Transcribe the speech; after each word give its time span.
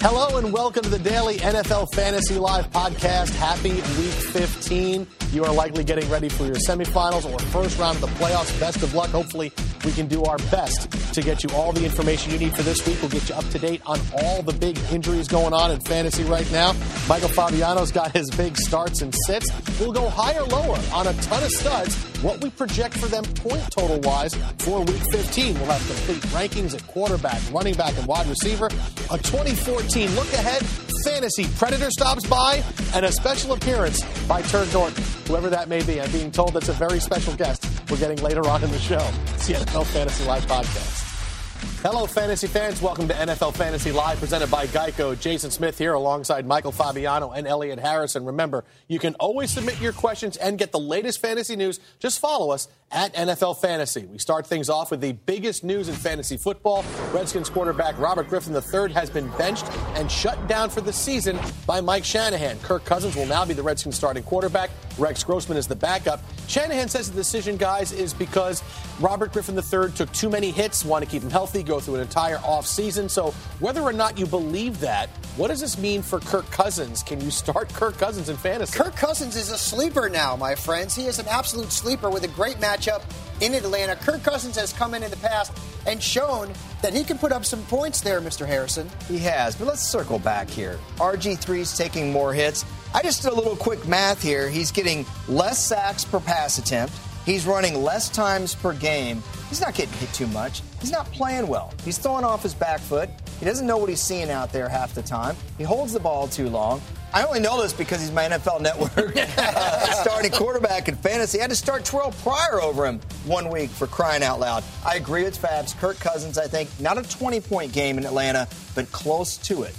Hello 0.00 0.38
and 0.38 0.52
welcome 0.52 0.82
to 0.82 0.88
the 0.88 0.98
Daily 0.98 1.36
NFL 1.38 1.92
Fantasy 1.94 2.38
Live 2.38 2.70
podcast. 2.70 3.34
Happy 3.34 3.72
week 3.72 4.14
15. 4.32 5.06
You 5.32 5.44
are 5.44 5.52
likely 5.52 5.84
getting 5.84 6.08
ready 6.08 6.28
for 6.28 6.44
your 6.44 6.54
semifinals 6.54 7.30
or 7.30 7.38
first 7.46 7.78
round 7.78 7.96
of 7.96 8.00
the 8.02 8.24
playoffs. 8.24 8.58
Best 8.58 8.82
of 8.82 8.94
luck. 8.94 9.10
Hopefully, 9.10 9.52
we 9.84 9.92
can 9.92 10.06
do 10.06 10.24
our 10.24 10.38
best 10.50 10.90
to 11.14 11.22
get 11.22 11.42
you 11.42 11.50
all 11.54 11.72
the 11.72 11.84
information 11.84 12.32
you 12.32 12.38
need 12.38 12.54
for 12.54 12.62
this 12.62 12.86
week. 12.86 13.00
We'll 13.00 13.10
get 13.10 13.28
you 13.28 13.34
up 13.34 13.48
to 13.50 13.58
date 13.58 13.82
on 13.86 13.98
all 14.22 14.42
the 14.42 14.52
big 14.52 14.78
injuries 14.92 15.28
going 15.28 15.52
on 15.52 15.70
in 15.70 15.80
fantasy 15.80 16.24
right 16.24 16.50
now. 16.52 16.74
Michael 17.08 17.28
Fabiano's 17.28 17.92
got 17.92 18.12
his 18.12 18.30
big 18.30 18.56
starts 18.56 19.02
and 19.02 19.14
sits. 19.26 19.50
We'll 19.80 19.92
go 19.92 20.08
higher, 20.08 20.42
lower 20.44 20.78
on 20.92 21.06
a 21.06 21.12
ton 21.22 21.42
of 21.42 21.50
studs. 21.50 21.96
What 22.22 22.42
we 22.42 22.50
project 22.50 22.98
for 22.98 23.06
them 23.06 23.24
point 23.24 23.70
total 23.70 24.00
wise 24.00 24.34
for 24.58 24.80
week 24.80 25.02
15. 25.12 25.54
We'll 25.54 25.66
have 25.66 25.86
complete 25.86 26.22
rankings 26.32 26.74
at 26.74 26.86
quarterback, 26.86 27.40
running 27.52 27.74
back, 27.74 27.96
and 27.96 28.06
wide 28.06 28.26
receiver. 28.26 28.66
A 28.66 29.18
2014 29.18 30.10
look 30.14 30.32
ahead 30.32 30.62
fantasy 31.04 31.46
predator 31.56 31.90
stops 31.90 32.26
by, 32.26 32.62
and 32.92 33.06
a 33.06 33.12
special 33.12 33.52
appearance 33.52 34.02
by 34.26 34.42
Turd 34.42 34.70
Norton 34.72 35.02
whoever 35.28 35.50
that 35.50 35.68
may 35.68 35.82
be. 35.84 36.00
I'm 36.00 36.10
being 36.10 36.30
told 36.30 36.54
that's 36.54 36.70
a 36.70 36.72
very 36.72 36.98
special 36.98 37.34
guest 37.34 37.62
we're 37.90 37.98
getting 37.98 38.22
later 38.22 38.46
on 38.48 38.62
in 38.62 38.70
the 38.70 38.78
show. 38.78 39.10
It's 39.34 39.46
the 39.46 39.54
NFL 39.54 39.86
Fantasy 39.86 40.24
Live 40.24 40.46
podcast. 40.46 41.77
Hello, 41.82 42.06
fantasy 42.06 42.48
fans. 42.48 42.82
Welcome 42.82 43.06
to 43.06 43.14
NFL 43.14 43.54
Fantasy 43.54 43.92
Live, 43.92 44.18
presented 44.18 44.50
by 44.50 44.66
Geico. 44.66 45.18
Jason 45.18 45.52
Smith 45.52 45.78
here 45.78 45.92
alongside 45.92 46.44
Michael 46.44 46.72
Fabiano 46.72 47.30
and 47.30 47.46
Elliot 47.46 47.78
Harrison. 47.78 48.24
Remember, 48.24 48.64
you 48.88 48.98
can 48.98 49.14
always 49.20 49.52
submit 49.52 49.80
your 49.80 49.92
questions 49.92 50.36
and 50.38 50.58
get 50.58 50.72
the 50.72 50.80
latest 50.80 51.20
fantasy 51.20 51.54
news. 51.54 51.78
Just 52.00 52.18
follow 52.18 52.50
us 52.50 52.66
at 52.90 53.14
NFL 53.14 53.60
Fantasy. 53.60 54.06
We 54.06 54.18
start 54.18 54.44
things 54.44 54.68
off 54.68 54.90
with 54.90 55.00
the 55.00 55.12
biggest 55.12 55.62
news 55.62 55.88
in 55.88 55.94
fantasy 55.94 56.36
football. 56.36 56.84
Redskins 57.12 57.48
quarterback 57.48 57.96
Robert 57.98 58.28
Griffin 58.28 58.54
III 58.54 58.92
has 58.94 59.08
been 59.08 59.28
benched 59.36 59.66
and 59.94 60.10
shut 60.10 60.48
down 60.48 60.70
for 60.70 60.80
the 60.80 60.92
season 60.92 61.38
by 61.64 61.80
Mike 61.80 62.04
Shanahan. 62.04 62.58
Kirk 62.60 62.84
Cousins 62.84 63.14
will 63.14 63.26
now 63.26 63.44
be 63.44 63.54
the 63.54 63.62
Redskins 63.62 63.94
starting 63.94 64.24
quarterback. 64.24 64.70
Rex 64.98 65.22
Grossman 65.22 65.56
is 65.56 65.66
the 65.66 65.76
backup. 65.76 66.20
Shanahan 66.48 66.88
says 66.88 67.10
the 67.10 67.16
decision, 67.16 67.56
guys, 67.56 67.92
is 67.92 68.12
because 68.12 68.64
Robert 68.98 69.32
Griffin 69.32 69.54
III 69.54 69.92
took 69.92 70.10
too 70.12 70.28
many 70.28 70.50
hits, 70.50 70.84
want 70.84 71.04
to 71.04 71.10
keep 71.10 71.22
him 71.22 71.30
healthy, 71.30 71.62
go 71.68 71.78
through 71.80 71.96
an 71.96 72.00
entire 72.00 72.38
offseason. 72.38 73.08
So 73.08 73.30
whether 73.60 73.82
or 73.82 73.92
not 73.92 74.18
you 74.18 74.26
believe 74.26 74.80
that, 74.80 75.08
what 75.36 75.48
does 75.48 75.60
this 75.60 75.78
mean 75.78 76.02
for 76.02 76.18
Kirk 76.18 76.50
Cousins? 76.50 77.04
Can 77.04 77.20
you 77.20 77.30
start 77.30 77.72
Kirk 77.72 77.96
Cousins 77.96 78.28
in 78.28 78.36
fantasy? 78.36 78.76
Kirk 78.76 78.96
Cousins 78.96 79.36
is 79.36 79.50
a 79.50 79.58
sleeper 79.58 80.08
now, 80.08 80.34
my 80.34 80.56
friends. 80.56 80.96
He 80.96 81.06
is 81.06 81.20
an 81.20 81.28
absolute 81.28 81.70
sleeper 81.70 82.10
with 82.10 82.24
a 82.24 82.28
great 82.28 82.56
matchup 82.56 83.02
in 83.40 83.54
Atlanta. 83.54 83.94
Kirk 83.94 84.24
Cousins 84.24 84.56
has 84.56 84.72
come 84.72 84.94
in 84.94 85.04
in 85.04 85.10
the 85.10 85.16
past 85.18 85.56
and 85.86 86.02
shown 86.02 86.52
that 86.82 86.92
he 86.92 87.04
can 87.04 87.18
put 87.18 87.30
up 87.30 87.44
some 87.44 87.62
points 87.66 88.00
there, 88.00 88.20
Mr. 88.20 88.46
Harrison. 88.46 88.90
He 89.06 89.18
has, 89.18 89.54
but 89.54 89.66
let's 89.66 89.82
circle 89.82 90.18
back 90.18 90.50
here. 90.50 90.78
RG3's 90.96 91.76
taking 91.76 92.12
more 92.12 92.32
hits. 92.32 92.64
I 92.92 93.02
just 93.02 93.22
did 93.22 93.32
a 93.32 93.36
little 93.36 93.56
quick 93.56 93.86
math 93.86 94.22
here. 94.22 94.48
He's 94.48 94.72
getting 94.72 95.06
less 95.28 95.64
sacks 95.64 96.04
per 96.04 96.18
pass 96.18 96.58
attempt. 96.58 96.94
He's 97.28 97.44
running 97.44 97.82
less 97.82 98.08
times 98.08 98.54
per 98.54 98.72
game. 98.72 99.22
He's 99.50 99.60
not 99.60 99.74
getting 99.74 99.92
hit 99.98 100.10
too 100.14 100.26
much. 100.28 100.62
He's 100.80 100.90
not 100.90 101.04
playing 101.12 101.46
well. 101.46 101.74
He's 101.84 101.98
throwing 101.98 102.24
off 102.24 102.42
his 102.42 102.54
back 102.54 102.80
foot. 102.80 103.10
He 103.38 103.44
doesn't 103.44 103.66
know 103.66 103.76
what 103.76 103.90
he's 103.90 104.00
seeing 104.00 104.30
out 104.30 104.50
there 104.50 104.66
half 104.66 104.94
the 104.94 105.02
time. 105.02 105.36
He 105.58 105.64
holds 105.64 105.92
the 105.92 106.00
ball 106.00 106.26
too 106.26 106.48
long. 106.48 106.80
I 107.12 107.24
only 107.24 107.40
know 107.40 107.60
this 107.60 107.74
because 107.74 108.00
he's 108.00 108.10
my 108.12 108.22
NFL 108.22 108.62
Network 108.62 109.14
uh, 109.14 109.86
starting 110.02 110.30
quarterback 110.30 110.88
in 110.88 110.96
fantasy. 110.96 111.38
I 111.38 111.42
had 111.42 111.50
to 111.50 111.56
start 111.56 111.84
Terrell 111.84 112.12
Pryor 112.22 112.62
over 112.62 112.86
him 112.86 112.98
one 113.26 113.50
week 113.50 113.68
for 113.68 113.86
crying 113.86 114.22
out 114.22 114.40
loud. 114.40 114.64
I 114.86 114.96
agree 114.96 115.24
with 115.24 115.38
Fabs. 115.38 115.78
Kirk 115.78 116.00
Cousins, 116.00 116.38
I 116.38 116.46
think, 116.46 116.70
not 116.80 116.96
a 116.96 117.02
20 117.02 117.42
point 117.42 117.74
game 117.74 117.98
in 117.98 118.06
Atlanta, 118.06 118.48
but 118.74 118.90
close 118.90 119.36
to 119.36 119.64
it. 119.64 119.74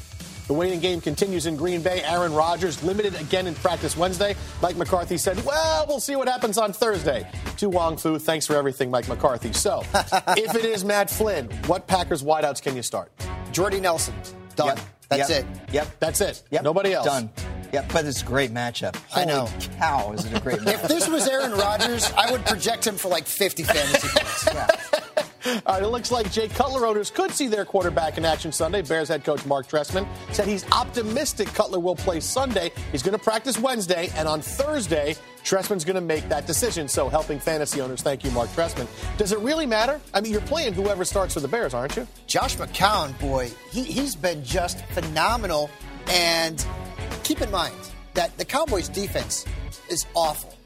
The 0.50 0.56
waiting 0.56 0.80
game 0.80 1.00
continues 1.00 1.46
in 1.46 1.56
Green 1.56 1.84
Bay. 1.84 2.02
Aaron 2.04 2.34
Rodgers 2.34 2.82
limited 2.82 3.14
again 3.22 3.46
in 3.46 3.54
practice 3.54 3.96
Wednesday. 3.96 4.36
Mike 4.64 4.78
McCarthy 4.78 5.16
said, 5.16 5.46
Well, 5.46 5.86
we'll 5.88 6.00
see 6.00 6.16
what 6.16 6.28
happens 6.28 6.58
on 6.58 6.74
Thursday. 6.74 7.30
To 7.58 7.70
Wong 7.70 7.98
Foo, 7.98 8.18
thanks 8.18 8.48
for 8.48 8.56
everything, 8.56 8.90
Mike 8.90 9.08
McCarthy. 9.08 9.54
So, 9.54 9.84
if 9.94 10.56
it 10.56 10.66
is 10.66 10.84
Matt 10.84 11.12
Flynn, 11.12 11.52
what 11.68 11.86
Packers 11.86 12.24
wideouts 12.24 12.64
can 12.64 12.76
you 12.76 12.82
start? 12.82 13.12
Jordy 13.52 13.80
Nelson. 13.80 14.16
Done. 14.56 14.70
Yep. 14.70 14.80
That's 15.10 15.30
yep. 15.30 15.40
it. 15.44 15.46
Yep. 15.72 16.00
That's 16.00 16.22
it. 16.22 16.42
Yep. 16.50 16.64
Nobody 16.64 16.94
else. 16.94 17.06
Done. 17.06 17.30
Yep, 17.72 17.94
but 17.94 18.06
it's 18.06 18.24
a 18.24 18.26
great 18.26 18.52
matchup. 18.52 19.00
I 19.16 19.26
know. 19.26 19.46
Holy 19.46 19.76
cow, 19.78 20.14
is 20.14 20.26
it 20.26 20.36
a 20.36 20.40
great 20.40 20.62
matchup? 20.62 20.74
if 20.84 20.88
this 20.88 21.08
was 21.08 21.28
Aaron 21.28 21.52
Rodgers, 21.52 22.12
I 22.14 22.32
would 22.32 22.44
project 22.44 22.88
him 22.88 22.96
for 22.96 23.10
like 23.10 23.28
50 23.28 23.62
fantasy 23.62 24.08
points. 24.08 24.50
Yeah. 24.54 24.68
All 25.66 25.74
right, 25.74 25.84
it 25.84 25.88
looks 25.88 26.12
like 26.12 26.32
Jay 26.32 26.48
Cutler 26.48 26.86
owners 26.86 27.10
could 27.10 27.32
see 27.32 27.48
their 27.48 27.66
quarterback 27.66 28.18
in 28.18 28.26
action 28.26 28.52
Sunday. 28.52 28.82
Bears 28.82 29.08
head 29.08 29.24
coach 29.24 29.46
Mark 29.46 29.68
Trestman 29.68 30.08
said 30.32 30.48
he's 30.48 30.70
optimistic 30.72 31.48
Cutler 31.54 31.80
will 31.80 31.96
play 31.96 32.20
Sunday. 32.20 32.72
He's 32.92 33.02
going 33.02 33.18
to 33.18 33.24
practice 33.24 33.58
Wednesday, 33.58 34.10
and 34.16 34.28
on 34.28 34.42
Thursday, 34.42 35.16
Trestman's 35.44 35.84
going 35.84 35.96
to 35.96 36.02
make 36.02 36.28
that 36.30 36.46
decision. 36.46 36.88
So, 36.88 37.10
helping 37.10 37.40
fantasy 37.40 37.82
owners, 37.82 38.02
thank 38.02 38.24
you, 38.24 38.32
Mark 38.32 38.50
Trestman. 38.50 38.88
Does 39.18 39.32
it 39.32 39.40
really 39.40 39.66
matter? 39.66 40.00
I 40.14 40.22
mean, 40.22 40.32
you're 40.32 40.42
playing 40.42 40.74
whoever 40.74 41.04
starts 41.04 41.34
for 41.34 41.40
the 41.40 41.48
Bears, 41.48 41.74
aren't 41.74 41.96
you? 41.96 42.08
Josh 42.28 42.58
McCown, 42.58 43.18
boy, 43.20 43.50
he, 43.72 43.84
he's 43.84 44.16
been 44.16 44.44
just 44.44 44.86
phenomenal. 44.88 45.70
And 46.10 46.64
keep 47.24 47.42
in 47.42 47.50
mind 47.50 47.76
that 48.14 48.38
the 48.38 48.46
Cowboys' 48.46 48.90
defense 48.90 49.46
is 49.90 50.06
awful. 50.14 50.59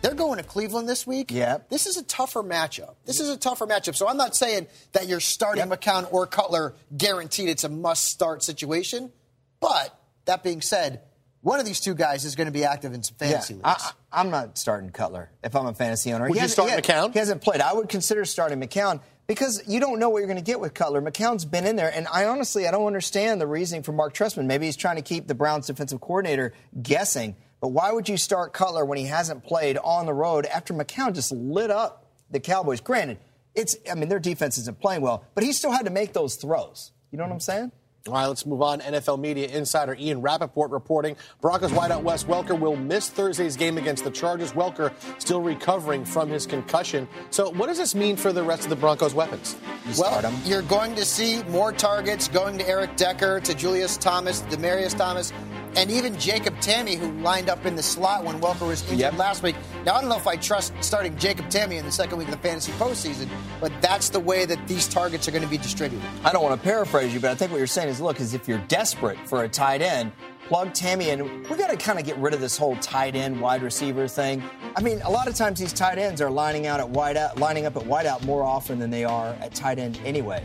They're 0.00 0.14
going 0.14 0.38
to 0.38 0.44
Cleveland 0.44 0.88
this 0.88 1.06
week. 1.06 1.30
Yeah. 1.30 1.58
This 1.68 1.86
is 1.86 1.96
a 1.96 2.04
tougher 2.04 2.42
matchup. 2.42 2.94
This 3.04 3.20
is 3.20 3.28
a 3.28 3.36
tougher 3.36 3.66
matchup. 3.66 3.94
So 3.94 4.08
I'm 4.08 4.16
not 4.16 4.36
saying 4.36 4.66
that 4.92 5.08
you're 5.08 5.20
starting 5.20 5.68
yep. 5.68 5.80
McCown 5.80 6.12
or 6.12 6.26
Cutler 6.26 6.74
guaranteed 6.96 7.48
it's 7.48 7.64
a 7.64 7.68
must 7.68 8.04
start 8.04 8.42
situation. 8.42 9.12
But 9.60 9.98
that 10.26 10.42
being 10.42 10.60
said, 10.60 11.02
one 11.40 11.60
of 11.60 11.66
these 11.66 11.80
two 11.80 11.94
guys 11.94 12.24
is 12.24 12.34
going 12.34 12.46
to 12.46 12.52
be 12.52 12.64
active 12.64 12.92
in 12.92 13.02
some 13.02 13.16
fantasy 13.16 13.54
yeah, 13.54 13.68
leagues. 13.68 13.92
I, 14.12 14.20
am 14.20 14.30
not 14.30 14.58
starting 14.58 14.90
Cutler 14.90 15.30
if 15.42 15.54
I'm 15.54 15.66
a 15.66 15.74
fantasy 15.74 16.12
owner. 16.12 16.28
Would 16.28 16.36
he 16.36 16.42
you 16.42 16.48
start 16.48 16.70
he 16.70 16.76
McCown? 16.76 17.12
He 17.12 17.18
hasn't 17.18 17.42
played. 17.42 17.60
I 17.60 17.72
would 17.72 17.88
consider 17.88 18.24
starting 18.24 18.60
McCown 18.60 19.00
because 19.26 19.62
you 19.68 19.78
don't 19.78 20.00
know 20.00 20.08
what 20.08 20.18
you're 20.18 20.26
going 20.26 20.38
to 20.38 20.44
get 20.44 20.58
with 20.58 20.74
Cutler. 20.74 21.00
McCown's 21.00 21.44
been 21.44 21.66
in 21.66 21.76
there, 21.76 21.92
and 21.92 22.08
I 22.08 22.24
honestly 22.26 22.66
I 22.66 22.70
don't 22.70 22.86
understand 22.86 23.40
the 23.40 23.46
reasoning 23.46 23.82
for 23.82 23.92
Mark 23.92 24.14
Trestman. 24.14 24.46
Maybe 24.46 24.66
he's 24.66 24.76
trying 24.76 24.96
to 24.96 25.02
keep 25.02 25.26
the 25.26 25.34
Browns 25.34 25.66
defensive 25.66 26.00
coordinator 26.00 26.52
guessing. 26.82 27.36
But 27.60 27.68
why 27.68 27.92
would 27.92 28.08
you 28.08 28.16
start 28.16 28.52
Cutler 28.52 28.84
when 28.84 28.98
he 28.98 29.06
hasn't 29.06 29.44
played 29.44 29.78
on 29.78 30.06
the 30.06 30.14
road 30.14 30.46
after 30.46 30.72
McCown 30.72 31.14
just 31.14 31.32
lit 31.32 31.70
up 31.70 32.06
the 32.30 32.40
Cowboys? 32.40 32.80
Granted, 32.80 33.18
it's 33.54 33.76
I 33.90 33.94
mean 33.94 34.08
their 34.08 34.20
defense 34.20 34.58
isn't 34.58 34.80
playing 34.80 35.02
well, 35.02 35.24
but 35.34 35.44
he 35.44 35.52
still 35.52 35.72
had 35.72 35.84
to 35.86 35.90
make 35.90 36.12
those 36.12 36.36
throws. 36.36 36.92
You 37.10 37.18
know 37.18 37.24
what 37.24 37.32
I'm 37.32 37.40
saying? 37.40 37.72
All 38.06 38.14
right, 38.14 38.26
let's 38.26 38.46
move 38.46 38.62
on. 38.62 38.80
NFL 38.80 39.18
media 39.18 39.48
insider 39.48 39.94
Ian 39.98 40.22
Rapoport 40.22 40.70
reporting 40.70 41.16
Broncos 41.42 41.72
wideout 41.72 42.02
Wes 42.02 42.24
Welker 42.24 42.58
will 42.58 42.76
miss 42.76 43.10
Thursday's 43.10 43.56
game 43.56 43.76
against 43.76 44.04
the 44.04 44.10
Chargers. 44.10 44.52
Welker 44.52 44.92
still 45.20 45.42
recovering 45.42 46.04
from 46.04 46.30
his 46.30 46.46
concussion. 46.46 47.06
So, 47.30 47.50
what 47.50 47.66
does 47.66 47.76
this 47.76 47.94
mean 47.94 48.16
for 48.16 48.32
the 48.32 48.42
rest 48.42 48.62
of 48.64 48.70
the 48.70 48.76
Broncos' 48.76 49.14
weapons? 49.14 49.56
You 49.86 49.94
well, 49.98 50.32
you're 50.44 50.62
going 50.62 50.94
to 50.94 51.04
see 51.04 51.42
more 51.44 51.72
targets 51.72 52.28
going 52.28 52.56
to 52.58 52.68
Eric 52.68 52.96
Decker, 52.96 53.40
to 53.40 53.54
Julius 53.54 53.98
Thomas, 53.98 54.40
Demaryius 54.42 54.96
Thomas, 54.96 55.32
and 55.76 55.90
even 55.90 56.18
Jacob 56.18 56.54
Tamme, 56.56 56.96
who 56.96 57.12
lined 57.22 57.48
up 57.48 57.64
in 57.66 57.76
the 57.76 57.82
slot 57.82 58.24
when 58.24 58.40
Welker 58.40 58.66
was 58.66 58.82
injured 58.84 58.98
Yep. 58.98 59.18
last 59.18 59.42
week. 59.42 59.56
Now, 59.84 59.94
I 59.94 60.00
don't 60.00 60.10
know 60.10 60.16
if 60.16 60.26
I 60.26 60.36
trust 60.36 60.72
starting 60.80 61.16
Jacob 61.18 61.46
Tamme 61.48 61.78
in 61.78 61.84
the 61.84 61.92
second 61.92 62.18
week 62.18 62.28
of 62.28 62.34
the 62.34 62.40
fantasy 62.48 62.72
postseason, 62.72 63.28
but 63.60 63.72
that's 63.80 64.08
the 64.08 64.20
way 64.20 64.44
that 64.44 64.66
these 64.68 64.88
targets 64.88 65.28
are 65.28 65.30
going 65.30 65.42
to 65.44 65.48
be 65.48 65.58
distributed. 65.58 66.06
I 66.24 66.32
don't 66.32 66.42
want 66.42 66.60
to 66.60 66.64
paraphrase 66.64 67.12
you, 67.14 67.20
but 67.20 67.30
I 67.30 67.34
think 67.34 67.50
what 67.52 67.58
you're 67.58 67.66
saying 67.66 67.88
is, 67.88 68.00
look, 68.00 68.20
is 68.20 68.34
if 68.34 68.48
you're 68.48 68.58
desperate 68.68 69.18
for 69.28 69.44
a 69.44 69.48
tight 69.48 69.82
end, 69.82 70.12
plug 70.48 70.72
Tamme 70.72 71.02
in. 71.06 71.20
We're 71.48 71.56
going 71.58 71.70
to 71.70 71.76
kind 71.76 71.98
of 71.98 72.06
get 72.06 72.16
rid 72.16 72.32
of 72.34 72.40
this 72.40 72.56
whole 72.56 72.74
tight 72.76 73.14
end 73.14 73.38
wide 73.40 73.62
receiver 73.62 74.08
thing. 74.08 74.42
I 74.76 74.80
mean, 74.80 75.00
a 75.02 75.10
lot 75.10 75.28
of 75.28 75.34
times 75.34 75.60
these 75.60 75.72
tight 75.74 75.98
ends 75.98 76.20
are 76.22 76.30
lining 76.30 76.66
out 76.66 76.80
at 76.80 76.88
wide 76.88 77.16
out, 77.18 77.38
lining 77.38 77.66
up 77.66 77.76
at 77.76 77.84
wide 77.84 78.06
out 78.06 78.24
more 78.24 78.42
often 78.42 78.78
than 78.78 78.90
they 78.90 79.04
are 79.04 79.28
at 79.40 79.54
tight 79.54 79.78
end 79.78 80.00
anyway. 80.04 80.42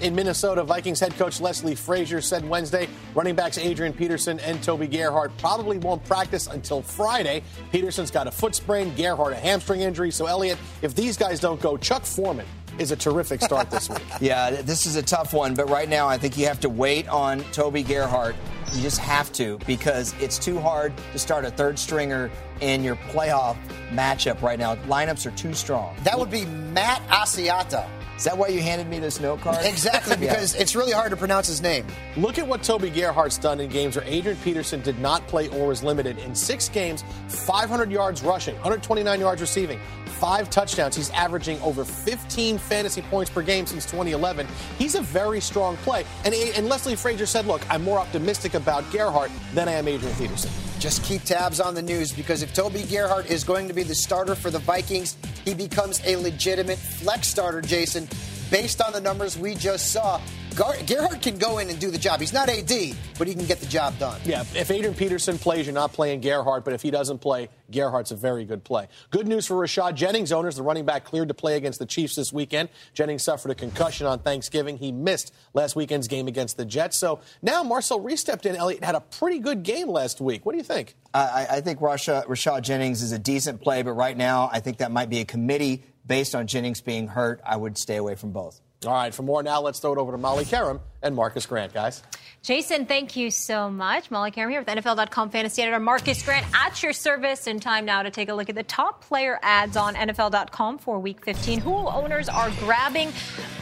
In 0.00 0.14
Minnesota, 0.14 0.64
Vikings 0.64 0.98
head 0.98 1.14
coach 1.16 1.40
Leslie 1.40 1.74
Frazier 1.74 2.20
said 2.20 2.48
Wednesday 2.48 2.88
running 3.14 3.34
backs 3.34 3.58
Adrian 3.58 3.92
Peterson 3.92 4.40
and 4.40 4.62
Toby 4.62 4.86
Gerhart 4.86 5.36
probably 5.38 5.78
won't 5.78 6.02
practice 6.04 6.46
until 6.46 6.80
Friday. 6.80 7.42
Peterson's 7.70 8.10
got 8.10 8.26
a 8.26 8.30
foot 8.30 8.54
sprain, 8.54 8.94
Gerhart 8.96 9.34
a 9.34 9.36
hamstring 9.36 9.80
injury. 9.80 10.10
So, 10.10 10.26
Elliott, 10.26 10.58
if 10.80 10.94
these 10.94 11.16
guys 11.16 11.38
don't 11.38 11.60
go, 11.60 11.76
Chuck 11.76 12.04
Foreman 12.04 12.46
is 12.78 12.92
a 12.92 12.96
terrific 12.96 13.42
start 13.42 13.70
this 13.70 13.90
week. 13.90 14.02
yeah, 14.20 14.62
this 14.62 14.86
is 14.86 14.96
a 14.96 15.02
tough 15.02 15.34
one, 15.34 15.54
but 15.54 15.68
right 15.68 15.88
now 15.88 16.08
I 16.08 16.16
think 16.16 16.38
you 16.38 16.46
have 16.46 16.60
to 16.60 16.68
wait 16.68 17.08
on 17.08 17.40
Toby 17.52 17.82
Gerhart. 17.82 18.34
You 18.72 18.82
just 18.82 18.98
have 18.98 19.32
to 19.32 19.58
because 19.66 20.14
it's 20.20 20.38
too 20.38 20.58
hard 20.58 20.92
to 21.12 21.18
start 21.18 21.44
a 21.44 21.50
third 21.50 21.78
stringer 21.78 22.30
in 22.60 22.82
your 22.82 22.96
playoff 22.96 23.56
matchup 23.90 24.40
right 24.42 24.58
now. 24.58 24.76
Lineups 24.76 25.26
are 25.26 25.36
too 25.36 25.52
strong. 25.52 25.94
That 26.04 26.18
would 26.18 26.30
be 26.30 26.46
Matt 26.46 27.06
Asiata. 27.08 27.86
Is 28.20 28.24
that 28.24 28.36
why 28.36 28.48
you 28.48 28.60
handed 28.60 28.86
me 28.86 28.98
this 28.98 29.18
note 29.18 29.40
card? 29.40 29.64
Exactly, 29.64 30.14
because 30.18 30.54
yeah. 30.54 30.60
it's 30.60 30.76
really 30.76 30.92
hard 30.92 31.08
to 31.08 31.16
pronounce 31.16 31.46
his 31.46 31.62
name. 31.62 31.86
Look 32.18 32.36
at 32.36 32.46
what 32.46 32.62
Toby 32.62 32.90
Gerhart's 32.90 33.38
done 33.38 33.60
in 33.60 33.70
games 33.70 33.96
where 33.96 34.04
Adrian 34.04 34.36
Peterson 34.44 34.82
did 34.82 34.98
not 34.98 35.26
play 35.26 35.48
or 35.48 35.68
was 35.68 35.82
limited. 35.82 36.18
In 36.18 36.34
six 36.34 36.68
games, 36.68 37.02
500 37.28 37.90
yards 37.90 38.22
rushing, 38.22 38.52
129 38.56 39.20
yards 39.20 39.40
receiving, 39.40 39.80
five 40.04 40.50
touchdowns. 40.50 40.94
He's 40.94 41.08
averaging 41.12 41.62
over 41.62 41.82
15 41.82 42.58
fantasy 42.58 43.00
points 43.00 43.30
per 43.30 43.40
game 43.40 43.64
since 43.64 43.86
2011. 43.86 44.46
He's 44.76 44.96
a 44.96 45.00
very 45.00 45.40
strong 45.40 45.78
play. 45.78 46.04
And, 46.26 46.34
and 46.34 46.68
Leslie 46.68 46.96
Frazier 46.96 47.24
said, 47.24 47.46
look, 47.46 47.62
I'm 47.70 47.82
more 47.82 47.98
optimistic 47.98 48.52
about 48.52 48.84
Gerhart 48.92 49.30
than 49.54 49.66
I 49.66 49.72
am 49.72 49.88
Adrian 49.88 50.14
Peterson. 50.16 50.50
Just 50.78 51.02
keep 51.04 51.22
tabs 51.24 51.58
on 51.58 51.74
the 51.74 51.82
news 51.82 52.12
because 52.12 52.42
if 52.42 52.52
Toby 52.52 52.84
Gerhart 52.84 53.30
is 53.30 53.44
going 53.44 53.66
to 53.68 53.74
be 53.74 53.82
the 53.82 53.94
starter 53.94 54.34
for 54.34 54.50
the 54.50 54.58
Vikings, 54.58 55.16
he 55.44 55.54
becomes 55.54 56.00
a 56.04 56.16
legitimate 56.16 56.78
flex 56.78 57.28
starter, 57.28 57.60
Jason, 57.60 58.08
based 58.50 58.80
on 58.82 58.92
the 58.92 59.00
numbers 59.00 59.38
we 59.38 59.54
just 59.54 59.92
saw. 59.92 60.20
Gar- 60.56 60.76
Gerhart 60.86 61.22
can 61.22 61.38
go 61.38 61.58
in 61.58 61.70
and 61.70 61.78
do 61.78 61.90
the 61.90 61.98
job. 61.98 62.20
He's 62.20 62.32
not 62.32 62.48
AD, 62.48 62.70
but 63.18 63.28
he 63.28 63.34
can 63.34 63.46
get 63.46 63.60
the 63.60 63.66
job 63.66 63.98
done. 63.98 64.20
Yeah, 64.24 64.42
if 64.54 64.70
Adrian 64.70 64.94
Peterson 64.94 65.38
plays, 65.38 65.66
you're 65.66 65.74
not 65.74 65.92
playing 65.92 66.20
Gerhart, 66.20 66.64
but 66.64 66.74
if 66.74 66.82
he 66.82 66.90
doesn't 66.90 67.18
play, 67.18 67.48
Gerhart's 67.70 68.10
a 68.10 68.16
very 68.16 68.44
good 68.44 68.64
play. 68.64 68.88
Good 69.10 69.26
news 69.28 69.46
for 69.46 69.54
Rashad 69.54 69.94
Jennings 69.94 70.32
owners. 70.32 70.56
The 70.56 70.62
running 70.62 70.84
back 70.84 71.04
cleared 71.04 71.28
to 71.28 71.34
play 71.34 71.56
against 71.56 71.78
the 71.78 71.86
Chiefs 71.86 72.16
this 72.16 72.32
weekend. 72.32 72.68
Jennings 72.94 73.22
suffered 73.22 73.50
a 73.50 73.54
concussion 73.54 74.06
on 74.06 74.18
Thanksgiving. 74.18 74.76
He 74.76 74.92
missed 74.92 75.32
last 75.54 75.76
weekend's 75.76 76.08
game 76.08 76.26
against 76.28 76.56
the 76.56 76.64
Jets. 76.64 76.96
So 76.98 77.20
now 77.42 77.62
Marcel 77.62 78.00
Reece 78.00 78.20
stepped 78.20 78.44
in. 78.46 78.56
Elliott 78.56 78.82
had 78.84 78.94
a 78.96 79.00
pretty 79.00 79.38
good 79.38 79.62
game 79.62 79.88
last 79.88 80.20
week. 80.20 80.44
What 80.44 80.52
do 80.52 80.58
you 80.58 80.64
think? 80.64 80.96
I, 81.14 81.46
I 81.50 81.60
think 81.60 81.80
Rashad, 81.80 82.26
Rashad 82.26 82.62
Jennings 82.62 83.02
is 83.02 83.12
a 83.12 83.18
decent 83.18 83.60
play, 83.62 83.82
but 83.82 83.92
right 83.92 84.16
now 84.16 84.50
I 84.52 84.60
think 84.60 84.78
that 84.78 84.90
might 84.90 85.08
be 85.10 85.20
a 85.20 85.24
committee 85.24 85.84
based 86.06 86.34
on 86.34 86.46
Jennings 86.46 86.80
being 86.80 87.06
hurt. 87.08 87.40
I 87.46 87.56
would 87.56 87.78
stay 87.78 87.96
away 87.96 88.14
from 88.16 88.32
both. 88.32 88.60
All 88.86 88.94
right, 88.94 89.14
for 89.14 89.22
more 89.22 89.42
now, 89.42 89.60
let's 89.60 89.78
throw 89.78 89.92
it 89.92 89.98
over 89.98 90.12
to 90.12 90.16
Molly 90.16 90.46
Qerim 90.46 90.80
and 91.02 91.14
Marcus 91.14 91.44
Grant, 91.44 91.74
guys. 91.74 92.02
Jason, 92.42 92.86
thank 92.86 93.14
you 93.14 93.30
so 93.30 93.68
much. 93.68 94.10
Molly 94.10 94.30
Qerim 94.30 94.48
here 94.48 94.60
with 94.60 94.68
NFL.com 94.68 95.28
fantasy 95.28 95.60
editor 95.60 95.78
Marcus 95.78 96.22
Grant 96.22 96.46
at 96.54 96.82
your 96.82 96.94
service. 96.94 97.46
And 97.46 97.60
time 97.60 97.84
now 97.84 98.02
to 98.02 98.10
take 98.10 98.30
a 98.30 98.34
look 98.34 98.48
at 98.48 98.54
the 98.54 98.62
top 98.62 99.04
player 99.04 99.38
adds 99.42 99.76
on 99.76 99.94
NFL.com 99.94 100.78
for 100.78 100.98
Week 100.98 101.22
15. 101.22 101.60
Who 101.60 101.74
owners 101.74 102.30
are 102.30 102.48
grabbing 102.60 103.08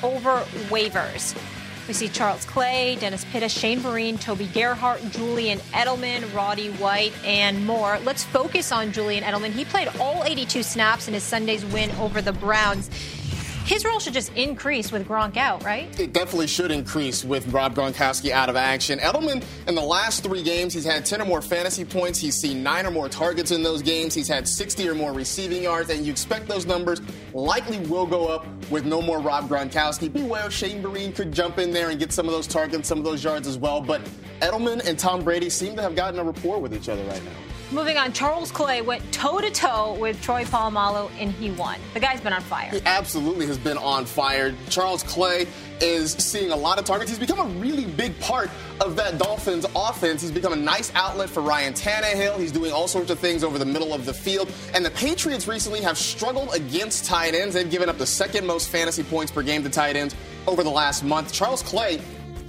over 0.05 0.45
waivers? 0.69 1.37
We 1.89 1.95
see 1.95 2.09
Charles 2.09 2.45
Clay, 2.45 2.97
Dennis 3.01 3.25
Pitta, 3.33 3.49
Shane 3.49 3.81
Vereen, 3.81 4.21
Toby 4.21 4.47
Gerhart, 4.55 5.01
Julian 5.11 5.59
Edelman, 5.73 6.33
Roddy 6.33 6.69
White, 6.73 7.15
and 7.25 7.67
more. 7.67 7.99
Let's 8.05 8.23
focus 8.23 8.71
on 8.71 8.93
Julian 8.93 9.25
Edelman. 9.25 9.51
He 9.51 9.65
played 9.65 9.89
all 9.99 10.23
82 10.23 10.63
snaps 10.63 11.09
in 11.09 11.15
his 11.15 11.25
Sunday's 11.25 11.65
win 11.65 11.91
over 11.93 12.23
the 12.23 12.35
Browns. 12.35 12.91
His 13.69 13.85
role 13.85 14.01
should 14.01 14.15
just 14.15 14.33
increase 14.35 14.91
with 14.91 15.07
Gronk 15.07 15.37
out, 15.37 15.63
right? 15.63 15.89
It 16.01 16.15
definitely 16.15 16.47
should 16.47 16.71
increase 16.71 17.23
with 17.23 17.47
Rob 17.53 17.75
Gronkowski 17.75 18.31
out 18.31 18.49
of 18.49 18.57
action. 18.57 18.99
Edelman, 18.99 19.45
in 19.67 19.75
the 19.75 19.83
last 19.83 20.25
three 20.25 20.43
games, 20.43 20.73
he's 20.73 20.87
had 20.87 21.05
10 21.05 21.21
or 21.21 21.27
more 21.27 21.43
fantasy 21.43 21.85
points. 21.85 22.19
He's 22.19 22.35
seen 22.35 22.63
nine 22.63 22.87
or 22.87 22.91
more 22.91 23.11
targets 23.11 23.51
in 23.51 23.63
those 23.63 23.83
games. 23.83 24.15
He's 24.15 24.27
had 24.27 24.49
60 24.49 24.89
or 24.89 24.95
more 24.95 25.13
receiving 25.13 25.65
yards, 25.65 25.91
and 25.91 26.07
you 26.07 26.11
expect 26.11 26.49
those 26.49 26.65
numbers 26.65 27.03
likely 27.35 27.79
will 27.81 28.07
go 28.07 28.27
up 28.27 28.47
with 28.71 28.87
no 28.87 29.03
more 29.03 29.21
Rob 29.21 29.51
Gronkowski. 29.51 30.11
Beware, 30.11 30.51
Shane 30.51 30.83
Vereen 30.83 31.15
could 31.15 31.31
jump 31.31 31.59
in 31.59 31.71
there 31.71 31.91
and 31.91 31.99
get 31.99 32.11
some 32.11 32.25
of 32.25 32.33
those 32.33 32.47
targets, 32.47 32.89
some 32.89 32.97
of 32.97 33.05
those 33.05 33.23
yards 33.23 33.47
as 33.47 33.59
well. 33.59 33.83
But 33.83 34.01
Edelman 34.41 34.83
and 34.89 34.99
Tom 34.99 35.23
Brady 35.23 35.51
seem 35.51 35.77
to 35.77 35.83
have 35.83 35.95
gotten 35.95 36.19
a 36.19 36.25
rapport 36.25 36.59
with 36.59 36.73
each 36.73 36.89
other 36.89 37.05
right 37.05 37.23
now. 37.23 37.48
Moving 37.71 37.99
on, 37.99 38.15
Charles 38.15 38.51
Clay 38.51 38.81
went 38.81 39.13
toe 39.13 39.43
to 39.43 39.51
toe 39.51 39.95
with 40.01 40.23
Troy 40.23 40.45
Polamalu 40.45 41.11
and 41.19 41.31
he 41.33 41.51
won. 41.51 41.79
The 41.93 42.01
guy's 42.01 42.19
been 42.19 42.33
on 42.33 42.41
fire. 42.41 42.71
He 42.71 42.81
absolutely 42.87 43.47
has 43.47 43.59
been 43.59 43.77
on 43.77 44.07
fire. 44.07 44.55
Charles 44.71 45.03
Clay 45.03 45.47
is 45.83 46.15
seeing 46.15 46.51
a 46.51 46.57
lot 46.57 46.79
of 46.79 46.87
targets. 46.87 47.11
He's 47.11 47.19
become 47.19 47.39
a 47.39 47.61
really 47.61 47.85
big 47.85 48.19
part 48.21 48.49
of 48.81 48.97
that 48.97 49.19
Dolphins 49.19 49.67
offense. 49.77 50.23
He's 50.23 50.31
become 50.31 50.55
a 50.55 50.57
nice 50.57 50.91
outlet 50.95 51.29
for 51.29 51.43
Ryan 51.43 51.75
Tannehill. 51.75 52.39
He's 52.39 52.53
doing 52.53 52.73
all 52.73 52.89
sorts 52.89 53.11
of 53.11 53.19
things 53.19 53.45
over 53.45 53.59
the 53.59 53.67
middle 53.67 53.93
of 53.93 54.07
the 54.07 54.15
field. 54.15 54.51
And 54.73 54.83
the 54.83 54.91
Patriots 54.93 55.47
recently 55.47 55.83
have 55.83 55.99
struggled 55.99 56.55
against 56.55 57.05
tight 57.05 57.35
ends. 57.35 57.55
They've 57.55 57.71
given 57.71 57.91
up 57.91 57.99
the 57.99 58.07
second 58.07 58.47
most 58.47 58.71
fantasy 58.71 59.03
points 59.03 59.31
per 59.31 59.43
game 59.43 59.63
to 59.65 59.69
tight 59.69 59.95
ends 59.95 60.17
over 60.47 60.63
the 60.63 60.71
last 60.71 61.05
month. 61.05 61.35
Charles 61.35 61.63
Clay 61.63 62.01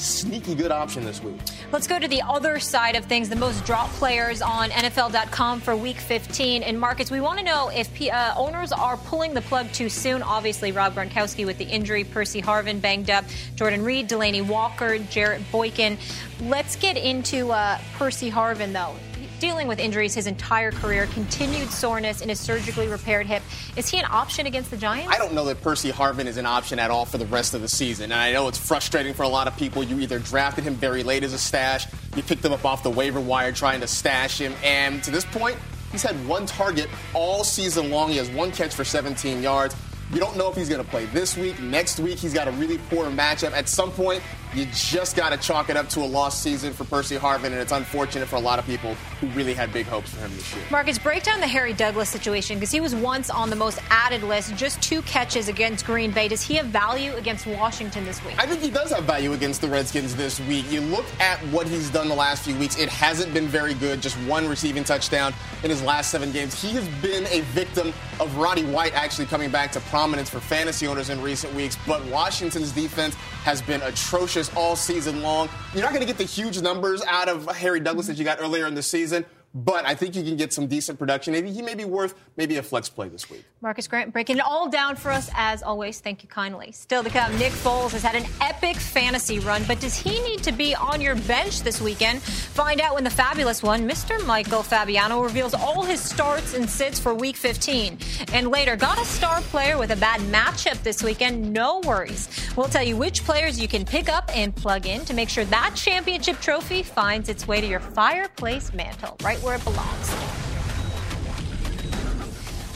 sneaky 0.02 0.56
good 0.56 0.72
option 0.72 1.04
this 1.04 1.22
week. 1.24 1.36
Let's 1.72 1.88
go 1.88 2.00
to 2.00 2.08
the 2.08 2.22
other 2.22 2.60
side 2.60 2.96
of 2.96 3.06
things, 3.06 3.30
the 3.30 3.36
most 3.36 3.66
drop 3.66 3.90
players 3.92 4.42
on 4.42 4.70
NFL.com 4.70 5.62
for 5.62 5.76
week 5.76 5.98
15 5.98 6.64
in 6.64 6.78
markets. 6.78 7.12
We 7.12 7.22
want 7.22 7.40
to 7.40 7.46
know 7.46 7.70
if 7.70 8.02
uh, 8.02 8.34
owners 8.38 8.72
are 8.72 8.98
pulling 8.98 9.34
the 9.34 9.42
plug 9.42 9.72
too 9.72 9.90
soon. 9.90 10.24
Obviously, 10.24 10.72
Rob 10.72 10.96
Gronkowski 10.96 11.46
with 11.46 11.58
the 11.58 11.66
injury, 11.66 12.04
Percy 12.04 12.42
Harvin 12.42 12.82
banged 12.82 13.10
up, 13.10 13.26
Jordan 13.56 13.84
Reed, 13.84 14.10
Delanie 14.10 14.46
Walker, 14.46 14.98
Jarrett 14.98 15.42
Boykin. 15.52 15.98
Let's 16.42 16.76
get 16.76 16.98
into 16.98 17.52
uh, 17.52 17.80
Percy 17.98 18.32
Harvin, 18.32 18.74
though 18.74 18.96
dealing 19.40 19.68
with 19.68 19.80
injuries 19.80 20.14
his 20.14 20.28
entire 20.28 20.72
career, 20.72 21.08
continued 21.08 21.70
soreness 21.70 22.22
in 22.22 22.30
his 22.30 22.40
surgically 22.40 22.88
repaired 22.88 23.26
hip. 23.26 23.42
Is 23.76 23.90
he 23.90 23.98
an 23.98 24.06
option 24.10 24.46
against 24.46 24.72
the 24.72 24.78
Giants? 24.78 25.14
I 25.14 25.18
don't 25.18 25.34
know 25.34 25.46
that 25.46 25.62
Percy 25.62 25.92
Harvin 25.92 26.26
is 26.26 26.38
an 26.38 26.46
option 26.46 26.80
at 26.80 26.92
all 26.92 27.06
for 27.06 27.18
the 27.18 27.26
rest 27.26 27.54
of 27.54 27.62
the 27.62 27.68
season. 27.68 28.12
And 28.12 28.22
I 28.22 28.32
know 28.32 28.48
it's 28.48 28.58
frustrating 28.58 29.14
for 29.14 29.24
a 29.24 29.30
lot 29.30 29.48
of 29.48 29.58
people. 29.58 29.84
You 29.84 30.00
either 30.00 30.20
drafted 30.20 30.64
him 30.64 30.76
very 30.76 31.04
late 31.04 31.24
as 31.24 31.34
a 31.34 31.40
stash, 31.40 31.88
you 32.16 32.24
picked 32.24 32.44
him 32.44 32.54
up 32.54 32.66
off 32.66 32.84
the 32.84 32.90
waiver 32.90 33.20
wire 33.20 33.52
trying 33.52 33.82
to 33.82 33.88
stash 33.88 34.40
him, 34.40 34.54
and 34.64 35.04
to 35.04 35.12
this 35.12 35.26
point, 35.26 35.58
he's 35.92 36.04
had 36.04 36.16
one 36.28 36.46
target 36.46 36.90
all 37.14 37.44
season 37.44 37.90
long. 37.90 38.10
He 38.10 38.18
has 38.18 38.30
one 38.30 38.52
catch 38.52 38.74
for 38.74 38.84
17 38.84 39.42
yards. 39.42 39.76
You 40.12 40.20
don't 40.20 40.36
know 40.38 40.50
if 40.50 40.56
he's 40.56 40.70
going 40.70 40.84
to 40.84 40.90
play 40.90 41.06
this 41.08 41.38
week, 41.38 41.60
next 41.62 42.00
week. 42.00 42.18
He's 42.18 42.34
got 42.34 42.48
a 42.48 42.52
really 42.52 42.80
poor 42.90 43.06
matchup. 43.12 43.52
At 43.52 43.70
some 43.70 43.92
point, 43.92 44.24
you 44.54 44.66
just 44.74 45.16
got 45.16 45.30
to 45.30 45.38
chalk 45.38 45.70
it 45.70 45.78
up 45.78 45.90
to 45.90 46.00
a 46.00 46.06
lost 46.06 46.42
season 46.42 46.74
for 46.74 46.84
Percy 46.84 47.18
Harvin, 47.18 47.46
and 47.46 47.56
it's 47.56 47.72
unfortunate 47.72 48.28
for 48.28 48.38
a 48.38 48.40
lot 48.40 48.58
of 48.58 48.66
people 48.66 48.96
who 49.20 49.28
really 49.28 49.54
had 49.54 49.72
big 49.72 49.86
hopes 49.86 50.10
for 50.10 50.22
him 50.22 50.36
this 50.36 50.56
year. 50.56 50.64
Marcus, 50.72 50.98
break 50.98 51.24
down 51.24 51.40
the 51.40 51.48
Harry 51.48 51.74
Douglas 51.74 52.10
situation 52.10 52.58
because 52.58 52.72
he 52.72 52.80
was 52.80 52.96
once 52.96 53.30
on 53.30 53.50
the 53.50 53.56
most 53.56 53.80
added 53.90 54.24
list, 54.24 54.56
just 54.56 54.82
two 54.82 55.02
catches 55.04 55.50
against 55.50 55.86
Green 55.86 56.12
Bay. 56.12 56.28
Does 56.28 56.42
he 56.42 56.56
have 56.56 56.68
value 56.68 57.14
against 57.14 57.46
Washington 57.46 58.06
this 58.06 58.24
week? 58.26 58.36
I 58.40 58.48
think 58.48 58.62
he 58.62 58.72
does 58.72 58.92
have 58.92 59.04
value 59.04 59.34
against 59.34 59.62
the 59.62 59.68
Redskins 59.68 60.16
this 60.16 60.40
week. 60.42 60.72
You 60.72 60.82
look 60.82 61.06
at 61.20 61.40
what 61.48 61.68
he's 61.68 61.90
done 61.90 62.08
the 62.08 62.16
last 62.16 62.44
few 62.44 62.56
weeks, 62.58 62.80
it 62.80 62.90
hasn't 62.90 63.34
been 63.34 63.48
very 63.48 63.76
good. 63.76 64.02
Just 64.02 64.16
one 64.28 64.48
receiving 64.48 64.84
touchdown 64.84 65.34
in 65.64 65.70
his 65.70 65.84
last 65.84 66.10
seven 66.10 66.32
games. 66.32 66.60
He 66.60 66.72
has 66.72 66.88
been 67.02 67.28
a 67.28 67.42
victim 67.52 67.94
of 68.20 68.36
Roddy 68.38 68.64
White 68.64 68.94
actually 68.94 69.28
coming 69.28 69.52
back 69.52 69.72
to 69.74 69.80
prominence 69.82 70.30
for 70.30 70.40
fantasy 70.40 70.88
owners 70.88 71.10
in 71.10 71.22
recent 71.22 71.54
weeks, 71.54 71.78
but 71.86 72.04
Washington's 72.06 72.72
defense 72.72 73.16
has 73.44 73.62
been 73.62 73.82
atrocious 73.84 74.39
all 74.56 74.78
season 74.78 75.22
long. 75.22 75.50
You're 75.74 75.84
not 75.84 75.90
going 75.90 76.00
to 76.00 76.08
get 76.08 76.18
the 76.18 76.24
huge 76.24 76.62
numbers 76.62 77.02
out 77.06 77.28
of 77.28 77.46
Harry 77.58 77.82
Douglas 77.82 78.08
that 78.08 78.18
you 78.18 78.24
got 78.24 78.40
earlier 78.40 78.66
in 78.68 78.76
the 78.76 78.84
season, 78.84 79.26
but 79.54 79.86
I 79.86 79.96
think 79.96 80.16
you 80.16 80.24
can 80.24 80.38
get 80.38 80.54
some 80.54 80.68
decent 80.68 81.00
production. 81.00 81.34
Maybe 81.34 81.52
he 81.52 81.62
may 81.62 81.76
be 81.76 81.86
worth 81.86 82.16
maybe 82.38 82.58
a 82.58 82.64
flex 82.64 82.90
play 82.90 83.10
this 83.10 83.30
week. 83.30 83.44
Marcus 83.62 83.88
Grant 83.88 84.14
breaking 84.14 84.38
it 84.38 84.44
all 84.46 84.70
down 84.70 84.96
for 84.96 85.12
us 85.12 85.30
as 85.34 85.64
always. 85.64 86.00
Thank 86.00 86.24
you 86.24 86.30
kindly. 86.30 86.72
Still 86.72 87.04
to 87.04 87.10
come, 87.10 87.36
Nick 87.38 87.52
Foles 87.52 87.92
has 87.92 88.04
had 88.04 88.16
an 88.16 88.26
epic 88.42 88.78
fantasy 88.78 89.40
run, 89.40 89.64
but 89.68 89.80
does 89.80 89.96
he 89.96 90.22
need 90.22 90.44
to 90.44 90.52
be 90.52 90.76
on 90.76 91.02
your 91.02 91.16
bench 91.16 91.62
this 91.62 91.82
weekend? 91.82 92.22
Find 92.22 92.80
out 92.80 92.94
when 92.96 93.04
the 93.04 93.10
fabulous 93.10 93.64
one, 93.64 93.90
Mr. 93.90 94.24
Michael 94.26 94.64
Fabiano, 94.64 95.22
reveals 95.24 95.54
all 95.54 95.84
his 95.84 96.00
starts 96.00 96.54
and 96.54 96.70
sits 96.70 97.00
for 97.00 97.14
week 97.14 97.36
15. 97.36 97.98
And 98.34 98.50
later, 98.50 98.76
got 98.76 99.02
a 99.02 99.06
star 99.06 99.42
player 99.42 99.78
with 99.78 99.92
a 99.92 99.96
bad 99.96 100.22
matchup 100.22 100.82
this 100.84 101.04
weekend? 101.04 101.52
No 101.52 101.80
worries. 101.80 102.30
We'll 102.56 102.68
tell 102.68 102.84
you 102.84 102.96
which 102.98 103.24
players 103.24 103.60
you 103.60 103.68
can 103.68 103.84
pick 103.84 104.10
up 104.10 104.30
and 104.36 104.56
plug 104.56 104.86
in 104.86 105.06
to 105.06 105.14
make 105.14 105.30
sure 105.30 105.46
that 105.46 105.74
championship 105.76 106.40
trophy 106.40 106.84
finds 106.84 107.30
its 107.30 107.48
way 107.48 107.62
to 107.62 107.68
your 107.68 107.80
fireplace 107.80 108.74
mantle, 108.74 109.18
right 109.24 109.39
right 109.40 109.46
where 109.46 109.56
it 109.56 109.64
belongs. 109.64 110.16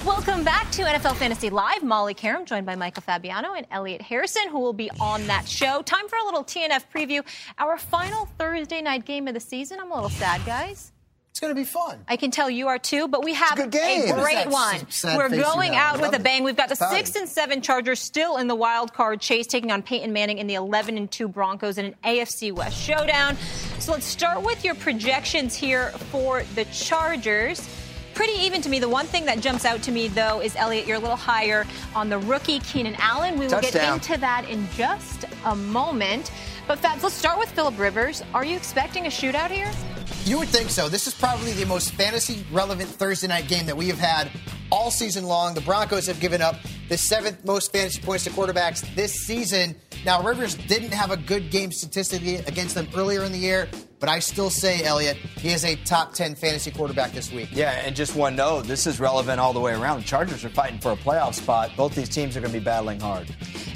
Welcome 0.06 0.44
back 0.44 0.70
to 0.72 0.84
NFL 0.84 1.16
Fantasy 1.16 1.50
Live. 1.50 1.82
Molly 1.82 2.14
Qerim, 2.14 2.46
joined 2.46 2.66
by 2.66 2.76
Michael 2.76 3.02
Fabiano 3.02 3.54
and 3.54 3.66
Elliot 3.72 4.02
Harrison, 4.02 4.50
who 4.50 4.60
will 4.60 4.74
be 4.74 4.92
on 5.00 5.26
that 5.28 5.48
show. 5.48 5.82
Time 5.82 6.08
for 6.10 6.18
a 6.18 6.26
little 6.26 6.44
TNF 6.44 6.84
preview. 6.94 7.24
Our 7.58 7.78
final 7.78 8.28
Thursday 8.38 8.82
night 8.82 9.06
game 9.06 9.28
of 9.28 9.34
the 9.34 9.40
season. 9.40 9.80
I'm 9.80 9.92
a 9.92 9.96
little 9.96 10.10
sad, 10.10 10.46
guys. 10.46 10.92
It's 11.32 11.40
going 11.40 11.50
to 11.50 11.60
be 11.60 11.66
fun. 11.66 11.98
I 12.08 12.16
can 12.16 12.30
tell 12.30 12.48
you 12.48 12.68
are 12.68 12.78
too, 12.78 13.08
but 13.08 13.24
we 13.24 13.34
have 13.34 13.58
a, 13.58 13.64
a, 13.64 13.68
great 13.68 14.48
one. 14.48 14.86
We're 15.04 15.30
going 15.30 15.76
out 15.76 16.00
with 16.00 16.14
a 16.14 16.20
bang. 16.20 16.44
We've 16.44 16.56
got 16.56 16.70
the 16.70 16.76
six 16.76 17.16
and 17.16 17.28
seven 17.28 17.62
Chargers 17.62 18.00
still 18.00 18.38
in 18.38 18.48
the 18.48 18.54
wild 18.54 18.94
card 18.94 19.20
chase, 19.20 19.48
taking 19.48 19.72
on 19.72 19.82
Peyton 19.82 20.14
Manning 20.14 20.38
in 20.38 20.46
the 20.46 20.54
11 20.54 20.96
and 20.96 21.10
two 21.10 21.28
Broncos 21.28 21.80
in 21.80 21.86
an 21.86 21.96
AFC 22.04 22.52
West 22.52 22.80
showdown. 22.80 23.36
So 23.84 23.92
let's 23.92 24.06
start 24.06 24.42
with 24.42 24.64
your 24.64 24.76
projections 24.76 25.56
here 25.56 25.90
for 26.10 26.44
the 26.56 26.64
Chargers. 26.72 27.68
pretty 28.14 28.32
even 28.32 28.62
to 28.62 28.70
me. 28.70 28.80
The 28.80 28.88
one 28.88 29.06
thing 29.08 29.26
that 29.26 29.42
jumps 29.42 29.66
out 29.66 29.82
to 29.84 29.92
me, 29.92 30.08
though, 30.08 30.40
is 30.40 30.56
Elliot, 30.56 30.88
you're 30.88 30.96
a 30.96 31.02
little 31.02 31.18
higher 31.18 31.66
on 31.94 32.08
the 32.08 32.18
rookie 32.18 32.60
Keenan 32.60 32.96
Allen. 32.98 33.34
We 33.34 33.42
will 33.42 33.50
Touchdown. 33.52 34.00
get 34.00 34.10
into 34.10 34.22
that 34.22 34.50
in 34.50 34.70
just 34.78 35.26
a 35.44 35.54
moment. 35.54 36.32
But 36.66 36.80
Fabs, 36.80 37.04
let's 37.04 37.16
start 37.16 37.38
with 37.38 37.50
Philip 37.52 37.78
Rivers. 37.78 38.24
Are 38.34 38.46
you 38.46 38.56
expecting 38.56 39.06
a 39.06 39.10
shootout 39.10 39.52
here? 39.52 39.70
You 40.24 40.40
would 40.40 40.48
think 40.48 40.70
so. 40.70 40.88
This 40.88 41.08
is 41.08 41.14
probably 41.14 41.52
the 41.52 41.66
most 41.66 41.92
fantasy 41.94 42.46
relevant 42.54 42.90
Thursday 42.90 43.28
night 43.28 43.50
game 43.50 43.66
that 43.66 43.76
we 43.76 43.88
have 43.88 44.00
had 44.00 44.32
all 44.72 44.90
season 44.90 45.26
long. 45.26 45.54
The 45.56 45.62
Broncos 45.62 46.08
have 46.08 46.22
given 46.22 46.42
up 46.42 46.56
the 46.88 46.98
seventh 46.98 47.44
most 47.44 47.74
fantasy 47.74 48.02
points 48.02 48.24
to 48.24 48.30
quarterbacks 48.30 48.82
this 48.96 49.14
season. 49.14 49.76
Now, 50.06 50.24
Rivers 50.24 50.56
didn't 50.56 50.94
have 50.94 51.12
a 51.12 51.18
good 51.18 51.52
game 51.52 51.72
statistically 51.72 52.36
against 52.36 52.76
them 52.76 52.88
earlier 52.96 53.24
in 53.24 53.34
the 53.34 53.38
year, 53.38 53.68
but 54.00 54.08
I 54.10 54.20
still 54.20 54.50
say, 54.50 54.84
Elliott, 54.84 55.18
he 55.18 55.50
is 55.52 55.66
a 55.66 55.76
top 55.84 56.14
10 56.14 56.36
fantasy 56.36 56.72
quarterback 56.72 57.12
this 57.12 57.32
week. 57.32 57.50
Yeah, 57.52 57.72
and 57.72 57.96
just 57.96 58.16
one 58.16 58.36
note 58.36 58.68
this 58.68 58.88
is 58.88 59.00
relevant 59.00 59.40
all 59.40 59.54
the 59.54 59.60
way 59.60 59.74
around. 59.74 60.00
The 60.00 60.06
Chargers 60.06 60.44
are 60.46 60.50
fighting 60.50 60.80
for 60.80 60.92
a 60.92 60.98
playoff 60.98 61.34
spot. 61.36 61.72
Both 61.76 61.96
these 61.96 62.10
teams 62.10 62.38
are 62.38 62.42
going 62.42 62.54
to 62.54 62.60
be 62.60 62.64
battling 62.64 63.00
hard. 63.00 63.34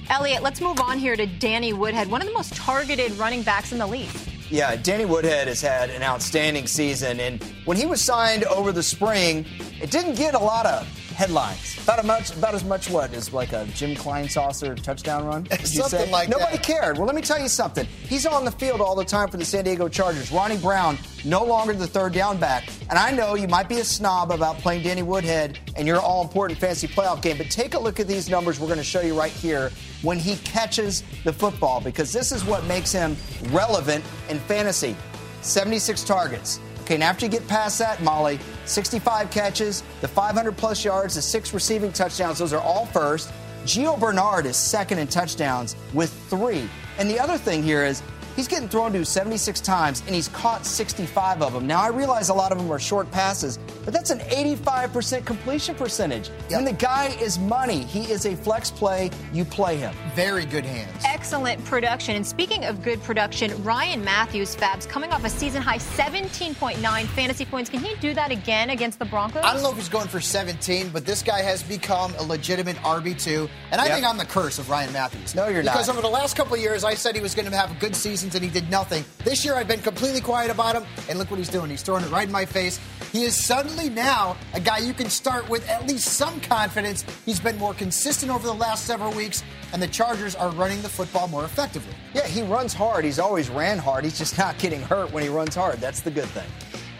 Elliot, 0.10 0.42
let's 0.42 0.62
move 0.62 0.80
on 0.80 0.98
here 0.98 1.16
to 1.16 1.26
Danny 1.26 1.74
Woodhead, 1.74 2.10
one 2.10 2.22
of 2.22 2.28
the 2.28 2.34
most 2.34 2.56
targeted 2.56 3.12
running 3.14 3.44
backs 3.44 3.72
in 3.72 3.78
the 3.78 3.88
league. 3.88 4.10
Yeah, 4.50 4.78
Danny 4.78 5.04
Woodhead 5.04 5.50
has 5.50 5.60
had 5.60 5.90
an 5.90 6.02
outstanding 6.02 6.68
season, 6.68 7.20
and 7.20 7.44
when 7.66 7.76
he 7.76 7.86
was 7.86 8.00
signed 8.02 8.46
over 8.46 8.72
the 8.72 8.84
spring, 8.84 9.46
it 9.82 9.92
didn't 9.92 10.16
get 10.16 10.34
a 10.36 10.40
lot 10.40 10.66
of 10.66 10.88
headlines. 11.10 11.78
About, 11.84 12.06
much, 12.06 12.34
about 12.34 12.56
as 12.56 12.64
much 12.64 12.90
what 12.90 13.14
as 13.14 13.34
like 13.34 13.52
a 13.52 13.66
Jim 13.74 13.96
Kleinsasser 13.96 14.82
touchdown 14.82 15.26
run? 15.26 15.44
would 15.50 15.60
you 15.60 15.66
Something 15.66 16.06
say? 16.06 16.12
like 16.12 16.30
Nobody 16.30 16.52
that. 16.52 16.52
Nobody 16.52 16.64
cared. 16.64 16.98
Well, 16.98 17.08
let 17.08 17.16
me 17.16 17.22
tell 17.22 17.42
you 17.42 17.50
something. 17.50 17.86
He's 18.08 18.26
on 18.26 18.46
the 18.46 18.52
field 18.52 18.80
all 18.80 18.96
the 18.96 19.04
time 19.04 19.28
for 19.28 19.36
the 19.36 19.44
San 19.44 19.66
Diego 19.66 19.90
Chargers. 19.90 20.32
Ronnie 20.32 20.58
Brown, 20.58 20.98
no 21.28 21.44
longer 21.44 21.74
the 21.74 21.88
third 21.88 22.14
down 22.14 22.38
back. 22.38 22.70
And 22.90 22.98
I 22.98 23.12
know 23.12 23.36
you 23.36 23.48
might 23.48 23.68
be 23.68 23.80
a 23.80 23.84
snob 23.84 24.32
about 24.32 24.58
playing 24.58 24.84
Danny 24.84 25.04
Woodhead 25.04 25.60
in 25.78 25.86
your 25.86 26.00
all 26.00 26.24
important 26.24 26.60
fantasy 26.60 26.88
playoff 26.88 27.22
game, 27.22 27.38
but 27.38 27.52
take 27.52 27.74
a 27.74 27.80
look 27.80 28.00
at 28.00 28.08
these 28.08 28.30
numbers 28.30 28.60
we're 28.60 28.68
going 28.68 28.78
to 28.78 28.84
show 28.84 29.02
you 29.02 29.18
right 29.18 29.32
here 29.32 29.72
when 30.02 30.18
he 30.18 30.38
catches 30.38 31.04
the 31.24 31.34
football, 31.34 31.82
because 31.82 32.14
this 32.14 32.32
is 32.32 32.46
what 32.46 32.64
makes 32.66 32.92
him 32.92 33.16
relevant 33.50 34.04
in 34.30 34.40
fantasy. 34.40 34.96
76 35.42 36.04
targets. 36.04 36.60
Okay, 36.82 36.96
and 36.96 37.04
after 37.04 37.26
you 37.26 37.32
get 37.32 37.46
past 37.48 37.80
that, 37.80 38.02
Molly, 38.02 38.40
65 38.66 39.30
catches, 39.30 39.84
the 40.00 40.08
500 40.08 40.56
plus 40.56 40.86
yards, 40.86 41.16
the 41.16 41.22
six 41.22 41.54
receiving 41.54 41.92
touchdowns, 41.92 42.40
those 42.40 42.54
are 42.54 42.62
all 42.62 42.86
first. 42.86 43.32
Gio 43.66 44.00
Bernard 44.00 44.46
is 44.46 44.56
second 44.56 45.00
in 45.00 45.08
touchdowns 45.08 45.76
with 45.94 46.14
three. 46.30 46.70
And 46.98 47.10
the 47.10 47.20
other 47.20 47.38
thing 47.38 47.62
here 47.62 47.84
is 47.84 48.02
he's 48.38 48.48
getting 48.48 48.70
thrown 48.70 48.94
to 48.94 49.04
76 49.04 49.60
times 49.60 50.02
and 50.06 50.16
he's 50.16 50.30
caught 50.30 50.66
65 50.66 51.42
of 51.42 51.52
them. 51.52 51.68
Now, 51.68 51.82
I 51.82 51.90
realize 51.90 52.30
a 52.30 52.34
lot 52.34 52.54
of 52.54 52.58
them 52.58 52.72
are 52.72 52.80
short 52.80 53.12
passes, 53.12 53.60
but 53.84 53.94
that's 53.94 54.12
an 54.12 54.20
85% 54.20 55.26
completion 55.26 55.76
percentage. 55.76 56.30
Yep. 56.50 56.60
And 56.60 56.68
the 56.68 56.72
guy 56.74 57.08
is 57.20 57.38
money. 57.38 57.84
He 57.84 58.04
is 58.10 58.26
a 58.26 58.36
flex 58.38 58.72
play. 58.72 59.12
You 59.34 59.44
play 59.44 59.76
him. 59.76 59.94
Very 60.16 60.46
good 60.46 60.64
hands. 60.64 61.04
Excellent 61.06 61.64
production. 61.66 62.16
And 62.16 62.26
speaking 62.26 62.64
of 62.64 62.82
good 62.82 63.04
production, 63.04 63.52
Ryan 63.64 64.04
Mathews, 64.06 64.56
Fabs, 64.56 64.88
coming 64.88 65.12
off 65.12 65.26
a 65.26 65.30
season 65.30 65.62
high 65.62 65.80
17.9 65.80 67.06
fantasy 67.08 67.46
points. 67.46 67.70
Can 67.70 67.80
he 67.82 67.96
do 67.96 68.14
that 68.14 68.32
again 68.32 68.70
against 68.70 69.00
the 69.00 69.06
Broncos? 69.06 69.44
I 69.44 69.54
don't 69.54 69.64
know 69.64 69.72
if 69.72 69.78
he's 69.78 69.90
going 69.90 70.08
for 70.08 70.22
17, 70.22 70.90
but 70.90 71.06
this 71.06 71.24
guy 71.24 71.42
has 71.42 71.64
become 71.64 72.14
a 72.20 72.24
legitimate 72.24 72.78
RB2. 72.78 73.50
And 73.72 73.82
I 73.82 73.86
Yep. 73.86 73.94
think 73.96 74.06
I'm 74.06 74.18
the 74.18 74.26
curse 74.26 74.60
of 74.60 74.70
Ryan 74.70 74.94
Mathews. 74.94 75.34
No, 75.34 75.48
you're 75.48 75.64
not. 75.64 75.74
Because 75.74 75.90
over 75.90 76.02
the 76.02 76.08
last 76.08 76.36
couple 76.36 76.54
of 76.54 76.60
years, 76.62 76.84
I 76.84 76.94
said 76.94 77.16
he 77.16 77.22
was 77.22 77.34
going 77.34 77.50
to 77.50 77.56
have 77.56 77.72
a 77.72 77.76
good 77.80 77.96
seasons 78.28 78.36
and 78.36 78.44
he 78.44 78.60
did 78.60 78.70
nothing. 78.70 79.04
This 79.24 79.44
year, 79.46 79.56
I've 79.56 79.68
been 79.68 79.82
completely 79.82 80.22
quiet 80.22 80.52
about 80.52 80.76
him. 80.76 80.84
And 81.10 81.20
look 81.20 81.32
what 81.32 81.38
he's 81.38 81.50
doing. 81.50 81.70
He's 81.70 81.82
throwing 81.82 82.04
it 82.04 82.12
right 82.12 82.28
in 82.28 82.32
my 82.32 82.46
face. 82.46 82.80
He 83.12 83.24
is 83.24 83.36
suddenly 83.36 83.90
now 83.90 84.36
a 84.54 84.60
guy 84.60 84.80
you 84.80 84.94
can 84.94 85.10
start 85.10 85.50
with 85.50 85.68
at 85.70 85.88
least 85.88 86.08
some 86.08 86.40
confidence. 86.42 87.06
He's 87.26 87.40
been 87.40 87.58
more 87.58 87.74
consistent 87.74 88.32
over 88.32 88.46
the 88.46 88.54
last 88.54 88.86
several 88.86 89.14
weeks, 89.14 89.44
and 89.74 89.82
the 89.82 89.88
Chargers 89.88 90.36
are 90.36 90.50
running 90.52 90.82
the 90.82 90.90
football 90.90 91.28
more 91.28 91.46
effectively. 91.46 91.94
Yeah, 92.14 92.28
he 92.28 92.42
runs 92.44 92.74
hard. 92.74 93.06
He's 93.06 93.20
always 93.20 93.50
ran 93.50 93.78
hard. 93.78 94.04
He's 94.04 94.18
just 94.18 94.38
not 94.38 94.58
getting 94.58 94.82
hurt 94.82 95.12
when 95.12 95.24
he 95.24 95.30
runs 95.30 95.56
hard. 95.56 95.80
That's 95.80 96.02
the 96.02 96.12
good 96.12 96.28
thing. 96.30 96.48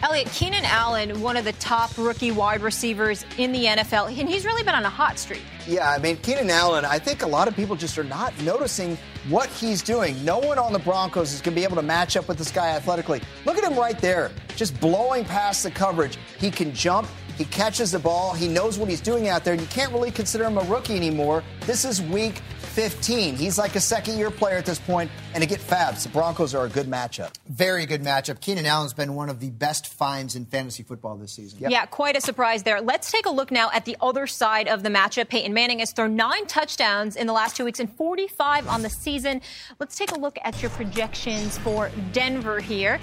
Elliot 0.00 0.28
Keenan 0.28 0.64
Allen, 0.64 1.20
one 1.20 1.36
of 1.36 1.44
the 1.44 1.52
top 1.54 1.90
rookie 1.98 2.30
wide 2.30 2.60
receivers 2.60 3.26
in 3.36 3.50
the 3.50 3.64
NFL, 3.64 4.16
and 4.16 4.28
he's 4.28 4.44
really 4.44 4.62
been 4.62 4.76
on 4.76 4.84
a 4.84 4.90
hot 4.90 5.18
streak. 5.18 5.42
Yeah, 5.66 5.90
I 5.90 5.98
mean, 5.98 6.16
Keenan 6.18 6.50
Allen, 6.50 6.84
I 6.84 7.00
think 7.00 7.22
a 7.22 7.26
lot 7.26 7.48
of 7.48 7.56
people 7.56 7.74
just 7.74 7.98
are 7.98 8.04
not 8.04 8.32
noticing 8.42 8.96
what 9.28 9.48
he's 9.48 9.82
doing. 9.82 10.24
No 10.24 10.38
one 10.38 10.56
on 10.56 10.72
the 10.72 10.78
Broncos 10.78 11.32
is 11.32 11.40
going 11.40 11.54
to 11.54 11.60
be 11.60 11.64
able 11.64 11.74
to 11.76 11.82
match 11.82 12.16
up 12.16 12.28
with 12.28 12.38
this 12.38 12.52
guy 12.52 12.68
athletically. 12.68 13.20
Look 13.44 13.58
at 13.58 13.64
him 13.64 13.76
right 13.76 13.98
there, 13.98 14.30
just 14.54 14.80
blowing 14.80 15.24
past 15.24 15.64
the 15.64 15.70
coverage. 15.72 16.16
He 16.38 16.52
can 16.52 16.72
jump. 16.72 17.08
He 17.36 17.44
catches 17.46 17.90
the 17.90 17.98
ball. 17.98 18.34
He 18.34 18.46
knows 18.46 18.78
what 18.78 18.88
he's 18.88 19.00
doing 19.00 19.28
out 19.28 19.44
there. 19.44 19.54
You 19.54 19.66
can't 19.66 19.92
really 19.92 20.12
consider 20.12 20.44
him 20.44 20.58
a 20.58 20.64
rookie 20.64 20.96
anymore. 20.96 21.42
This 21.66 21.84
is 21.84 22.00
week 22.02 22.40
15. 22.68 23.36
He's 23.36 23.58
like 23.58 23.74
a 23.74 23.80
second 23.80 24.18
year 24.18 24.30
player 24.30 24.56
at 24.56 24.66
this 24.66 24.78
point. 24.78 25.10
And 25.34 25.42
to 25.42 25.48
get 25.48 25.60
Fabs, 25.60 26.02
the 26.02 26.08
Broncos 26.08 26.54
are 26.54 26.66
a 26.66 26.68
good 26.68 26.86
matchup. 26.86 27.32
Very 27.48 27.86
good 27.86 28.02
matchup. 28.02 28.40
Keenan 28.40 28.66
Allen's 28.66 28.92
been 28.92 29.14
one 29.14 29.28
of 29.28 29.40
the 29.40 29.50
best 29.50 29.88
finds 29.88 30.36
in 30.36 30.44
fantasy 30.44 30.82
football 30.82 31.16
this 31.16 31.32
season. 31.32 31.58
Yeah, 31.60 31.86
quite 31.86 32.16
a 32.16 32.20
surprise 32.20 32.62
there. 32.62 32.80
Let's 32.80 33.10
take 33.10 33.26
a 33.26 33.30
look 33.30 33.50
now 33.50 33.70
at 33.72 33.84
the 33.84 33.96
other 34.00 34.26
side 34.26 34.68
of 34.68 34.82
the 34.82 34.88
matchup. 34.88 35.28
Peyton 35.28 35.52
Manning 35.52 35.80
has 35.80 35.92
thrown 35.92 36.16
nine 36.16 36.46
touchdowns 36.46 37.16
in 37.16 37.26
the 37.26 37.32
last 37.32 37.56
two 37.56 37.64
weeks 37.64 37.80
and 37.80 37.92
45 37.96 38.68
on 38.68 38.82
the 38.82 38.90
season. 38.90 39.40
Let's 39.78 39.96
take 39.96 40.12
a 40.12 40.18
look 40.18 40.38
at 40.42 40.60
your 40.62 40.70
projections 40.70 41.58
for 41.58 41.90
Denver 42.12 42.60
here. 42.60 42.98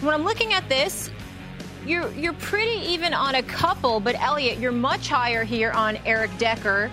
When 0.00 0.14
I'm 0.14 0.24
looking 0.24 0.52
at 0.52 0.68
this, 0.68 1.10
you're 1.86 2.10
you're 2.12 2.34
pretty 2.34 2.86
even 2.86 3.14
on 3.14 3.36
a 3.36 3.42
couple, 3.42 4.00
but 4.00 4.14
Elliot, 4.20 4.58
you're 4.58 4.72
much 4.72 5.08
higher 5.08 5.44
here 5.44 5.70
on 5.70 5.98
Eric 6.04 6.30
Decker 6.38 6.90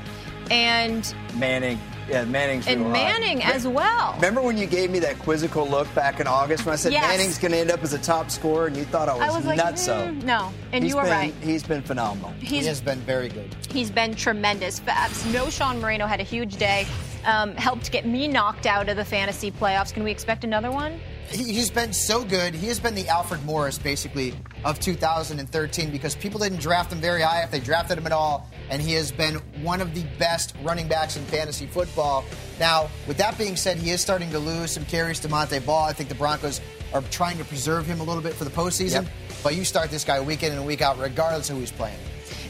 and 0.49 1.13
Manning. 1.35 1.79
Yeah, 2.09 2.23
Manning's 2.25 2.67
and 2.67 2.81
real 2.81 2.89
hot. 2.89 2.93
Manning 2.93 3.43
as 3.43 3.67
well. 3.67 4.13
Remember 4.15 4.41
when 4.41 4.57
you 4.57 4.65
gave 4.65 4.89
me 4.89 4.99
that 4.99 5.19
quizzical 5.19 5.67
look 5.67 5.93
back 5.93 6.19
in 6.19 6.27
August 6.27 6.65
when 6.65 6.73
I 6.73 6.75
said 6.77 6.93
Yes. 6.93 7.05
Manning's 7.07 7.37
going 7.37 7.51
to 7.51 7.57
end 7.57 7.69
up 7.71 7.83
as 7.83 7.93
a 7.93 7.97
top 7.99 8.31
scorer 8.31 8.67
and 8.67 8.77
you 8.77 8.85
thought 8.85 9.09
I 9.09 9.13
was, 9.15 9.21
I 9.29 9.35
was 9.37 9.45
like, 9.45 9.57
nuts? 9.57 9.81
mm, 9.83 9.85
so 9.85 10.11
no, 10.25 10.53
and 10.71 10.83
He's 10.83 10.91
you 10.93 10.97
were 10.97 11.03
been- 11.03 11.11
right. 11.11 11.33
He's 11.41 11.63
been 11.63 11.81
phenomenal. 11.81 12.31
he 12.39 12.59
has 12.65 12.79
been 12.81 12.99
very 12.99 13.29
good. 13.29 13.53
He's 13.69 13.91
been 13.91 14.15
tremendous. 14.15 14.79
Fabs. 14.79 15.23
Knowshon 15.33 15.79
Moreno 15.81 16.05
had 16.07 16.19
a 16.19 16.23
huge 16.23 16.55
day. 16.57 16.85
Um, 17.25 17.53
helped 17.55 17.91
get 17.91 18.05
me 18.05 18.27
knocked 18.29 18.65
out 18.65 18.87
of 18.87 18.95
the 18.95 19.03
fantasy 19.03 19.51
playoffs. 19.51 19.93
Can 19.93 20.03
we 20.05 20.11
expect 20.11 20.45
another 20.45 20.71
one? 20.71 20.97
He, 21.29 21.43
he's 21.53 21.69
been 21.69 21.91
so 21.91 22.23
good. 22.23 22.53
He 22.53 22.67
has 22.67 22.79
been 22.79 22.95
the 22.95 23.07
Alfred 23.09 23.43
Morris, 23.43 23.77
basically, 23.77 24.33
of 24.63 24.79
2013 24.79 25.91
because 25.91 26.15
people 26.15 26.39
didn't 26.39 26.59
draft 26.59 26.91
him 26.91 26.99
very 26.99 27.21
high 27.21 27.43
if 27.43 27.51
they 27.51 27.59
drafted 27.59 27.97
him 27.97 28.05
at 28.05 28.13
all. 28.13 28.49
And 28.69 28.81
he 28.81 28.93
has 28.93 29.11
been 29.11 29.35
one 29.61 29.81
of 29.81 29.93
the 29.93 30.03
best 30.17 30.55
running 30.63 30.87
backs 30.87 31.17
in 31.17 31.23
fantasy 31.25 31.67
football. 31.67 32.23
Now, 32.59 32.89
with 33.07 33.17
that 33.17 33.37
being 33.37 33.55
said, 33.55 33.77
he 33.77 33.91
is 33.91 34.01
starting 34.01 34.31
to 34.31 34.39
lose 34.39 34.71
some 34.71 34.85
carries 34.85 35.19
to 35.21 35.29
Montee 35.29 35.59
Ball. 35.59 35.85
I 35.85 35.93
think 35.93 36.09
the 36.09 36.15
Broncos 36.15 36.61
are 36.93 37.01
trying 37.03 37.37
to 37.37 37.45
preserve 37.45 37.85
him 37.85 37.99
a 37.99 38.03
little 38.03 38.23
bit 38.23 38.33
for 38.33 38.45
the 38.45 38.49
postseason. 38.49 39.03
Yep. 39.03 39.07
But 39.43 39.55
you 39.55 39.65
start 39.65 39.91
this 39.91 40.03
guy 40.03 40.19
week 40.21 40.43
in 40.43 40.53
and 40.53 40.65
week 40.65 40.81
out, 40.81 40.97
regardless 40.97 41.49
of 41.49 41.55
who 41.55 41.61
he's 41.61 41.71
playing. 41.71 41.97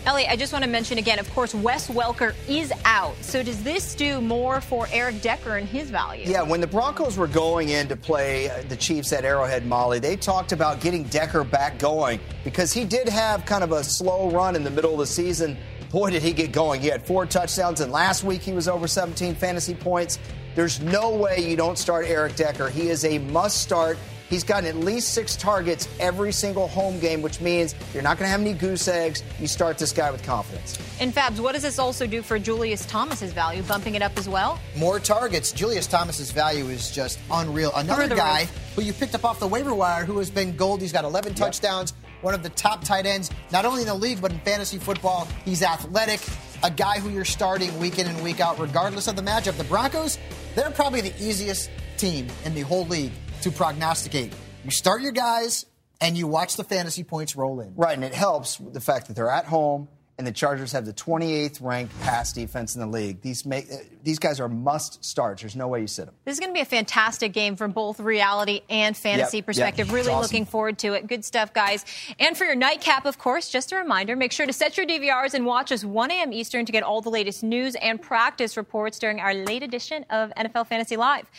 Elliot, 0.06 0.30
I 0.32 0.36
just 0.36 0.54
want 0.54 0.64
to 0.64 0.70
mention 0.70 0.98
again, 0.98 1.20
of 1.20 1.30
course, 1.34 1.54
Wes 1.54 1.90
Welker 1.90 2.34
is 2.48 2.72
out. 2.86 3.16
So 3.22 3.44
does 3.44 3.62
this 3.64 3.96
do 3.96 4.22
more 4.22 4.62
for 4.62 4.88
Eric 4.92 5.22
Decker 5.22 5.58
and 5.58 5.68
his 5.68 5.90
value? 5.90 6.24
Yeah, 6.26 6.42
when 6.42 6.62
the 6.62 6.68
Broncos 6.68 7.18
were 7.18 7.28
going 7.28 7.70
in 7.70 7.88
to 7.88 7.96
play 7.96 8.50
uh, 8.50 8.64
the 8.70 8.76
Chiefs 8.76 9.12
at 9.14 9.26
Arrowhead 9.26 9.66
Molly, 9.66 10.00
they 10.00 10.16
talked 10.16 10.52
about 10.52 10.80
getting 10.80 11.04
Decker 11.04 11.44
back 11.44 11.80
going 11.80 12.20
because 12.44 12.72
he 12.72 12.86
did 12.86 13.10
have 13.10 13.46
kind 13.46 13.64
of 13.64 13.72
a 13.72 13.84
slow 13.84 14.30
run 14.30 14.56
in 14.56 14.64
the 14.64 14.72
middle 14.72 14.94
of 14.94 15.00
the 15.00 15.06
season. 15.06 15.58
Boy, 15.92 16.12
did 16.12 16.22
he 16.22 16.34
get 16.34 16.52
going. 16.52 16.82
He 16.82 16.88
had 16.88 17.06
four 17.06 17.26
touchdowns, 17.26 17.80
and 17.80 17.92
last 17.92 18.24
week 18.24 18.42
he 18.42 18.52
was 18.52 18.68
over 18.68 18.88
17 18.88 19.36
fantasy 19.36 19.74
points. 19.74 20.20
There's 20.56 20.82
no 20.82 21.16
way 21.16 21.48
you 21.48 21.56
don't 21.56 21.78
start 21.78 22.06
Eric 22.08 22.36
Decker. 22.36 22.70
He 22.70 22.90
is 22.90 23.06
a 23.06 23.20
must 23.20 23.62
start. 23.62 23.98
He's 24.30 24.44
gotten 24.44 24.68
at 24.68 24.76
least 24.76 25.14
six 25.14 25.36
targets 25.36 25.88
every 26.00 26.32
single 26.32 26.68
home 26.68 27.00
game, 27.00 27.22
which 27.22 27.40
means 27.40 27.76
you're 27.94 28.04
not 28.04 28.18
going 28.18 28.28
to 28.28 28.32
have 28.32 28.42
any 28.42 28.54
goose 28.54 28.88
eggs. 28.88 29.24
You 29.40 29.48
start 29.48 29.78
this 29.78 29.94
guy 29.94 30.12
with 30.12 30.24
confidence. 30.24 30.78
And 31.00 31.14
Fabs, 31.14 31.40
what 31.40 31.54
does 31.54 31.64
this 31.64 31.80
also 31.80 32.06
do 32.06 32.22
for 32.22 32.38
Julius 32.38 32.86
Thomas's 32.86 33.32
value, 33.32 33.64
bumping 33.64 33.96
it 33.96 34.02
up 34.02 34.18
as 34.18 34.28
well? 34.28 34.60
More 34.76 35.00
targets. 35.00 35.52
Julius 35.52 35.88
Thomas's 35.88 36.32
value 36.32 36.66
is 36.66 36.92
just 36.92 37.20
unreal. 37.32 37.72
Another 37.76 38.08
guy 38.08 38.42
roof. 38.42 38.74
who 38.76 38.82
you 38.82 38.94
picked 38.94 39.16
up 39.16 39.24
off 39.24 39.40
the 39.40 39.48
waiver 39.48 39.74
wire 39.74 40.04
who 40.04 40.18
has 40.18 40.30
been 40.30 40.56
gold. 40.56 40.82
He's 40.82 40.92
got 40.92 41.06
11 41.06 41.34
touchdowns, 41.36 41.94
one 42.22 42.34
of 42.34 42.44
the 42.44 42.50
top 42.50 42.84
tight 42.84 43.06
ends, 43.06 43.32
not 43.52 43.64
only 43.66 43.82
in 43.82 43.88
the 43.88 43.94
league, 43.94 44.22
but 44.22 44.32
in 44.32 44.40
fantasy 44.40 44.78
football. 44.78 45.28
He's 45.46 45.64
athletic, 45.64 46.20
a 46.64 46.72
guy 46.72 47.00
who 47.00 47.10
you're 47.10 47.26
starting 47.26 47.78
week 47.80 48.00
in 48.00 48.08
and 48.08 48.22
week 48.22 48.42
out, 48.42 48.60
regardless 48.60 49.08
of 49.08 49.16
the 49.16 49.22
matchup. 49.22 49.58
The 49.58 49.64
Broncos, 49.64 50.18
they're 50.56 50.72
probably 50.72 51.02
the 51.02 51.14
easiest 51.24 51.70
team 51.98 52.28
in 52.46 52.54
the 52.54 52.62
whole 52.62 52.86
league 52.88 53.12
to 53.42 53.52
prognosticate. 53.52 54.34
You 54.64 54.72
start 54.72 55.02
your 55.02 55.12
guys, 55.12 55.66
and 56.02 56.18
you 56.18 56.28
watch 56.28 56.56
the 56.56 56.64
fantasy 56.64 57.04
points 57.04 57.36
roll 57.36 57.60
in. 57.60 57.74
Right, 57.76 57.96
and 57.96 58.04
it 58.04 58.14
helps 58.14 58.58
the 58.58 58.82
fact 58.82 59.08
that 59.08 59.16
they're 59.16 59.30
at 59.30 59.46
home 59.46 59.88
and 60.18 60.26
the 60.26 60.32
Chargers 60.32 60.72
have 60.72 60.86
the 60.86 60.94
28th 60.94 61.62
ranked 61.62 62.00
pass 62.02 62.34
defense 62.34 62.74
in 62.76 62.82
the 62.82 62.88
league. 62.88 63.22
These 63.22 63.46
make 63.46 63.68
these 64.04 64.18
guys 64.20 64.40
are 64.40 64.48
must 64.50 65.04
starts. 65.06 65.42
There's 65.42 65.56
no 65.56 65.68
way 65.68 65.82
you 65.82 65.88
sit 65.88 66.06
them. 66.06 66.16
This 66.26 66.34
is 66.34 66.40
going 66.40 66.50
to 66.50 66.54
be 66.54 66.62
a 66.62 66.66
fantastic 66.66 67.34
game 67.34 67.56
from 67.56 67.72
both 67.72 68.00
reality 68.00 68.62
and 68.70 68.96
fantasy 68.98 69.38
Yep, 69.38 69.46
perspective. 69.46 69.88
yep. 69.88 69.94
Really 69.96 70.10
awesome. 70.10 70.22
looking 70.22 70.46
forward 70.46 70.80
to 70.80 70.94
it. 70.94 71.08
Good 71.08 71.24
stuff, 71.26 71.54
guys. 71.54 71.86
And 72.20 72.36
for 72.38 72.46
your 72.46 72.56
nightcap, 72.56 73.06
of 73.06 73.18
course, 73.20 73.50
just 73.50 73.72
a 73.72 73.76
reminder: 73.76 74.16
make 74.16 74.32
sure 74.32 74.46
to 74.48 74.54
set 74.54 74.76
your 74.78 74.86
DVRs 74.88 75.34
and 75.34 75.46
watch 75.46 75.72
us 75.72 75.84
1 75.86 76.10
a.m. 76.12 76.34
Eastern 76.34 76.66
to 76.66 76.72
get 76.72 76.84
all 76.84 77.02
the 77.02 77.10
latest 77.12 77.44
news 77.44 77.76
and 77.76 78.02
practice 78.02 78.58
reports 78.58 78.98
during 78.98 79.20
our 79.20 79.34
late 79.34 79.62
edition 79.62 80.04
of 80.10 80.32
NFL 80.38 80.68
Fantasy 80.68 80.98
Live. 80.98 81.30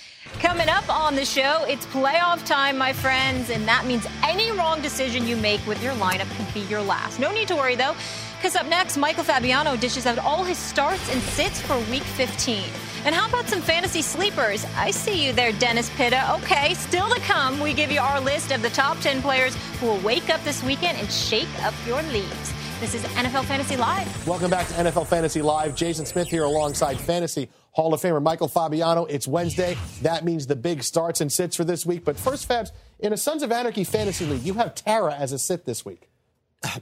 Coming 0.41 0.69
up 0.69 0.89
on 0.89 1.17
the 1.17 1.25
show, 1.25 1.65
it's 1.69 1.87
playoff 1.87 2.45
time, 2.47 2.79
my 2.79 2.93
friends, 2.93 3.51
and 3.51 3.67
that 3.67 3.87
means 3.87 4.07
any 4.23 4.53
wrong 4.53 4.81
decision 4.83 5.27
you 5.27 5.37
make 5.37 5.65
with 5.67 5.83
your 5.83 5.95
lineup 5.95 6.29
could 6.37 6.53
be 6.55 6.61
your 6.71 6.83
last. 6.83 7.19
No 7.19 7.33
need 7.33 7.49
to 7.49 7.57
worry 7.57 7.75
though. 7.75 7.95
Because 8.39 8.55
up 8.55 8.67
next, 8.69 8.97
Michael 8.97 9.25
Fabiano 9.25 9.77
dishes 9.77 10.07
out 10.07 10.17
all 10.21 10.45
his 10.45 10.57
starts 10.57 11.13
and 11.13 11.21
sits 11.21 11.61
for 11.61 11.77
week 11.91 12.05
15. 12.05 12.63
And 13.05 13.13
how 13.13 13.29
about 13.29 13.49
some 13.49 13.61
fantasy 13.61 14.01
sleepers? 14.01 14.65
I 14.77 14.93
see 14.93 15.27
you 15.27 15.33
there, 15.33 15.51
Dennis 15.51 15.91
Pitta. 15.97 16.35
Okay, 16.35 16.75
still 16.75 17.09
to 17.09 17.21
come, 17.23 17.59
we 17.59 17.73
give 17.73 17.91
you 17.91 17.99
our 17.99 18.21
list 18.21 18.53
of 18.53 18.63
the 18.63 18.71
top 18.71 19.01
10 19.01 19.23
players 19.23 19.57
who 19.81 19.87
will 19.87 19.99
wake 20.03 20.31
up 20.31 20.41
this 20.45 20.63
weekend 20.63 20.99
and 20.99 21.11
shake 21.11 21.49
up 21.65 21.75
your 21.85 22.01
leagues. 22.05 22.55
This 22.79 22.95
is 22.95 23.03
NFL 23.03 23.45
Fantasy 23.47 23.77
Live. 23.77 24.25
Welcome 24.25 24.53
back 24.53 24.69
to 24.69 24.75
NFL 24.75 25.09
Fantasy 25.09 25.43
Live. 25.43 25.75
Jason 25.75 26.07
Smith 26.07 26.29
here 26.29 26.45
alongside 26.45 27.01
Fantasy 27.01 27.49
Hall 27.73 27.93
of 27.93 28.01
Famer 28.01 28.23
Michael 28.23 28.47
Fabiano. 28.47 29.05
It's 29.07 29.27
Wednesday. 29.27 29.77
That 30.03 30.25
means 30.25 30.47
the 30.47 30.55
big 30.55 30.85
starts 30.85 31.21
and 31.21 31.33
sits 31.33 31.57
for 31.57 31.65
this 31.65 31.85
week. 31.85 32.05
But 32.05 32.17
first, 32.17 32.49
Fabs, 32.49 32.71
in 33.01 33.13
a 33.13 33.17
Sons 33.17 33.43
of 33.43 33.51
Anarchy 33.51 33.83
Fantasy 33.83 34.27
League, 34.27 34.43
you 34.43 34.55
have 34.55 34.77
Tara 34.77 35.13
as 35.13 35.33
a 35.33 35.41
sit 35.41 35.65
this 35.65 35.85
week. 35.85 36.09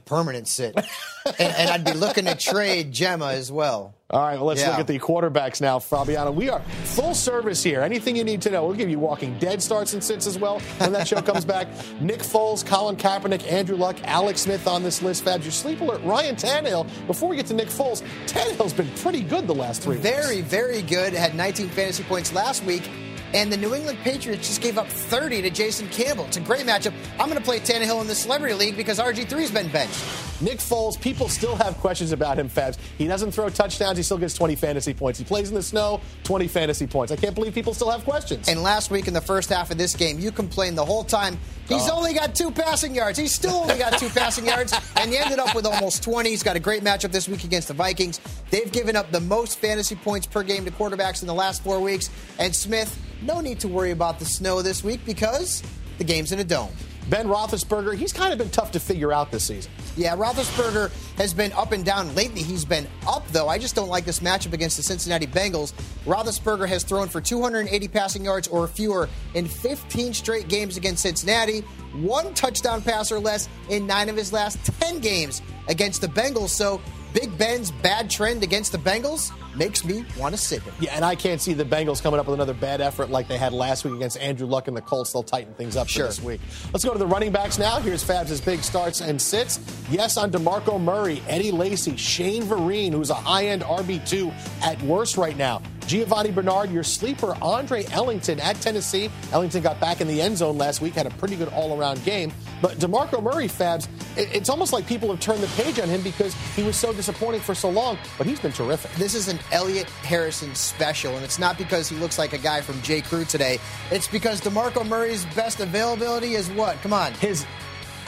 Permanent 0.05 0.47
sit. 0.47 0.75
and, 0.75 1.35
and 1.39 1.69
I'd 1.69 1.83
be 1.85 1.93
looking 1.93 2.25
to 2.25 2.35
trade 2.35 2.91
Gemma 2.91 3.27
as 3.33 3.51
well. 3.51 3.93
All 4.09 4.21
right, 4.21 4.35
well, 4.37 4.45
let's 4.45 4.61
Yeah. 4.61 4.71
look 4.71 4.79
at 4.79 4.87
the 4.87 4.97
quarterbacks 4.99 5.59
now, 5.61 5.79
Fabiano. 5.79 6.31
We 6.31 6.49
are 6.49 6.61
full 6.85 7.13
service 7.13 7.61
here. 7.61 7.81
Anything 7.81 8.15
you 8.15 8.23
need 8.23 8.41
to 8.43 8.49
know. 8.49 8.65
We'll 8.65 8.75
give 8.75 8.89
you 8.89 8.97
Walking 8.99 9.37
Dead 9.37 9.61
starts 9.61 9.93
and 9.93 10.03
sits 10.03 10.25
as 10.25 10.39
well 10.39 10.59
when 10.79 10.93
that 10.93 11.07
show 11.07 11.21
comes 11.21 11.45
back. 11.45 11.67
Nick 12.01 12.19
Foles, 12.21 12.65
Colin 12.65 12.95
Kaepernick, 12.95 13.49
Andrew 13.51 13.75
Luck, 13.75 13.97
Alex 14.05 14.41
Smith 14.41 14.65
on 14.67 14.81
this 14.81 15.01
list. 15.03 15.23
Fabs, 15.25 15.43
your 15.43 15.51
sleep 15.51 15.81
alert, 15.81 16.01
Ryan 16.03 16.35
Tannehill. 16.35 16.87
Before 17.05 17.29
we 17.29 17.35
get 17.35 17.45
to 17.47 17.53
Nick 17.53 17.67
Foles, 17.67 18.01
Tannehill's 18.25 18.73
been 18.73 18.89
pretty 18.95 19.21
good 19.21 19.45
the 19.45 19.55
last 19.55 19.81
three 19.83 19.97
weeks. 19.97 20.09
Very, 20.09 20.41
very 20.41 20.81
good. 20.81 21.13
Had 21.13 21.35
19 21.35 21.69
fantasy 21.69 22.03
points 22.03 22.33
last 22.33 22.63
week. 22.63 22.89
And 23.33 23.51
the 23.51 23.57
New 23.57 23.75
England 23.75 23.99
Patriots 23.99 24.47
just 24.47 24.61
gave 24.61 24.77
up 24.77 24.87
30 24.87 25.41
to 25.41 25.49
Jason 25.49 25.87
Campbell. 25.89 26.25
It's 26.25 26.37
a 26.37 26.41
great 26.41 26.65
matchup. 26.65 26.93
I'm 27.19 27.27
going 27.27 27.37
to 27.37 27.43
play 27.43 27.59
Tannehill 27.59 28.01
in 28.01 28.07
the 28.07 28.15
Celebrity 28.15 28.55
League 28.55 28.77
because 28.77 28.99
RG3's 28.99 29.51
been 29.51 29.69
benched. 29.69 30.03
Nick 30.39 30.59
Foles, 30.59 30.99
people 30.99 31.27
still 31.29 31.55
have 31.55 31.77
questions 31.79 32.11
about 32.11 32.37
him, 32.37 32.47
Fabs. 32.47 32.77
He 32.97 33.07
doesn't 33.07 33.31
throw 33.31 33.49
touchdowns. 33.49 33.97
He 33.97 34.03
still 34.03 34.19
gets 34.19 34.35
20 34.35 34.55
fantasy 34.55 34.93
points. 34.93 35.17
He 35.17 35.25
plays 35.25 35.49
in 35.49 35.55
the 35.55 35.63
snow, 35.63 35.99
20 36.23 36.47
fantasy 36.47 36.85
points. 36.85 37.11
I 37.11 37.15
can't 37.15 37.33
believe 37.33 37.55
people 37.55 37.73
still 37.73 37.89
have 37.89 38.03
questions. 38.03 38.47
And 38.47 38.61
last 38.61 38.91
week 38.91 39.07
in 39.07 39.13
the 39.13 39.21
first 39.21 39.49
half 39.49 39.71
of 39.71 39.77
this 39.77 39.95
game, 39.95 40.19
you 40.19 40.31
complained 40.31 40.77
the 40.77 40.85
whole 40.85 41.03
time. 41.03 41.39
He's 41.67 41.89
oh. 41.89 41.97
only 41.97 42.13
got 42.13 42.35
two 42.35 42.51
passing 42.51 42.93
yards. 42.93 43.17
He's 43.17 43.33
still 43.33 43.55
only 43.55 43.77
got 43.77 43.97
two 43.97 44.09
passing 44.09 44.45
yards, 44.45 44.73
and 44.95 45.11
he 45.11 45.17
ended 45.17 45.39
up 45.39 45.55
with 45.55 45.65
almost 45.65 46.03
20. 46.03 46.29
He's 46.29 46.43
got 46.43 46.55
a 46.55 46.59
great 46.59 46.83
matchup 46.83 47.11
this 47.11 47.27
week 47.27 47.43
against 47.43 47.67
the 47.67 47.73
Vikings. 47.73 48.21
They've 48.51 48.71
given 48.71 48.95
up 48.95 49.11
the 49.11 49.19
most 49.19 49.57
fantasy 49.59 49.95
points 49.95 50.27
per 50.27 50.43
game 50.43 50.65
to 50.65 50.71
quarterbacks 50.71 51.21
in 51.21 51.27
the 51.27 51.33
last 51.33 51.63
four 51.63 51.79
weeks. 51.79 52.09
And 52.39 52.55
Smith, 52.55 52.97
no 53.21 53.39
need 53.39 53.59
to 53.61 53.67
worry 53.67 53.91
about 53.91 54.19
the 54.19 54.25
snow 54.25 54.61
this 54.61 54.83
week 54.83 55.01
because 55.05 55.63
the 55.97 56.03
game's 56.03 56.31
in 56.31 56.39
a 56.39 56.43
dome. 56.43 56.71
Ben 57.09 57.27
Roethlisberger, 57.27 57.95
he's 57.95 58.11
kind 58.11 58.33
of 58.33 58.37
been 58.37 58.49
tough 58.49 58.71
to 58.71 58.81
figure 58.81 59.13
out 59.13 59.31
this 59.31 59.47
season. 59.47 59.71
Yeah, 59.95 60.15
Roethlisberger 60.17 60.91
has 61.17 61.33
been 61.33 61.53
up 61.53 61.71
and 61.71 61.85
down 61.85 62.13
lately. 62.15 62.43
He's 62.43 62.65
been 62.65 62.85
up, 63.07 63.25
though. 63.29 63.47
I 63.47 63.57
just 63.57 63.75
don't 63.75 63.87
like 63.87 64.03
this 64.03 64.19
matchup 64.19 64.51
against 64.51 64.75
the 64.75 64.83
Cincinnati 64.83 65.25
Bengals. 65.25 65.71
Roethlisberger 66.05 66.67
has 66.67 66.83
thrown 66.83 67.07
for 67.07 67.21
280 67.21 67.87
passing 67.87 68.25
yards 68.25 68.49
or 68.49 68.67
fewer 68.67 69.07
in 69.35 69.47
15 69.47 70.13
straight 70.13 70.49
games 70.49 70.75
against 70.75 71.01
Cincinnati, 71.01 71.61
one 71.95 72.33
touchdown 72.33 72.81
pass 72.81 73.09
or 73.09 73.19
less 73.19 73.47
in 73.69 73.87
nine 73.87 74.09
of 74.09 74.17
his 74.17 74.33
last 74.33 74.63
10 74.81 74.99
games 74.99 75.41
against 75.69 76.01
the 76.01 76.07
Bengals. 76.07 76.49
So, 76.49 76.81
Big 77.19 77.35
Ben's 77.35 77.71
bad 77.71 78.11
trend 78.11 78.43
against 78.43 78.71
the 78.71 78.77
Bengals 78.77 79.31
makes 79.55 79.83
me 79.83 80.05
want 80.19 80.35
to 80.35 80.37
sit 80.39 80.61
him. 80.61 80.71
Yeah, 80.79 80.95
and 80.95 81.03
I 81.03 81.15
can't 81.15 81.41
see 81.41 81.53
the 81.53 81.65
Bengals 81.65 81.99
coming 81.99 82.19
up 82.19 82.27
with 82.27 82.35
another 82.35 82.53
bad 82.53 82.79
effort 82.79 83.09
like 83.09 83.27
they 83.27 83.39
had 83.39 83.53
last 83.53 83.83
week 83.83 83.95
against 83.95 84.19
Andrew 84.19 84.45
Luck 84.45 84.67
and 84.67 84.77
the 84.77 84.83
Colts. 84.83 85.13
They'll 85.13 85.23
tighten 85.23 85.55
things 85.55 85.75
up 85.75 85.87
Sure. 85.87 86.05
this 86.05 86.21
week. 86.21 86.39
Let's 86.73 86.85
go 86.85 86.93
to 86.93 86.99
the 86.99 87.07
running 87.07 87.31
backs 87.31 87.57
now. 87.57 87.79
Here's 87.79 88.03
Fabs' 88.03 88.39
big 88.45 88.61
starts 88.61 89.01
and 89.01 89.19
sits. 89.19 89.59
Yes, 89.89 90.15
on 90.15 90.29
DeMarco 90.29 90.79
Murray, 90.79 91.23
Eddie 91.27 91.49
Lacy, 91.51 91.97
Shane 91.97 92.43
Vereen, 92.43 92.91
who's 92.91 93.09
a 93.09 93.15
high-end 93.15 93.63
RB2 93.63 94.31
at 94.61 94.79
worst 94.83 95.17
right 95.17 95.35
now. 95.37 95.63
Giovanni 95.87 96.31
Bernard, 96.31 96.69
your 96.69 96.83
sleeper, 96.83 97.35
Andre 97.41 97.85
Ellington 97.85 98.39
at 98.41 98.59
Tennessee. 98.61 99.09
Ellington 99.31 99.63
got 99.63 99.79
back 99.79 100.01
in 100.01 100.07
the 100.07 100.21
end 100.21 100.37
zone 100.37 100.57
last 100.57 100.81
week, 100.81 100.93
had 100.93 101.07
a 101.07 101.11
pretty 101.11 101.35
good 101.35 101.47
all-around 101.49 102.03
game. 102.03 102.31
But 102.61 102.73
DeMarco 102.73 103.23
Murray, 103.23 103.47
Fabs, 103.47 103.87
it's 104.17 104.49
almost 104.49 104.73
like 104.73 104.85
people 104.85 105.09
have 105.09 105.19
turned 105.19 105.41
the 105.41 105.47
page 105.61 105.79
on 105.79 105.87
him 105.87 106.01
because 106.01 106.33
he 106.55 106.63
was 106.63 106.75
so 106.75 106.91
disappointing 106.91 107.41
for 107.41 107.55
so 107.55 107.69
long, 107.69 107.97
but 108.17 108.27
he's 108.27 108.39
been 108.39 108.51
terrific. 108.51 108.91
This 108.93 109.15
is 109.15 109.27
an 109.27 109.39
Elliott 109.51 109.89
Harrison 109.89 110.53
special, 110.55 111.15
and 111.15 111.23
it's 111.23 111.39
not 111.39 111.57
because 111.57 111.87
he 111.87 111.95
looks 111.95 112.17
like 112.17 112.33
a 112.33 112.37
guy 112.37 112.61
from 112.61 112.81
J. 112.81 113.01
Crew 113.01 113.23
today. 113.25 113.59
It's 113.89 114.07
because 114.07 114.41
DeMarco 114.41 114.87
Murray's 114.87 115.25
best 115.35 115.61
availability 115.61 116.33
is 116.33 116.49
what? 116.51 116.81
Come 116.81 116.93
on. 116.93 117.13
His 117.13 117.45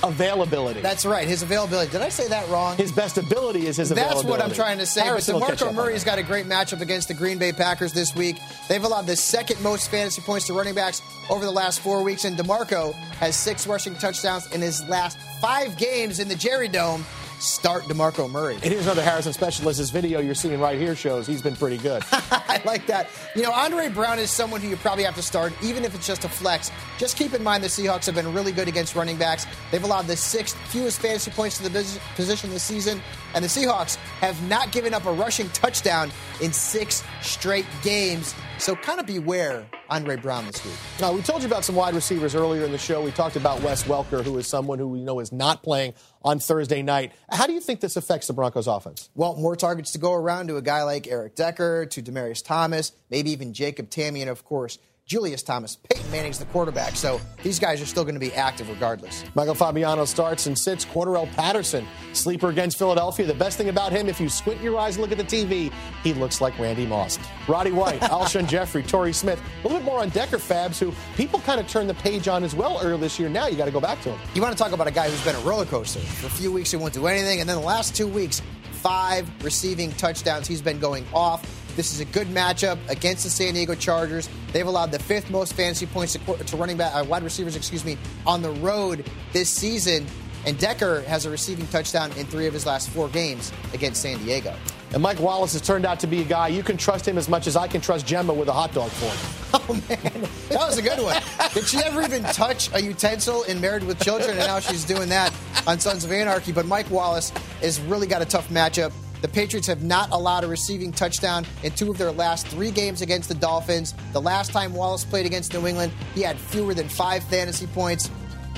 availability. 0.03 0.81
That's 0.81 1.05
right, 1.05 1.27
his 1.27 1.43
availability. 1.43 1.91
Did 1.91 2.01
I 2.01 2.09
say 2.09 2.27
that 2.27 2.47
wrong? 2.49 2.77
His 2.77 2.91
best 2.91 3.17
ability 3.17 3.67
is 3.67 3.77
his 3.77 3.89
That's 3.89 3.99
availability. 3.99 4.27
That's 4.27 4.39
what 4.39 4.41
I'm 4.41 4.55
trying 4.55 4.77
to 4.79 4.85
say. 4.85 5.01
Harrison 5.01 5.35
will 5.35 5.41
but 5.41 5.49
catch 5.49 5.61
up 5.61 5.67
DeMarco 5.67 5.69
on 5.69 5.75
Murray's 5.75 6.03
got 6.03 6.19
a 6.19 6.23
great 6.23 6.45
matchup 6.45 6.81
against 6.81 7.07
the 7.07 7.13
Green 7.13 7.37
Bay 7.37 7.51
Packers 7.51 7.93
this 7.93 8.15
week. 8.15 8.37
They've 8.67 8.83
allowed 8.83 9.07
the 9.07 9.15
second 9.15 9.61
most 9.61 9.89
fantasy 9.89 10.21
points 10.21 10.47
to 10.47 10.53
running 10.53 10.75
backs 10.75 11.01
over 11.29 11.45
the 11.45 11.51
last 11.51 11.79
four 11.81 12.03
weeks, 12.03 12.25
and 12.25 12.37
DeMarco 12.37 12.93
has 12.93 13.35
six 13.35 13.67
rushing 13.67 13.95
touchdowns 13.95 14.51
in 14.53 14.61
his 14.61 14.87
last 14.87 15.17
five 15.41 15.77
games 15.77 16.19
in 16.19 16.27
the 16.27 16.35
Jerry 16.35 16.67
Dome. 16.67 17.05
Start 17.39 17.85
DeMarco 17.85 18.29
Murray. 18.29 18.55
And 18.55 18.65
here's 18.65 18.83
another 18.85 19.01
Harrison 19.01 19.31
specialist. 19.31 19.79
This 19.79 19.91
video 19.91 20.19
you're 20.19 20.35
seeing 20.35 20.59
right 20.59 20.77
here 20.77 20.93
shows 20.93 21.25
he's 21.25 21.41
been 21.41 21.55
pretty 21.55 21.77
good. 21.77 22.03
I 22.11 22.61
like 22.65 22.85
that. 22.87 23.07
You 23.33 23.43
know, 23.43 23.51
Andre 23.53 23.87
Brown 23.87 24.19
is 24.19 24.29
someone 24.29 24.59
who 24.59 24.67
you 24.67 24.75
probably 24.75 25.05
have 25.05 25.15
to 25.15 25.21
start, 25.21 25.53
even 25.63 25.85
if 25.85 25.95
it's 25.95 26.05
just 26.05 26.25
a 26.25 26.29
flex. 26.29 26.69
Just 26.97 27.15
keep 27.15 27.33
in 27.33 27.41
mind 27.41 27.63
the 27.63 27.69
Seahawks 27.69 28.05
have 28.07 28.15
been 28.15 28.33
really 28.33 28.51
good 28.51 28.67
against 28.67 28.93
running 28.93 29.15
backs. 29.15 29.47
They've 29.71 29.83
allowed 29.83 30.07
the 30.07 30.17
sixth 30.17 30.57
fewest 30.67 30.99
fantasy 30.99 31.31
points 31.31 31.57
to 31.59 31.63
the 31.63 31.99
position 32.15 32.49
this 32.49 32.63
season, 32.63 33.01
and 33.33 33.43
the 33.43 33.47
Seahawks 33.47 33.95
have 34.19 34.41
not 34.49 34.73
given 34.73 34.93
up 34.93 35.05
a 35.05 35.11
rushing 35.11 35.47
touchdown 35.51 36.11
in 36.41 36.51
six 36.51 37.03
straight 37.21 37.65
games. 37.83 38.35
So 38.57 38.75
kind 38.75 38.99
of 38.99 39.05
beware 39.05 39.65
Andre 39.89 40.15
Brown 40.15 40.45
this 40.45 40.63
week. 40.63 40.73
now, 40.99 41.11
we 41.11 41.21
told 41.21 41.41
you 41.41 41.47
about 41.47 41.65
some 41.65 41.75
wide 41.75 41.95
receivers 41.95 42.35
earlier 42.35 42.63
in 42.65 42.71
the 42.71 42.77
show. 42.77 43.01
We 43.01 43.11
talked 43.11 43.35
about 43.35 43.61
Wes 43.61 43.83
Welker, 43.83 44.23
who 44.23 44.37
is 44.37 44.47
someone 44.47 44.79
who 44.79 44.87
we 44.87 45.01
know 45.01 45.19
is 45.19 45.31
not 45.31 45.63
playing 45.63 45.93
on 46.23 46.39
Thursday 46.39 46.81
night. 46.81 47.11
How 47.31 47.47
do 47.47 47.53
you 47.53 47.59
think 47.59 47.79
this 47.79 47.95
affects 47.95 48.27
the 48.27 48.33
Broncos 48.33 48.67
offense? 48.67 49.09
Well, 49.15 49.35
more 49.35 49.55
targets 49.55 49.91
to 49.93 49.97
go 49.97 50.13
around 50.13 50.47
to 50.47 50.57
a 50.57 50.61
guy 50.61 50.83
like 50.83 51.07
Eric 51.07 51.35
Decker, 51.35 51.85
to 51.87 52.01
Demaryius 52.01 52.43
Thomas, 52.43 52.91
maybe 53.09 53.31
even 53.31 53.53
Jacob 53.53 53.89
Tamme, 53.89 54.21
and 54.21 54.29
of 54.29 54.45
course, 54.45 54.77
Julius 55.09 55.41
Thomas. 55.41 55.75
Peyton 55.89 56.11
Manning's 56.11 56.37
the 56.37 56.45
quarterback, 56.45 56.95
so 56.95 57.19
these 57.41 57.57
guys 57.57 57.81
are 57.81 57.87
still 57.87 58.03
going 58.03 58.13
to 58.13 58.19
be 58.19 58.31
active 58.33 58.69
regardless. 58.69 59.25
Michael 59.33 59.55
Fabiano 59.55 60.05
starts 60.05 60.45
and 60.45 60.57
sits. 60.57 60.85
Cordarrelle 60.85 61.29
Patterson, 61.33 61.87
sleeper 62.13 62.49
against 62.49 62.77
Philadelphia. 62.77 63.25
The 63.25 63.33
best 63.33 63.57
thing 63.57 63.69
about 63.69 63.91
him, 63.91 64.07
if 64.07 64.21
you 64.21 64.29
squint 64.29 64.61
your 64.61 64.77
eyes 64.77 64.97
and 64.97 65.01
look 65.01 65.11
at 65.11 65.17
the 65.17 65.23
TV, 65.23 65.73
he 66.03 66.13
looks 66.13 66.41
like 66.41 66.57
Randy 66.59 66.85
Moss. 66.85 67.17
Roddy 67.47 67.71
White, 67.71 68.01
Alshon 68.01 68.47
Jeffery, 68.47 68.83
Torrey 68.83 69.11
Smith. 69.11 69.41
A 69.41 69.63
little 69.63 69.79
bit 69.79 69.85
more 69.85 69.99
on 69.99 70.09
Decker 70.09 70.37
Fabs, 70.37 70.77
who 70.77 70.93
people 71.17 71.39
kind 71.39 71.59
of 71.59 71.67
turned 71.67 71.89
the 71.89 71.95
page 71.95 72.27
on 72.27 72.43
as 72.43 72.53
well 72.53 72.79
earlier 72.83 72.97
this 72.97 73.17
year. 73.17 73.29
Now 73.29 73.47
you 73.47 73.57
got 73.57 73.65
to 73.65 73.71
go 73.71 73.81
back 73.81 73.99
to 74.03 74.11
him. 74.11 74.19
You 74.35 74.43
want 74.43 74.55
to 74.55 74.63
talk 74.63 74.73
about 74.73 74.85
a 74.85 74.91
guy 74.91 75.09
who's 75.09 75.23
been 75.25 75.35
a 75.35 75.39
roller 75.39 75.65
coaster. 75.65 76.01
For 76.01 76.27
a 76.27 76.29
few 76.29 76.51
weeks, 76.51 76.69
he 76.69 76.77
won't 76.77 76.93
do 76.93 77.07
anything, 77.07 77.39
and 77.39 77.49
then 77.49 77.57
the 77.57 77.65
last 77.65 77.95
two 77.95 78.07
weeks, 78.07 78.43
five 78.73 79.27
receiving 79.43 79.91
touchdowns. 79.93 80.47
He's 80.47 80.61
been 80.61 80.79
going 80.79 81.03
off. 81.15 81.58
This 81.75 81.93
is 81.93 81.99
a 81.99 82.05
good 82.05 82.27
matchup 82.27 82.77
against 82.89 83.23
the 83.23 83.29
San 83.29 83.53
Diego 83.53 83.75
Chargers. 83.75 84.29
They've 84.51 84.67
allowed 84.67 84.91
the 84.91 84.99
fifth 84.99 85.29
most 85.29 85.53
fantasy 85.53 85.85
points 85.85 86.13
to, 86.13 86.43
to 86.43 86.57
running 86.57 86.77
back, 86.77 86.93
uh, 86.95 87.03
wide 87.05 87.23
receivers, 87.23 87.55
excuse 87.55 87.85
me, 87.85 87.97
on 88.25 88.41
the 88.41 88.51
road 88.51 89.09
this 89.33 89.49
season. 89.49 90.05
And 90.45 90.57
Decker 90.57 91.01
has 91.01 91.25
a 91.25 91.29
receiving 91.29 91.67
touchdown 91.67 92.11
in 92.13 92.25
three 92.25 92.47
of 92.47 92.53
his 92.53 92.65
last 92.65 92.89
four 92.89 93.09
games 93.09 93.51
against 93.73 94.01
San 94.01 94.17
Diego. 94.19 94.55
And 94.93 95.03
Mike 95.03 95.19
Wallace 95.19 95.53
has 95.53 95.61
turned 95.61 95.85
out 95.85 95.99
to 95.99 96.07
be 96.07 96.21
a 96.21 96.25
guy 96.25 96.47
you 96.47 96.63
can 96.63 96.77
trust 96.77 97.07
him 97.07 97.17
as 97.17 97.29
much 97.29 97.45
as 97.45 97.55
I 97.55 97.67
can 97.67 97.79
trust 97.81 98.07
Gemma 98.07 98.33
with 98.33 98.47
a 98.47 98.53
hot 98.53 98.73
dog 98.73 98.89
for 98.91 99.05
him. 99.05 99.35
Oh 99.51 99.73
man, 99.89 100.29
that 100.49 100.59
was 100.67 100.77
a 100.77 100.81
good 100.81 100.99
one. 100.99 101.19
Did 101.53 101.65
she 101.65 101.77
ever 101.79 102.01
even 102.03 102.21
touch 102.23 102.71
a 102.73 102.81
utensil 102.81 103.43
in 103.43 103.59
Married 103.59 103.83
with 103.83 103.99
Children? 103.99 104.31
And 104.31 104.39
now 104.39 104.59
she's 104.59 104.83
doing 104.83 105.09
that 105.09 105.33
on 105.65 105.79
Sons 105.79 106.05
of 106.05 106.11
Anarchy. 106.11 106.51
But 106.51 106.67
Mike 106.67 106.89
Wallace 106.91 107.31
has 107.61 107.79
really 107.81 108.05
got 108.05 108.21
a 108.21 108.25
tough 108.25 108.49
matchup. 108.49 108.91
The 109.21 109.27
Patriots 109.27 109.67
have 109.67 109.83
not 109.83 110.11
allowed 110.11 110.43
a 110.43 110.47
receiving 110.47 110.91
touchdown 110.91 111.45
in 111.63 111.71
two 111.73 111.91
of 111.91 111.97
their 111.97 112.11
last 112.11 112.47
three 112.47 112.71
games 112.71 113.01
against 113.01 113.27
the 113.27 113.35
Dolphins. 113.35 113.93
The 114.13 114.21
last 114.21 114.51
time 114.51 114.73
Wallace 114.73 115.03
played 115.03 115.25
against 115.25 115.53
New 115.53 115.67
England, 115.67 115.91
he 116.15 116.21
had 116.21 116.37
fewer 116.37 116.73
than 116.73 116.87
five 116.87 117.23
fantasy 117.25 117.67
points. 117.67 118.09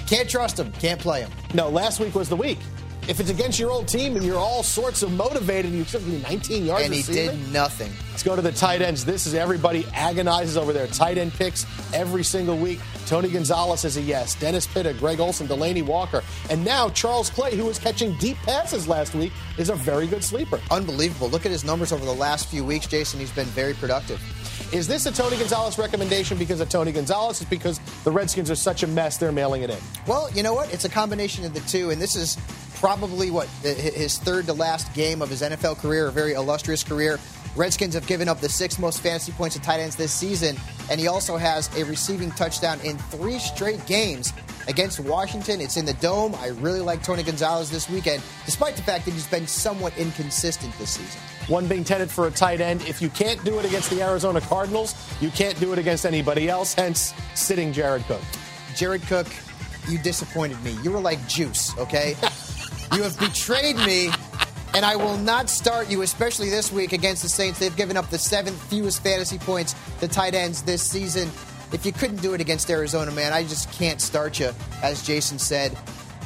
Can't 0.08 0.30
trust 0.30 0.60
him. 0.60 0.72
Can't 0.74 1.00
play 1.00 1.22
him. 1.22 1.32
No, 1.54 1.70
last 1.70 2.00
week 2.00 2.14
was 2.14 2.30
the 2.30 2.36
week. 2.36 2.60
if 3.08 3.20
it's 3.20 3.32
against 3.32 3.60
your 3.60 3.72
old 3.72 3.88
team 3.88 4.16
and 4.16 4.24
you're 4.24 4.38
all 4.38 4.62
sorts 4.62 5.02
of 5.02 5.12
motivated, 5.12 5.72
and 5.72 5.80
you 5.80 5.84
took 5.84 6.06
19 6.06 6.66
yards. 6.66 6.86
And 6.86 6.94
he 6.94 7.02
did 7.02 7.52
nothing. 7.52 7.92
Let's 8.12 8.22
go 8.22 8.36
to 8.36 8.42
the 8.44 8.52
tight 8.52 8.82
ends. 8.84 9.04
This 9.04 9.26
is 9.26 9.34
everybody 9.34 9.86
agonizes 9.94 10.56
over 10.56 10.72
their 10.72 10.86
tight 10.86 11.18
end 11.18 11.34
picks 11.34 11.66
every 11.94 12.24
single 12.24 12.56
week. 12.58 12.80
Tony 13.06 13.30
Gonzalez 13.30 13.86
is 13.86 13.98
a 13.98 14.02
yes. 14.02 14.36
Dennis 14.36 14.68
Pitta, 14.68 14.94
Greg 14.94 15.20
Olsen, 15.20 15.48
Delanie 15.48 15.86
Walker, 15.86 16.24
and 16.50 16.64
now 16.64 16.90
Charles 16.90 17.30
Clay, 17.30 17.56
who 17.56 17.66
was 17.66 17.80
catching 17.80 18.14
deep 18.16 18.38
passes 18.38 18.88
last 18.88 19.14
week, 19.14 19.32
is 19.58 19.70
a 19.70 19.76
very 19.76 20.08
good 20.08 20.24
sleeper. 20.24 20.60
Unbelievable. 20.70 21.30
Look 21.30 21.46
at 21.46 21.52
his 21.52 21.64
numbers 21.64 21.92
over 21.92 22.06
the 22.06 22.14
last 22.14 22.48
few 22.48 22.64
weeks, 22.64 22.88
Jason. 22.88 23.20
He's 23.20 23.32
been 23.32 23.48
very 23.48 23.74
productive. 23.74 24.22
Is 24.74 24.88
this 24.88 25.06
a 25.06 25.12
Tony 25.12 25.36
Gonzalez 25.36 25.78
recommendation 25.78 26.38
because 26.38 26.62
of 26.62 26.70
Tony 26.70 26.94
Gonzalez? 26.94 27.42
Is 27.42 27.48
because 27.48 27.80
the 28.06 28.12
Redskins 28.12 28.50
are 28.50 28.56
such 28.56 28.84
a 28.84 28.88
mess 28.88 29.18
they're 29.18 29.34
mailing 29.34 29.64
it 29.64 29.70
in? 29.70 29.80
Well, 30.08 30.32
you 30.32 30.44
know 30.44 30.54
what? 30.54 30.74
It's 30.74 30.86
a 30.86 30.90
combination 30.90 31.44
of 31.44 31.54
the 31.54 31.60
two, 31.62 31.90
and 31.90 32.02
this 32.02 32.16
is 32.16 32.38
probably 32.76 33.32
what 33.32 33.48
his 33.64 34.18
third 34.18 34.46
to 34.46 34.54
last 34.54 34.94
game 34.94 35.22
of 35.22 35.30
his 35.30 35.42
NFL 35.42 35.78
career, 35.80 36.08
a 36.08 36.12
very 36.12 36.34
illustrious 36.34 36.84
career. 36.84 37.20
Redskins 37.56 37.94
have 37.96 38.08
given 38.08 38.30
up 38.30 38.40
the 38.40 38.50
sixth 38.50 38.80
most 38.80 39.02
fantasy 39.02 39.32
points 39.34 39.56
to 39.56 39.62
tight 39.62 39.80
ends 39.80 39.96
this 39.96 40.14
season, 40.14 40.56
and 40.90 41.00
he 41.00 41.08
also 41.08 41.38
has 41.38 41.76
a 41.78 41.84
receiving 41.84 42.32
touchdown 42.32 42.80
in 42.82 42.98
three 42.98 43.40
straight 43.40 43.86
games 43.86 44.34
against 44.68 45.00
Washington. 45.00 45.60
It's 45.60 45.76
in 45.76 45.86
the 45.86 45.94
dome. 45.96 46.34
I 46.36 46.48
really 46.48 46.80
like 46.80 47.04
Tony 47.04 47.24
Gonzalez 47.24 47.70
this 47.70 47.90
weekend, 47.90 48.24
despite 48.46 48.76
the 48.76 48.82
fact 48.82 49.06
that 49.06 49.12
he's 49.12 49.28
been 49.28 49.48
somewhat 49.48 49.98
inconsistent 49.98 50.74
this 50.78 50.92
season. 50.92 51.20
One 51.48 51.68
being 51.68 51.84
tenet 51.84 52.10
for 52.10 52.28
a 52.28 52.32
tight 52.32 52.62
end. 52.62 52.82
If 52.84 53.02
you 53.02 53.10
can't 53.10 53.44
do 53.44 53.60
it 53.60 53.66
against 53.66 53.90
the 53.90 54.02
Arizona 54.02 54.40
Cardinals, 54.40 54.96
you 55.20 55.30
can't 55.30 55.60
do 55.60 55.74
it 55.74 55.80
against 55.80 56.06
anybody 56.06 56.48
else, 56.48 56.74
hence 56.74 57.14
sitting 57.36 57.74
Jared 57.74 58.04
Cook. 58.04 58.22
Jared 58.76 59.02
Cook, 59.04 59.28
you 59.90 59.98
disappointed 59.98 60.62
me. 60.64 60.78
You 60.84 60.92
were 60.92 61.02
like 61.02 61.26
juice, 61.28 61.78
okay? 61.78 62.16
you 62.94 63.04
have 63.04 63.18
betrayed 63.20 63.76
me 63.78 64.10
and 64.74 64.86
I 64.86 64.96
will 64.96 65.18
not 65.18 65.50
start 65.50 65.90
you, 65.90 66.02
especially 66.02 66.50
this 66.50 66.72
week 66.72 66.94
against 66.94 67.24
the 67.24 67.30
Saints. 67.30 67.60
They've 67.60 67.76
given 67.76 67.98
up 67.98 68.10
the 68.10 68.18
seventh 68.18 68.62
fewest 68.70 69.04
fantasy 69.04 69.38
points 69.38 69.76
to 70.00 70.08
tight 70.08 70.34
ends 70.34 70.62
this 70.62 70.82
season. 70.82 71.30
If 71.72 71.86
you 71.86 71.92
couldn't 71.92 72.22
do 72.22 72.34
it 72.34 72.42
against 72.42 72.70
Arizona, 72.70 73.12
man, 73.12 73.34
I 73.34 73.44
just 73.44 73.72
can't 73.72 74.02
start 74.02 74.40
you, 74.40 74.52
as 74.84 75.04
Jason 75.04 75.40
said 75.40 75.78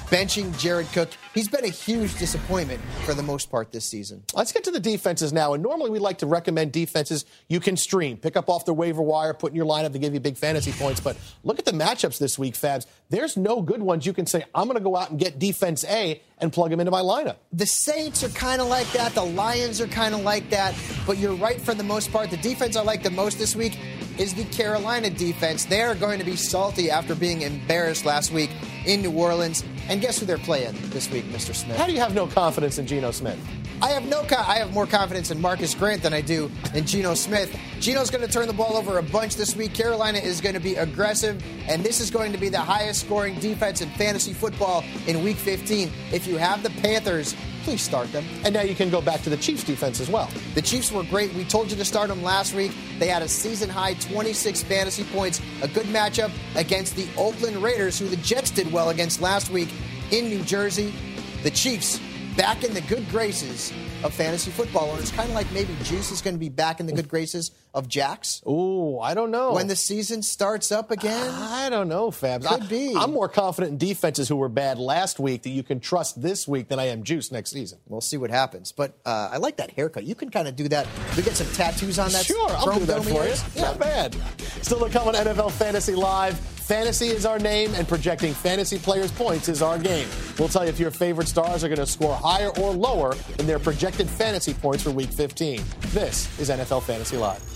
benching 0.08 0.58
Jared 0.60 0.88
Cook. 0.92 1.10
He's 1.34 1.48
been 1.48 1.66
a 1.66 1.70
huge 1.70 2.18
disappointment 2.18 2.80
for 3.04 3.14
the 3.14 3.24
most 3.24 3.50
part 3.50 3.72
this 3.72 3.86
season. 3.86 4.24
Let's 4.34 4.52
get 4.52 4.64
to 4.66 4.72
the 4.72 4.80
defenses 4.80 5.34
now. 5.34 5.54
And 5.54 5.64
normally 5.64 5.90
we 5.90 6.00
like 6.00 6.20
to 6.20 6.28
recommend 6.28 6.72
defenses 6.72 7.26
you 7.50 7.60
can 7.60 7.76
stream, 7.76 8.18
pick 8.18 8.38
up 8.38 8.50
off 8.50 8.66
the 8.66 8.74
waiver 8.74 9.02
wire, 9.02 9.34
put 9.34 9.52
in 9.52 9.56
your 9.56 9.66
lineup 9.66 9.94
to 9.94 10.00
give 10.00 10.14
you 10.14 10.20
big 10.20 10.38
fantasy 10.38 10.72
points. 10.72 11.00
But 11.00 11.18
look 11.44 11.60
at 11.60 11.66
the 11.66 11.72
matchups 11.72 12.20
this 12.20 12.38
week, 12.38 12.54
Fabs. 12.54 12.86
There's 13.10 13.38
no 13.38 13.62
good 13.62 13.82
ones 13.82 14.06
you 14.06 14.14
can 14.14 14.26
say, 14.26 14.44
I'm 14.54 14.66
going 14.66 14.78
to 14.78 14.84
go 14.84 14.96
out 14.96 15.12
and 15.12 15.20
get 15.20 15.40
defense 15.40 15.84
A 15.86 16.22
and 16.38 16.52
plug 16.52 16.72
them 16.72 16.80
into 16.80 16.92
my 16.92 17.02
lineup. 17.02 17.38
The 17.54 17.66
Saints 17.66 18.24
are 18.24 18.30
kind 18.30 18.62
of 18.62 18.68
like 18.68 18.92
that. 18.94 19.14
The 19.14 19.24
Lions 19.24 19.80
are 19.80 19.88
kind 19.88 20.16
of 20.16 20.22
like 20.22 20.50
that. 20.50 20.76
But 21.06 21.18
you're 21.18 21.36
right 21.36 21.60
for 21.62 21.74
the 21.74 21.84
most 21.84 22.12
part. 22.12 22.30
The 22.30 22.38
defense 22.38 22.76
I 22.76 22.84
like 22.84 23.04
the 23.04 23.12
most 23.12 23.38
this 23.38 23.56
week 23.56 23.80
is 24.18 24.34
the 24.34 24.46
Carolina 24.46 25.10
defense. 25.10 25.66
They 25.66 25.82
are 25.82 25.96
going 25.96 26.20
to 26.20 26.26
be 26.26 26.36
salty 26.36 26.90
after 26.90 27.16
being 27.16 27.42
embarrassed 27.42 28.06
last 28.06 28.32
week 28.32 28.50
in 28.86 29.02
New 29.02 29.12
Orleans. 29.12 29.64
And 29.88 30.02
guess 30.02 30.20
who 30.20 30.26
they're 30.26 30.38
playing 30.38 30.76
this 30.90 31.10
week, 31.12 31.26
Mr. 31.26 31.54
Smith? 31.54 31.78
How 31.78 31.86
do 31.86 31.94
you 31.94 32.00
have 32.00 32.16
no 32.16 32.26
confidence 32.28 32.80
in 32.80 32.88
Geno 32.88 33.12
Smith? 33.12 33.38
I 33.82 33.90
have 33.90 34.06
no. 34.08 34.24
Co- 34.24 34.38
I 34.38 34.58
have 34.58 34.74
more 34.74 34.88
confidence 34.88 35.32
in 35.32 35.40
Marcus 35.42 35.76
Grant 35.76 36.02
than 36.02 36.14
I 36.14 36.22
do 36.22 36.50
in 36.74 36.86
Geno 36.86 37.14
Smith. 37.14 37.56
Geno's 37.80 38.10
going 38.10 38.26
to 38.26 38.32
turn 38.32 38.48
the 38.48 38.54
ball 38.54 38.78
over 38.78 38.98
a 38.98 39.04
bunch 39.04 39.36
this 39.36 39.56
week. 39.56 39.74
Carolina 39.74 40.18
is 40.18 40.40
going 40.42 40.56
to 40.56 40.62
be 40.62 40.76
aggressive, 40.76 41.44
and 41.68 41.84
this 41.84 42.00
is 42.00 42.10
going 42.10 42.32
to 42.32 42.38
be 42.38 42.50
the 42.50 42.60
highest 42.60 43.02
scoring 43.02 43.38
defense 43.40 43.82
in 43.82 43.90
fantasy 43.92 44.34
football 44.34 44.84
in 45.08 45.24
Week 45.24 45.38
15. 45.38 45.92
If 46.14 46.26
you 46.26 46.38
have 46.38 46.64
the 46.64 46.70
Panthers, 46.82 47.36
please 47.66 47.82
start 47.82 48.10
them. 48.12 48.24
And 48.46 48.54
now 48.54 48.62
you 48.62 48.76
can 48.76 48.90
go 48.90 49.02
back 49.02 49.22
to 49.24 49.30
the 49.30 49.38
Chiefs 49.38 49.64
defense 49.64 50.00
as 50.00 50.10
well. 50.10 50.30
The 50.54 50.62
Chiefs 50.62 50.92
were 50.92 51.04
great. 51.04 51.34
We 51.34 51.44
told 51.44 51.72
you 51.72 51.76
to 51.76 51.84
start 51.84 52.10
them 52.10 52.22
last 52.22 52.54
week. 52.54 52.72
They 53.00 53.08
had 53.08 53.24
a 53.24 53.28
season 53.28 53.70
high 53.70 53.96
26 53.96 54.64
fantasy 54.64 55.04
points, 55.06 55.42
a 55.64 55.68
good 55.68 55.88
matchup 55.88 56.32
against 56.56 56.96
the 56.96 57.08
Oakland 57.18 57.58
Raiders, 57.58 57.98
who 58.00 58.08
the 58.08 58.18
Jets 58.18 58.52
did 58.52 58.72
well 58.72 58.90
against 58.90 59.20
last 59.20 59.50
week 59.50 59.70
in 60.12 60.30
New 60.30 60.44
Jersey. 60.44 60.94
The 61.42 61.50
Chiefs 61.50 62.00
back 62.36 62.64
in 62.64 62.74
the 62.74 62.82
good 62.82 63.08
graces 63.10 63.72
of 64.04 64.14
fantasy 64.14 64.52
football. 64.52 64.92
And 64.92 65.00
it's 65.00 65.12
kind 65.12 65.30
of 65.30 65.36
like 65.36 65.52
maybe 65.52 65.76
Juice 65.84 66.12
is 66.12 66.22
going 66.22 66.36
to 66.36 66.40
be 66.40 66.50
back 66.50 66.80
in 66.80 66.86
the 66.86 66.94
good 66.94 67.10
graces 67.10 67.52
of 67.74 67.88
Jax. 67.88 68.42
Ooh, 68.48 69.00
I 69.00 69.14
don't 69.14 69.32
know. 69.32 69.54
When 69.54 69.68
the 69.68 69.76
season 69.76 70.22
starts 70.22 70.72
up 70.72 70.92
again? 70.92 71.30
I 71.30 71.70
don't 71.70 71.88
know, 71.88 72.10
Fabs. 72.12 72.46
Could 72.46 72.64
I, 72.64 72.68
be. 72.68 72.96
I'm 72.96 73.12
more 73.12 73.28
confident 73.28 73.74
in 73.74 73.78
defenses 73.78 74.30
who 74.30 74.36
were 74.36 74.50
bad 74.50 74.78
last 74.78 75.20
week 75.20 75.44
that 75.44 75.50
you 75.50 75.64
can 75.64 75.80
trust 75.80 76.22
this 76.22 76.48
week 76.48 76.70
than 76.70 76.80
I 76.80 76.86
am 76.86 77.04
Juice 77.04 77.32
next 77.32 77.52
season. 77.52 77.80
We'll 77.88 78.02
see 78.02 78.18
what 78.18 78.30
happens. 78.30 78.72
But 78.72 78.98
uh, 79.06 79.30
I 79.32 79.38
like 79.38 79.58
that 79.58 79.72
haircut. 79.72 80.04
You 80.04 80.16
can 80.16 80.30
kind 80.30 80.48
of 80.48 80.56
do 80.56 80.68
that. 80.70 80.88
We 81.18 81.24
get 81.24 81.36
some 81.36 81.48
tattoos 81.54 82.00
on 82.00 82.12
that. 82.12 82.26
Sure, 82.26 82.50
I'll 82.50 82.80
do 82.80 82.86
that 82.86 83.04
for 83.04 83.26
you. 83.26 83.34
Yeah. 83.56 83.70
Not 83.70 83.80
bad. 83.80 84.16
Still 84.62 84.80
to 84.80 84.90
come 84.90 85.08
on 85.08 85.16
NFL 85.16 85.52
Fantasy 85.52 85.96
Live. 85.96 86.55
Fantasy 86.66 87.10
is 87.10 87.28
our 87.28 87.38
name, 87.38 87.76
and 87.76 87.88
projecting 87.88 88.34
fantasy 88.34 88.80
players' 88.80 89.12
points 89.12 89.50
is 89.50 89.62
our 89.62 89.78
game. 89.78 90.08
We'll 90.40 90.48
tell 90.48 90.64
you 90.64 90.70
if 90.70 90.80
your 90.80 90.90
favorite 90.90 91.28
stars 91.28 91.64
are 91.64 91.68
going 91.68 91.78
to 91.78 91.86
score 91.86 92.16
higher 92.16 92.50
or 92.58 92.72
lower 92.72 93.14
than 93.38 93.46
their 93.46 93.60
projected 93.60 94.10
fantasy 94.10 94.56
points 94.56 94.82
for 94.82 94.90
Week 94.90 95.12
15. 95.12 95.64
This 95.90 96.28
is 96.40 96.50
NFL 96.50 96.82
Fantasy 96.82 97.18
Live. 97.18 97.55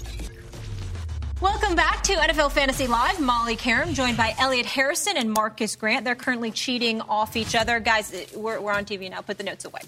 Welcome 1.41 1.73
back 1.73 2.03
to 2.03 2.15
NFL 2.15 2.51
Fantasy 2.51 2.85
Live. 2.85 3.21
Molly 3.21 3.55
Qerim 3.55 3.93
joined 3.93 4.17
by 4.17 4.35
Elliot 4.37 4.65
Harrison 4.65 5.15
and 5.15 5.31
Marcus 5.31 5.77
Grant. 5.77 6.03
They're 6.03 6.13
currently 6.13 6.51
cheating 6.51 6.99
off 6.99 7.37
each 7.37 7.55
other. 7.55 7.79
Guys, 7.79 8.11
we're, 8.35 8.59
we're, 8.59 8.73
on 8.73 8.83
TV 8.83 9.09
now. 9.09 9.21
Put 9.21 9.37
the 9.37 9.45
notes 9.45 9.63
away. 9.63 9.79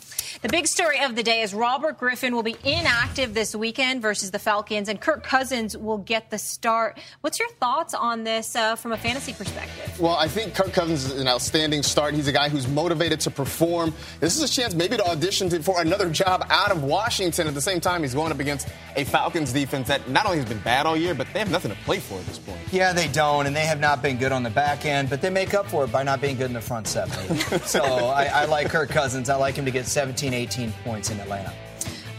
The 0.41 0.47
big 0.47 0.65
story 0.65 1.03
of 1.03 1.13
the 1.13 1.23
day 1.23 1.41
is 1.41 1.53
Robert 1.53 1.97
Griffin 1.97 2.33
will 2.33 2.41
be 2.41 2.55
inactive 2.63 3.33
this 3.33 3.53
weekend 3.53 4.01
versus 4.01 4.31
the 4.31 4.39
Falcons, 4.39 4.87
and 4.87 5.01
Kirk 5.01 5.23
Cousins 5.23 5.75
will 5.75 5.97
get 5.97 6.29
the 6.29 6.37
start. 6.37 6.97
What's 7.19 7.37
your 7.37 7.49
thoughts 7.59 7.93
on 7.93 8.23
this 8.23 8.55
uh, 8.55 8.77
from 8.77 8.93
a 8.93 8.97
fantasy 8.97 9.33
perspective? 9.33 9.99
Well, 9.99 10.15
I 10.15 10.29
think 10.29 10.55
Kirk 10.55 10.71
Cousins 10.71 11.03
is 11.03 11.19
an 11.19 11.27
outstanding 11.27 11.83
start. 11.83 12.13
He's 12.13 12.29
a 12.29 12.31
guy 12.31 12.47
who's 12.47 12.69
motivated 12.69 13.19
to 13.21 13.29
perform. 13.29 13.93
This 14.21 14.37
is 14.37 14.49
a 14.49 14.53
chance 14.53 14.73
maybe 14.73 14.95
to 14.95 15.05
audition 15.05 15.49
for 15.61 15.81
another 15.81 16.09
job 16.09 16.45
out 16.49 16.71
of 16.71 16.85
Washington. 16.85 17.45
At 17.47 17.55
the 17.55 17.61
same 17.61 17.81
time, 17.81 18.03
he's 18.03 18.13
going 18.13 18.31
up 18.31 18.39
against 18.39 18.69
a 18.95 19.03
Falcons 19.03 19.51
defense 19.51 19.89
that 19.89 20.09
not 20.09 20.25
only 20.25 20.37
has 20.37 20.47
been 20.47 20.59
bad 20.59 20.85
all 20.85 20.95
year, 20.95 21.13
but 21.13 21.27
they 21.33 21.40
have 21.41 21.51
nothing 21.51 21.71
to 21.71 21.77
play 21.83 21.99
for 21.99 22.15
at 22.15 22.25
this 22.25 22.39
point. 22.39 22.59
Yeah, 22.71 22.93
they 22.93 23.07
don't, 23.07 23.47
and 23.47 23.55
they 23.55 23.65
have 23.65 23.79
not 23.79 24.01
been 24.01 24.17
good 24.17 24.31
on 24.31 24.43
the 24.43 24.49
back 24.49 24.85
end, 24.85 25.09
but 25.09 25.21
they 25.21 25.29
make 25.29 25.53
up 25.53 25.67
for 25.67 25.83
it 25.83 25.91
by 25.91 26.03
not 26.03 26.21
being 26.21 26.37
good 26.37 26.47
in 26.47 26.53
the 26.53 26.61
front 26.61 26.87
seven. 26.87 27.37
so 27.65 27.81
I, 27.83 28.25
I 28.25 28.45
like 28.45 28.69
Kirk 28.69 28.89
Cousins. 28.89 29.29
I 29.29 29.35
like 29.35 29.55
him 29.55 29.65
to 29.65 29.71
get 29.71 29.85
17, 29.85 30.33
18 30.33 30.71
points 30.83 31.09
in 31.09 31.19
Atlanta. 31.19 31.53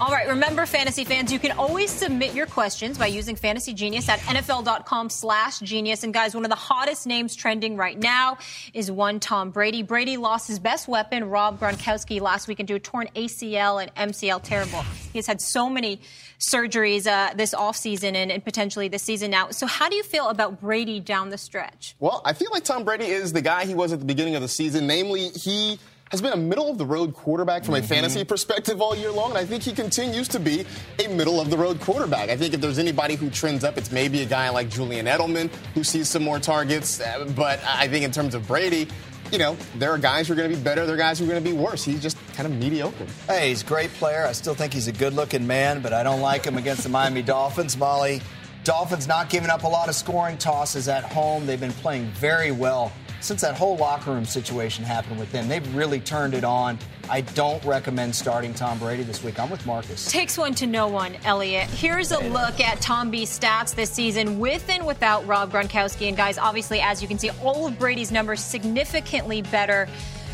All 0.01 0.11
right, 0.11 0.27
remember, 0.29 0.67
fantasy 0.67 1.05
fans, 1.05 1.33
you 1.33 1.39
can 1.39 1.53
always 1.53 1.89
submit 1.89 2.35
your 2.35 2.47
questions 2.47 2.99
by 2.99 3.07
using 3.07 3.37
Fantasy 3.37 3.73
Genius 3.73 4.09
at 4.09 4.19
NFL.com 4.21 5.11
slash 5.11 5.61
genius. 5.61 6.03
And 6.03 6.13
guys, 6.13 6.35
one 6.35 6.45
of 6.45 6.51
the 6.51 6.57
hottest 6.57 7.07
names 7.07 7.37
trending 7.37 7.77
right 7.77 7.97
now 7.97 8.39
is 8.75 8.91
one 8.91 9.21
Tom 9.21 9.51
Brady. 9.51 9.83
Brady 9.83 10.17
lost 10.17 10.49
his 10.49 10.59
best 10.59 10.89
weapon, 10.89 11.29
Rob 11.29 11.61
Gronkowski, 11.61 12.21
last 12.21 12.49
week 12.49 12.59
into 12.59 12.75
a 12.75 12.81
torn 12.81 13.09
ACL 13.15 13.81
and 13.81 14.13
MCL. 14.13 14.43
Terrible. 14.43 14.83
He 15.13 15.19
has 15.19 15.27
had 15.27 15.41
so 15.41 15.69
many 15.69 16.01
surgeries 16.41 17.07
uh, 17.07 17.35
this 17.35 17.55
offseason 17.55 18.15
and, 18.17 18.33
and 18.33 18.45
potentially 18.45 18.89
this 18.89 19.05
season 19.05 19.31
now. 19.31 19.51
So 19.51 19.67
how 19.67 19.89
do 19.89 19.95
you 19.95 20.03
feel 20.03 20.29
about 20.31 20.61
Brady 20.61 20.99
down 20.99 21.31
the 21.31 21.39
stretch? 21.39 21.95
Well, 22.01 22.23
I 22.25 22.33
feel 22.33 22.51
like 22.51 22.65
Tom 22.65 22.85
Brady 22.85 23.07
is 23.07 23.33
the 23.33 23.43
guy 23.43 23.67
he 23.67 23.75
was 23.75 23.93
at 23.93 24.01
the 24.01 24.05
beginning 24.05 24.35
of 24.35 24.43
the 24.43 24.49
season. 24.49 24.89
Namely, 24.89 25.29
he 25.29 25.79
has 26.12 26.20
been 26.20 26.35
a 26.35 26.37
middle 26.37 26.70
of 26.70 26.77
the 26.77 26.85
road 26.85 27.14
quarterback 27.14 27.64
from 27.64 27.75
a 27.75 27.79
mm-hmm. 27.79 27.87
fantasy 27.87 28.22
perspective 28.22 28.83
all 28.83 28.94
year 28.94 29.11
long, 29.11 29.31
and 29.31 29.38
I 29.38 29.46
think 29.46 29.62
he 29.62 29.72
continues 29.72 30.29
to 30.29 30.38
be 30.38 30.66
a 31.03 31.09
middle 31.09 31.40
of 31.40 31.48
the 31.48 31.57
road 31.57 31.81
quarterback. 31.81 32.29
I 32.29 32.37
think 32.37 32.53
if 32.53 32.61
there's 32.61 32.79
anybody 32.79 33.14
who 33.14 33.31
trends 33.31 33.64
up, 33.64 33.79
it's 33.79 33.90
maybe 33.90 34.20
a 34.20 34.27
guy 34.27 34.51
like 34.51 34.68
Julian 34.68 35.07
Edelman 35.07 35.48
who 35.75 35.83
sees 35.83 36.11
some 36.11 36.22
more 36.22 36.38
targets. 36.38 37.01
Uh, 37.01 37.33
but 37.35 37.61
I 37.66 37.88
think 37.88 38.05
in 38.05 38.11
terms 38.11 38.35
of 38.35 38.46
Brady, 38.46 38.88
you 39.33 39.38
know, 39.38 39.57
there 39.77 39.90
are 39.90 39.96
guys 39.96 40.29
who 40.29 40.35
are 40.35 40.37
going 40.37 40.51
to 40.51 40.55
be 40.55 40.62
better, 40.62 40.85
there 40.85 40.96
are 40.96 40.98
guys 40.98 41.18
who 41.18 41.25
are 41.25 41.29
going 41.29 41.42
to 41.42 41.51
be 41.51 41.57
worse. 41.57 41.83
He's 41.83 42.03
just 42.03 42.18
kind 42.35 42.46
of 42.46 42.55
mediocre. 42.59 43.07
Hey, 43.27 43.48
he's 43.48 43.62
a 43.62 43.66
great 43.66 43.90
player. 43.94 44.27
I 44.27 44.33
still 44.33 44.55
think 44.55 44.75
he's 44.75 44.88
a 44.88 44.92
good 44.92 45.14
looking 45.14 45.46
man, 45.46 45.81
but 45.81 45.94
I 45.94 46.03
don't 46.03 46.20
like 46.20 46.44
him 46.44 46.59
against 46.59 46.83
the 46.83 46.90
Miami 46.90 47.22
Dolphins. 47.22 47.75
Molly, 47.79 48.20
Dolphins 48.64 49.09
not 49.09 49.31
giving 49.31 49.48
up 49.48 49.64
a 49.64 49.68
lot 49.68 49.88
of 49.88 49.94
scoring 49.94 50.37
tosses 50.37 50.88
at 50.88 51.05
home. 51.05 51.46
They've 51.46 51.59
been 51.59 51.72
playing 51.72 52.09
very 52.09 52.53
well 52.53 52.92
since 53.23 53.41
that 53.41 53.57
whole 53.57 53.77
locker 53.77 54.13
room 54.13 54.25
situation 54.25 54.85
happened 54.85 55.19
with 55.19 55.31
them. 55.33 55.49
They've 55.49 55.75
really 55.75 56.01
turned 56.01 56.35
it 56.35 56.45
on. 56.45 56.79
I 57.09 57.23
don't 57.23 57.63
recommend 57.65 58.15
starting 58.15 58.55
Tom 58.55 58.79
Brady 58.79 59.03
this 59.03 59.23
week. 59.23 59.39
I'm 59.39 59.51
with 59.51 59.65
Marcus. 59.67 60.11
Takes 60.11 60.39
one 60.39 60.55
to 60.55 60.67
know 60.67 60.89
one, 60.89 61.17
Elliot. 61.25 61.69
Here's 61.71 62.13
a 62.13 62.19
look 62.19 62.61
at 62.61 62.81
Tom 62.81 63.11
B's 63.11 63.39
stats 63.39 63.75
this 63.75 63.91
season 63.91 64.39
with 64.39 64.69
and 64.69 64.87
without 64.87 65.27
Rob 65.27 65.53
Gronkowski. 65.53 66.09
And 66.09 66.17
guys, 66.17 66.39
obviously, 66.39 66.81
as 66.81 67.03
you 67.03 67.09
can 67.09 67.19
see, 67.19 67.31
all 67.43 67.67
of 67.67 67.79
Brady's 67.79 68.13
numbers 68.13 68.43
significantly 68.43 69.43
better 69.43 69.89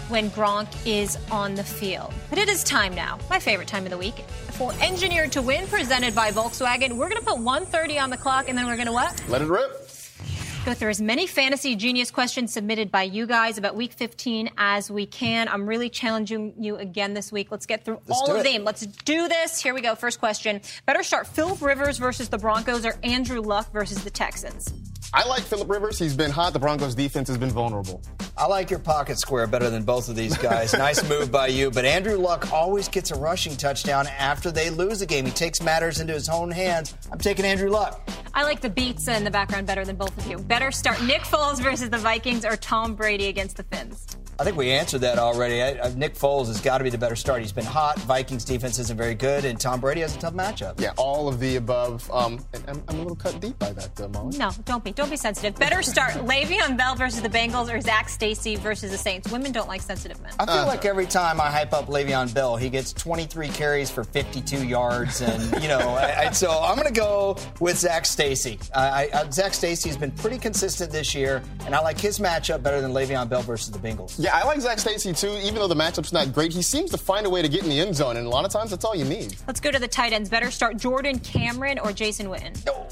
when 0.09 0.31
Gronk 0.31 0.68
is 0.87 1.18
on 1.31 1.55
the 1.55 1.64
field. 1.64 2.12
But 2.31 2.38
it 2.38 2.48
is 2.48 2.64
time 2.64 2.94
now, 2.94 3.18
my 3.29 3.38
favorite 3.38 3.68
time 3.68 3.85
of 3.85 3.90
the 3.90 3.98
week, 3.98 4.20
for 4.53 4.72
Engineered 4.81 5.33
to 5.33 5.42
Win, 5.42 5.66
presented 5.66 6.14
by 6.14 6.31
Volkswagen. 6.31 6.92
We're 6.92 7.11
going 7.11 7.20
to 7.20 7.27
put 7.27 7.38
130 7.38 7.98
on 7.98 8.11
the 8.11 8.16
clock, 8.16 8.48
and 8.48 8.57
then 8.57 8.66
we're 8.66 8.77
going 8.77 8.87
to 8.87 8.92
what? 8.92 9.22
Let 9.29 9.42
it 9.42 9.48
rip. 9.48 9.88
Go 10.68 10.74
through 10.74 10.90
as 10.90 11.00
many 11.00 11.26
fantasy 11.26 11.74
genius 11.74 12.11
questions 12.11 12.52
submitted 12.52 12.90
by 12.90 13.02
you 13.02 13.26
guys 13.26 13.57
about 13.57 13.74
week 13.74 13.90
15 13.94 14.50
as 14.59 14.90
we 14.90 15.07
can. 15.07 15.48
I'm 15.48 15.66
really 15.66 15.88
challenging 15.88 16.52
you 16.59 16.76
again 16.76 17.14
this 17.14 17.33
week. 17.33 17.50
Let's 17.50 17.64
get 17.64 17.87
through 17.87 18.00
Let's 18.07 18.20
all 18.20 18.37
of 18.37 18.44
it. 18.44 18.52
them. 18.52 18.64
Let's 18.64 18.85
do 18.85 19.28
this. 19.28 19.62
Here 19.62 19.72
we 19.72 19.81
go. 19.81 19.94
First 19.94 20.18
question. 20.18 20.61
Better 20.85 21.02
start 21.02 21.26
Philip 21.26 21.62
Rivers 21.62 21.96
versus 21.96 22.28
the 22.28 22.37
Broncos 22.37 22.85
or 22.85 22.96
Andrew 23.02 23.40
Luck 23.40 23.72
versus 23.72 24.04
the 24.04 24.11
Texans? 24.11 24.70
I 25.14 25.26
like 25.26 25.42
Philip 25.42 25.70
Rivers. 25.70 25.98
He's 25.98 26.14
been 26.14 26.31
hot. 26.31 26.52
The 26.52 26.59
Broncos 26.59 26.94
defense 26.94 27.28
has 27.28 27.38
been 27.38 27.48
vulnerable. 27.48 28.02
I 28.37 28.46
like 28.46 28.68
your 28.68 28.78
pocket 28.78 29.18
square 29.18 29.46
better 29.46 29.70
than 29.70 29.85
both 29.85 30.11
of 30.11 30.16
these 30.16 30.37
guys. 30.37 30.72
nice 30.74 31.09
move 31.09 31.33
by 31.33 31.46
you. 31.46 31.70
But 31.70 31.87
Andrew 31.87 32.16
Luck 32.18 32.52
always 32.52 32.88
gets 32.88 33.11
a 33.11 33.14
rushing 33.18 33.57
touchdown 33.57 34.07
after 34.07 34.50
they 34.50 34.68
lose 34.68 35.00
a 35.00 35.07
game. 35.07 35.24
He 35.24 35.33
takes 35.33 35.62
matters 35.62 35.98
into 36.00 36.12
his 36.12 36.28
own 36.28 36.50
hands. 36.50 36.94
I'm 37.11 37.18
taking 37.18 37.46
Andrew 37.46 37.70
Luck. 37.70 38.07
I 38.38 38.44
like 38.44 38.61
the 38.61 38.70
beats 38.70 39.09
in 39.09 39.24
the 39.24 39.33
background 39.33 39.66
better 39.66 39.85
than 39.85 39.96
both 39.96 40.16
of 40.16 40.24
you. 40.29 40.38
Better 40.38 40.70
start 40.70 41.03
Nick 41.03 41.22
Foles 41.22 41.61
versus 41.61 41.90
the 41.90 41.98
Vikings 41.98 42.44
or 42.44 42.57
Tom 42.57 42.94
Brady 42.94 43.27
against 43.27 43.57
the 43.57 43.64
Fins? 43.64 44.07
I 44.40 44.44
think 44.44 44.57
we 44.57 44.70
answered 44.70 45.01
that 45.01 45.18
already. 45.18 45.61
I, 45.61 45.88
I, 45.88 45.92
Nick 45.94 46.14
Foles 46.14 46.46
has 46.46 46.61
got 46.61 46.79
to 46.79 46.85
be 46.85 46.90
the 46.90 46.98
better 46.98 47.16
start. 47.16 47.40
He's 47.40 47.51
been 47.51 47.64
hot. 47.64 47.98
Vikings 48.03 48.44
defense 48.44 48.79
isn't 48.79 48.96
very 48.96 49.16
good, 49.16 49.44
and 49.44 49.59
Tom 49.59 49.81
Brady 49.81 50.03
has 50.03 50.14
a 50.14 50.18
tough 50.20 50.35
matchup. 50.35 50.81
Yeah, 50.81 50.92
all 50.96 51.27
of 51.27 51.40
the 51.40 51.57
above. 51.57 52.09
Um, 52.12 52.38
and 52.55 52.62
I'm, 52.68 52.83
I'm 52.87 52.94
a 52.94 52.98
little 53.01 53.16
cut 53.16 53.40
deep 53.40 53.59
by 53.59 53.72
that, 53.72 54.01
uh, 54.01 54.07
Molly. 54.07 54.38
No, 54.38 54.53
don't 54.64 54.85
be. 54.85 54.92
Don't 54.92 55.11
be 55.11 55.16
sensitive. 55.16 55.57
Better 55.59 55.83
start 55.83 56.12
Le'Veon 56.12 56.77
Bell 56.77 56.94
versus 56.94 57.20
the 57.20 57.29
Bengals 57.29 57.74
or 57.74 57.81
Zac 57.81 58.09
Stacy 58.09 58.55
versus 58.55 58.92
the 58.92 58.98
Saints. 58.98 59.29
Women 59.33 59.51
don't 59.51 59.66
like 59.66 59.83
sensitive 59.83 60.22
men. 60.22 60.31
I 60.38 60.46
feel 60.46 60.66
like 60.66 60.85
every 60.85 61.07
time 61.07 61.40
I 61.40 61.51
hype 61.51 61.72
up 61.72 61.87
Le'Veon 61.87 62.33
Bell, 62.33 62.55
he 62.55 62.70
gets 62.70 62.92
23 62.92 63.48
carries 63.48 63.90
for 63.90 64.05
52 64.05 64.64
yards, 64.64 65.20
and 65.20 65.61
you 65.61 65.66
know, 65.66 65.79
I, 65.81 66.27
I, 66.27 66.31
so 66.31 66.53
I'm 66.62 66.77
going 66.77 66.87
to 66.87 66.94
go 66.94 67.37
with 67.59 67.77
Zac 67.77 68.07
Stacy. 68.07 68.27
I, 68.74 69.04
I, 69.04 69.08
uh, 69.12 69.30
Zac 69.30 69.54
Stacy 69.54 69.88
has 69.88 69.96
been 69.96 70.10
pretty 70.10 70.38
consistent 70.38 70.92
this 70.92 71.14
year, 71.14 71.42
and 71.64 71.74
I 71.74 71.80
like 71.80 71.98
his 71.98 72.18
matchup 72.18 72.62
better 72.62 72.80
than 72.80 72.92
Le'Veon 72.92 73.28
Bell 73.28 73.42
versus 73.42 73.70
the 73.70 73.78
Bengals. 73.78 74.16
Yeah, 74.18 74.36
I 74.36 74.44
like 74.44 74.60
Zac 74.60 74.78
Stacy 74.78 75.12
too. 75.12 75.38
Even 75.42 75.56
though 75.56 75.68
the 75.68 75.74
matchup's 75.74 76.12
not 76.12 76.32
great, 76.32 76.52
he 76.52 76.62
seems 76.62 76.90
to 76.90 76.98
find 76.98 77.26
a 77.26 77.30
way 77.30 77.42
to 77.42 77.48
get 77.48 77.62
in 77.62 77.70
the 77.70 77.80
end 77.80 77.96
zone, 77.96 78.16
and 78.16 78.26
a 78.26 78.30
lot 78.30 78.44
of 78.44 78.50
times 78.50 78.70
that's 78.70 78.84
all 78.84 78.94
you 78.94 79.04
need. 79.04 79.36
Let's 79.46 79.60
go 79.60 79.70
to 79.70 79.78
the 79.78 79.88
tight 79.88 80.12
ends. 80.12 80.28
Better 80.28 80.50
start 80.50 80.76
Jordan 80.76 81.18
Cameron 81.20 81.78
or 81.78 81.92
Jason 81.92 82.26
Witten. 82.26 82.56
Oh, 82.68 82.86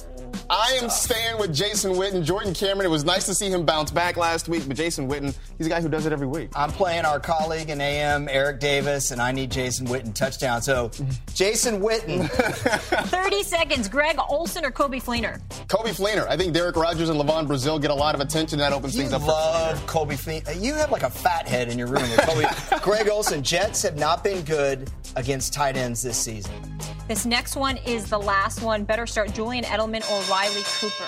I 0.48 0.78
am 0.80 0.88
staying 0.88 1.38
with 1.38 1.52
Jason 1.54 1.92
Witten. 1.92 2.22
Jordan 2.24 2.54
Cameron, 2.54 2.86
it 2.86 2.90
was 2.90 3.04
nice 3.04 3.26
to 3.26 3.34
see 3.34 3.48
him 3.48 3.64
bounce 3.64 3.90
back 3.90 4.16
last 4.16 4.48
week, 4.48 4.62
but 4.68 4.76
Jason 4.76 5.08
Witten, 5.08 5.36
he's 5.58 5.66
a 5.66 5.70
guy 5.70 5.80
who 5.80 5.88
does 5.88 6.06
it 6.06 6.12
every 6.12 6.26
week. 6.26 6.50
I'm 6.54 6.70
playing 6.70 7.04
our 7.04 7.18
colleague 7.18 7.68
in 7.68 7.80
AM, 7.80 8.28
Eric 8.28 8.60
Davis, 8.60 9.10
and 9.10 9.20
I 9.20 9.32
need 9.32 9.50
Jason 9.50 9.88
Witten 9.88 10.14
touchdown. 10.14 10.62
So, 10.62 10.90
Jason 11.34 11.80
Witten. 11.80 12.28
30 12.30 13.42
seconds. 13.42 13.88
Greg 13.88 14.18
Olsen 14.28 14.64
or 14.64 14.70
Coby 14.70 15.02
Fleener? 15.02 15.40
Coby 15.66 15.88
Fleener. 15.88 16.28
I 16.28 16.36
think 16.36 16.54
Da'Rick 16.54 16.76
Rogers 16.76 17.08
and 17.08 17.18
LaVon 17.20 17.48
Brazill 17.48 17.80
get 17.82 17.90
a 17.90 17.94
lot 17.94 18.14
of 18.14 18.20
attention. 18.20 18.58
That 18.60 18.72
opens 18.72 18.94
You 18.94 19.02
things 19.02 19.12
up 19.12 19.26
love 19.26 19.80
for 19.80 19.86
Coby 19.86 20.12
Fleener. 20.12 20.62
You 20.62 20.74
have 20.74 20.92
like 20.92 21.02
a 21.02 21.10
fat 21.10 21.48
head 21.48 21.68
in 21.68 21.78
your 21.78 21.88
room. 21.88 22.02
With 22.02 22.20
Coby. 22.20 22.82
Greg 22.82 23.08
Olsen. 23.08 23.42
Jets 23.42 23.82
have 23.82 23.98
not 23.98 24.22
been 24.22 24.44
good 24.44 24.90
against 25.16 25.52
tight 25.52 25.76
ends 25.76 26.02
this 26.02 26.16
season. 26.16 26.52
This 27.08 27.24
next 27.24 27.56
one 27.56 27.76
is 27.78 28.10
the 28.10 28.18
last 28.18 28.62
one. 28.62 28.84
Better 28.84 29.06
start 29.06 29.32
Julian 29.32 29.64
Edelman 29.64 30.08
or 30.10 30.30
Riley 30.36 30.62
Cooper. 30.80 31.04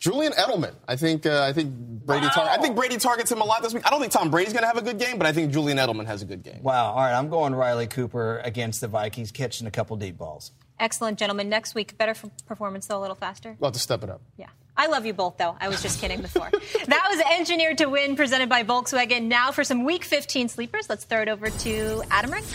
Julian 0.00 0.32
Edelman. 0.32 0.74
I 0.88 0.96
think 0.96 1.24
uh, 1.24 1.44
I 1.44 1.52
think 1.52 1.72
Brady. 1.72 2.26
Tar- 2.34 2.48
I 2.48 2.56
think 2.58 2.74
Brady 2.74 2.96
targets 2.96 3.30
him 3.30 3.40
a 3.40 3.44
lot 3.44 3.62
this 3.62 3.72
week. 3.72 3.86
I 3.86 3.90
don't 3.90 4.00
think 4.00 4.12
Tom 4.12 4.28
Brady's 4.30 4.52
going 4.52 4.62
to 4.62 4.66
have 4.66 4.76
a 4.76 4.82
good 4.82 4.98
game, 4.98 5.18
but 5.18 5.26
I 5.28 5.32
think 5.32 5.52
Julian 5.52 5.78
Edelman 5.78 6.06
has 6.06 6.20
a 6.22 6.24
good 6.24 6.42
game. 6.42 6.60
Wow. 6.62 6.90
All 6.92 6.96
right. 6.96 7.14
I'm 7.16 7.28
going 7.28 7.54
Riley 7.54 7.86
Cooper 7.86 8.40
against 8.44 8.80
the 8.80 8.88
Vikings, 8.88 9.30
catching 9.30 9.68
a 9.68 9.70
couple 9.70 9.96
deep 9.96 10.18
balls. 10.18 10.50
Excellent, 10.80 11.18
gentlemen. 11.18 11.48
Next 11.48 11.74
week, 11.76 11.96
better 11.96 12.10
f- 12.10 12.24
performance, 12.46 12.86
though, 12.86 12.98
a 12.98 13.02
little 13.02 13.16
faster. 13.16 13.56
We'll 13.58 13.68
have 13.68 13.74
to 13.74 13.80
step 13.80 14.02
it 14.02 14.10
up. 14.10 14.20
Yeah. 14.36 14.46
I 14.76 14.86
love 14.86 15.06
you 15.06 15.12
both, 15.12 15.36
though. 15.38 15.56
I 15.60 15.68
was 15.68 15.80
just 15.82 16.00
kidding 16.00 16.20
before. 16.22 16.50
that 16.86 17.06
was 17.10 17.38
Engineered 17.38 17.78
to 17.78 17.86
Win, 17.86 18.14
presented 18.16 18.48
by 18.48 18.62
Volkswagen. 18.64 19.24
Now 19.24 19.50
for 19.52 19.62
some 19.64 19.84
Week 19.84 20.04
15 20.04 20.48
sleepers. 20.48 20.88
Let's 20.88 21.04
throw 21.04 21.22
it 21.22 21.28
over 21.28 21.50
to 21.50 22.02
Adam 22.10 22.32
Rank. 22.32 22.46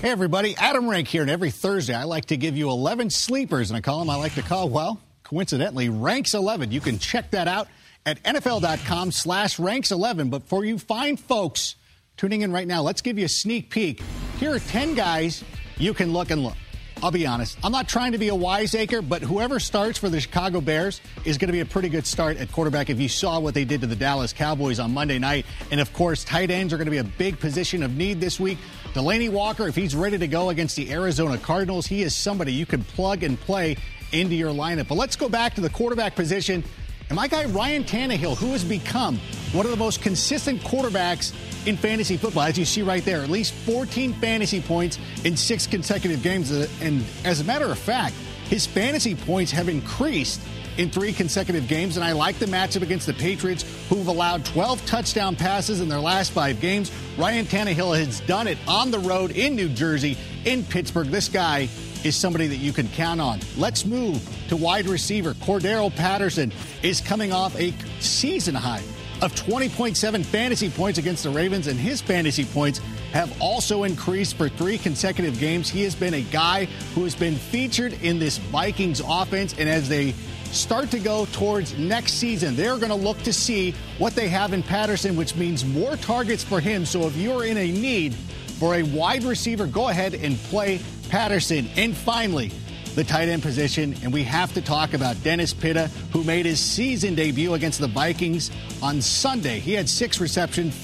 Hey, 0.00 0.08
everybody. 0.08 0.56
Adam 0.56 0.88
Rank 0.88 1.08
here, 1.08 1.20
and 1.20 1.30
every 1.30 1.50
Thursday 1.50 1.92
I 1.92 2.04
like 2.04 2.24
to 2.26 2.38
give 2.38 2.56
you 2.56 2.70
11 2.70 3.10
sleepers 3.10 3.70
in 3.70 3.76
a 3.76 3.82
column 3.82 4.08
I 4.08 4.14
like 4.14 4.34
to 4.36 4.42
call, 4.42 4.70
well, 4.70 4.98
coincidentally, 5.24 5.90
Ranks 5.90 6.32
11. 6.32 6.70
You 6.70 6.80
can 6.80 6.98
check 6.98 7.32
that 7.32 7.46
out 7.46 7.68
at 8.06 8.22
NFL.com 8.22 9.12
slash 9.12 9.58
Ranks 9.58 9.90
11. 9.90 10.30
But 10.30 10.44
for 10.44 10.64
you 10.64 10.78
fine 10.78 11.18
folks 11.18 11.74
tuning 12.16 12.40
in 12.40 12.50
right 12.50 12.66
now, 12.66 12.80
let's 12.80 13.02
give 13.02 13.18
you 13.18 13.26
a 13.26 13.28
sneak 13.28 13.68
peek. 13.68 14.02
Here 14.38 14.54
are 14.54 14.58
10 14.58 14.94
guys 14.94 15.44
you 15.76 15.92
can 15.92 16.14
look 16.14 16.30
and 16.30 16.44
look. 16.44 16.56
I'll 17.02 17.10
be 17.10 17.26
honest, 17.26 17.58
I'm 17.62 17.72
not 17.72 17.88
trying 17.88 18.12
to 18.12 18.18
be 18.18 18.28
a 18.28 18.34
wiseacre, 18.34 19.00
but 19.00 19.22
whoever 19.22 19.58
starts 19.58 19.98
for 19.98 20.10
the 20.10 20.20
Chicago 20.20 20.60
Bears 20.60 21.00
is 21.24 21.38
going 21.38 21.48
to 21.48 21.52
be 21.52 21.60
a 21.60 21.64
pretty 21.64 21.88
good 21.88 22.06
start 22.06 22.36
at 22.36 22.52
quarterback 22.52 22.90
if 22.90 23.00
you 23.00 23.08
saw 23.08 23.40
what 23.40 23.54
they 23.54 23.64
did 23.64 23.80
to 23.80 23.86
the 23.86 23.96
Dallas 23.96 24.34
Cowboys 24.34 24.78
on 24.78 24.92
Monday 24.92 25.18
night. 25.18 25.46
And 25.70 25.80
of 25.80 25.92
course, 25.94 26.24
tight 26.24 26.50
ends 26.50 26.74
are 26.74 26.76
going 26.76 26.86
to 26.86 26.90
be 26.90 26.98
a 26.98 27.04
big 27.04 27.40
position 27.40 27.82
of 27.82 27.96
need 27.96 28.20
this 28.20 28.38
week. 28.38 28.58
Delanie 28.94 29.30
Walker, 29.30 29.68
if 29.68 29.76
he's 29.76 29.94
ready 29.94 30.18
to 30.18 30.26
go 30.26 30.50
against 30.50 30.74
the 30.74 30.92
Arizona 30.92 31.38
Cardinals, 31.38 31.86
he 31.86 32.02
is 32.02 32.14
somebody 32.14 32.52
you 32.52 32.66
can 32.66 32.82
plug 32.82 33.22
and 33.22 33.38
play 33.38 33.76
into 34.12 34.34
your 34.34 34.52
lineup. 34.52 34.88
But 34.88 34.96
let's 34.96 35.14
go 35.14 35.28
back 35.28 35.54
to 35.54 35.60
the 35.60 35.70
quarterback 35.70 36.16
position. 36.16 36.64
And 37.08 37.16
my 37.16 37.28
guy 37.28 37.44
Ryan 37.44 37.84
Tannehill, 37.84 38.36
who 38.36 38.48
has 38.48 38.64
become 38.64 39.20
one 39.52 39.64
of 39.64 39.70
the 39.70 39.76
most 39.76 40.02
consistent 40.02 40.60
quarterbacks 40.62 41.32
in 41.66 41.76
fantasy 41.76 42.16
football, 42.16 42.42
as 42.42 42.58
you 42.58 42.64
see 42.64 42.82
right 42.82 43.04
there, 43.04 43.22
at 43.22 43.30
least 43.30 43.52
14 43.52 44.12
fantasy 44.14 44.60
points 44.60 44.98
in 45.24 45.36
six 45.36 45.68
consecutive 45.68 46.22
games. 46.22 46.50
And 46.80 47.04
as 47.24 47.40
a 47.40 47.44
matter 47.44 47.66
of 47.66 47.78
fact, 47.78 48.16
his 48.48 48.66
fantasy 48.66 49.14
points 49.14 49.52
have 49.52 49.68
increased 49.68 50.40
in 50.76 50.90
three 50.90 51.12
consecutive 51.12 51.68
games. 51.68 51.96
And 51.96 52.04
I 52.04 52.12
like 52.12 52.38
the 52.38 52.46
matchup 52.46 52.82
against 52.82 53.06
the 53.06 53.12
Patriots, 53.12 53.64
who've 53.88 54.06
allowed 54.06 54.44
12 54.44 54.84
touchdown 54.86 55.36
passes 55.36 55.80
in 55.80 55.88
their 55.88 56.00
last 56.00 56.32
five 56.32 56.60
games. 56.60 56.90
Ryan 57.18 57.46
Tannehill 57.46 57.98
has 57.98 58.20
done 58.20 58.46
it 58.46 58.58
on 58.66 58.90
the 58.90 58.98
road 58.98 59.32
in 59.32 59.56
New 59.56 59.68
Jersey, 59.68 60.16
in 60.44 60.64
Pittsburgh. 60.64 61.08
This 61.08 61.28
guy 61.28 61.68
is 62.04 62.16
somebody 62.16 62.46
that 62.46 62.56
you 62.56 62.72
can 62.72 62.88
count 62.88 63.20
on. 63.20 63.40
Let's 63.56 63.84
move 63.84 64.26
to 64.48 64.56
wide 64.56 64.86
receiver. 64.86 65.34
Cordarrelle 65.34 65.94
Patterson 65.94 66.52
is 66.82 67.00
coming 67.00 67.32
off 67.32 67.58
a 67.58 67.74
season 68.00 68.54
high 68.54 68.82
of 69.22 69.34
20.7 69.34 70.24
fantasy 70.24 70.70
points 70.70 70.98
against 70.98 71.24
the 71.24 71.30
Ravens, 71.30 71.66
and 71.66 71.78
his 71.78 72.00
fantasy 72.00 72.44
points 72.44 72.80
have 73.12 73.30
also 73.40 73.84
increased 73.84 74.36
for 74.36 74.48
three 74.48 74.78
consecutive 74.78 75.38
games. 75.38 75.68
He 75.68 75.82
has 75.82 75.94
been 75.94 76.14
a 76.14 76.22
guy 76.22 76.66
who 76.94 77.04
has 77.04 77.14
been 77.14 77.36
featured 77.36 77.92
in 78.02 78.18
this 78.18 78.38
Vikings 78.38 79.02
offense, 79.06 79.54
and 79.58 79.68
as 79.68 79.88
they 79.88 80.14
start 80.52 80.90
to 80.90 80.98
go 80.98 81.26
towards 81.32 81.78
next 81.78 82.14
season, 82.14 82.56
they're 82.56 82.76
going 82.76 82.90
to 82.90 82.94
look 82.94 83.18
to 83.22 83.32
see 83.32 83.74
what 83.98 84.14
they 84.14 84.28
have 84.28 84.52
in 84.52 84.62
Patterson, 84.62 85.16
which 85.16 85.36
means 85.36 85.64
more 85.64 85.96
targets 85.96 86.42
for 86.42 86.60
him. 86.60 86.84
So 86.84 87.06
if 87.06 87.16
you're 87.16 87.44
in 87.44 87.56
a 87.56 87.70
need 87.70 88.14
for 88.14 88.74
a 88.74 88.82
wide 88.82 89.24
receiver, 89.24 89.66
go 89.66 89.88
ahead 89.88 90.14
and 90.14 90.36
play 90.36 90.80
Patterson. 91.08 91.68
And 91.76 91.96
finally, 91.96 92.52
the 92.94 93.04
tight 93.04 93.28
end 93.28 93.42
position, 93.42 93.94
and 94.02 94.12
we 94.12 94.24
have 94.24 94.52
to 94.54 94.60
talk 94.60 94.94
about 94.94 95.22
Dennis 95.22 95.54
Pitta, 95.54 95.88
who 96.12 96.24
made 96.24 96.46
his 96.46 96.60
season 96.60 97.14
debut 97.14 97.54
against 97.54 97.80
the 97.80 97.88
Vikings 97.88 98.50
on 98.82 99.00
Sunday. 99.00 99.60
He 99.60 99.72
had 99.72 99.88
six 99.88 100.20
receptions, 100.20 100.74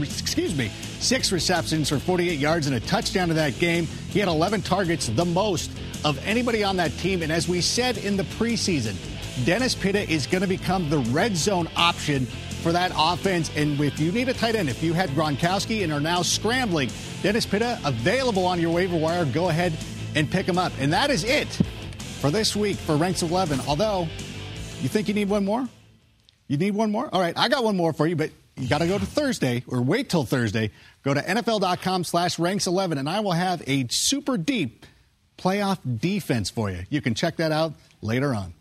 excuse 0.00 0.56
me, 0.56 0.70
six 0.98 1.30
receptions 1.30 1.88
for 1.88 1.98
48 1.98 2.38
yards 2.38 2.66
and 2.66 2.74
a 2.76 2.80
touchdown 2.80 3.30
in 3.30 3.36
that 3.36 3.58
game. 3.58 3.86
He 4.10 4.18
had 4.18 4.28
11 4.28 4.62
targets, 4.62 5.06
the 5.06 5.24
most 5.24 5.70
of 6.04 6.18
anybody 6.26 6.64
on 6.64 6.76
that 6.76 6.92
team. 6.98 7.22
And 7.22 7.32
as 7.32 7.48
we 7.48 7.60
said 7.60 7.98
in 7.98 8.16
the 8.16 8.22
preseason, 8.22 8.96
Dennis 9.44 9.74
Pitta 9.74 10.08
is 10.10 10.26
going 10.26 10.42
to 10.42 10.48
become 10.48 10.90
the 10.90 10.98
red 10.98 11.36
zone 11.36 11.68
option 11.76 12.26
for 12.26 12.72
that 12.72 12.92
offense. 12.96 13.50
And 13.56 13.80
if 13.80 14.00
you 14.00 14.12
need 14.12 14.28
a 14.28 14.34
tight 14.34 14.54
end, 14.54 14.68
if 14.68 14.82
you 14.82 14.92
had 14.92 15.10
Gronkowski 15.10 15.84
and 15.84 15.92
are 15.92 16.00
now 16.00 16.22
scrambling, 16.22 16.90
Dennis 17.22 17.46
Pitta 17.46 17.78
available 17.84 18.44
on 18.44 18.60
your 18.60 18.72
waiver 18.72 18.96
wire, 18.96 19.24
go 19.24 19.48
ahead 19.48 19.72
and 20.14 20.30
pick 20.30 20.46
him 20.46 20.58
up. 20.58 20.72
And 20.78 20.92
that 20.92 21.10
is 21.10 21.24
it 21.24 21.48
for 22.20 22.30
this 22.30 22.56
week 22.56 22.76
for 22.76 22.96
Ranks 22.96 23.22
11. 23.22 23.60
Although, 23.68 24.08
you 24.80 24.88
think 24.88 25.08
you 25.08 25.14
need 25.14 25.28
one 25.28 25.44
more? 25.44 25.68
You 26.48 26.56
need 26.56 26.74
one 26.74 26.90
more? 26.90 27.08
All 27.12 27.20
right, 27.20 27.36
I 27.36 27.48
got 27.48 27.62
one 27.62 27.76
more 27.76 27.92
for 27.92 28.06
you, 28.06 28.16
but 28.16 28.30
you 28.56 28.68
got 28.68 28.78
to 28.78 28.86
go 28.86 28.98
to 28.98 29.06
Thursday 29.06 29.62
or 29.68 29.82
wait 29.82 30.08
till 30.10 30.24
Thursday. 30.24 30.70
Go 31.04 31.14
to 31.14 31.20
NFL.com 31.20 32.04
slash 32.04 32.38
ranks 32.38 32.66
11, 32.66 32.98
and 32.98 33.08
I 33.08 33.20
will 33.20 33.32
have 33.32 33.62
a 33.66 33.86
super 33.88 34.36
deep 34.36 34.84
playoff 35.38 35.78
defense 36.00 36.50
for 36.50 36.70
you. 36.70 36.82
You 36.90 37.00
can 37.00 37.14
check 37.14 37.36
that 37.36 37.52
out 37.52 37.72
later 38.02 38.34
on. 38.34 38.54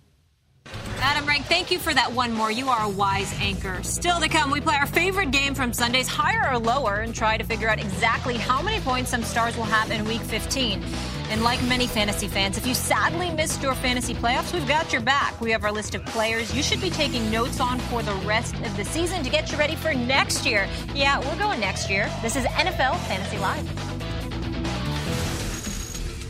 Adam 0.99 1.27
Rank, 1.27 1.45
thank 1.45 1.71
you 1.71 1.79
for 1.79 1.93
that 1.93 2.11
one 2.11 2.33
more. 2.33 2.51
You 2.51 2.69
are 2.69 2.83
a 2.83 2.89
wise 2.89 3.33
anchor. 3.39 3.81
Still 3.83 4.19
to 4.19 4.27
come, 4.27 4.51
we 4.51 4.59
play 4.61 4.75
our 4.75 4.85
favorite 4.85 5.31
game 5.31 5.53
from 5.53 5.71
Sundays, 5.71 6.07
higher 6.07 6.51
or 6.51 6.59
lower, 6.59 6.95
and 6.95 7.13
try 7.13 7.37
to 7.37 7.43
figure 7.43 7.69
out 7.69 7.79
exactly 7.79 8.35
how 8.35 8.61
many 8.61 8.81
points 8.81 9.11
some 9.11 9.23
stars 9.23 9.55
will 9.55 9.63
have 9.63 9.91
in 9.91 10.03
Week 10.05 10.21
15. 10.21 10.83
And 11.29 11.43
like 11.43 11.61
many 11.63 11.87
fantasy 11.87 12.27
fans, 12.27 12.57
if 12.57 12.65
you 12.65 12.73
sadly 12.73 13.29
missed 13.29 13.61
your 13.61 13.75
fantasy 13.75 14.13
playoffs, 14.13 14.53
we've 14.53 14.67
got 14.67 14.91
your 14.91 15.01
back. 15.01 15.39
We 15.39 15.51
have 15.51 15.63
our 15.63 15.71
list 15.71 15.93
of 15.95 16.05
players 16.05 16.55
you 16.55 16.63
should 16.63 16.81
be 16.81 16.89
taking 16.89 17.29
notes 17.29 17.59
on 17.59 17.79
for 17.79 18.01
the 18.01 18.13
rest 18.25 18.55
of 18.55 18.75
the 18.75 18.85
season 18.85 19.23
to 19.23 19.29
get 19.29 19.51
you 19.51 19.57
ready 19.57 19.75
for 19.75 19.93
next 19.93 20.45
year. 20.45 20.67
Yeah, 20.93 21.19
we're 21.19 21.37
going 21.37 21.59
next 21.59 21.89
year. 21.89 22.09
This 22.21 22.35
is 22.35 22.45
NFL 22.45 22.97
Fantasy 23.07 23.37
Live. 23.37 23.96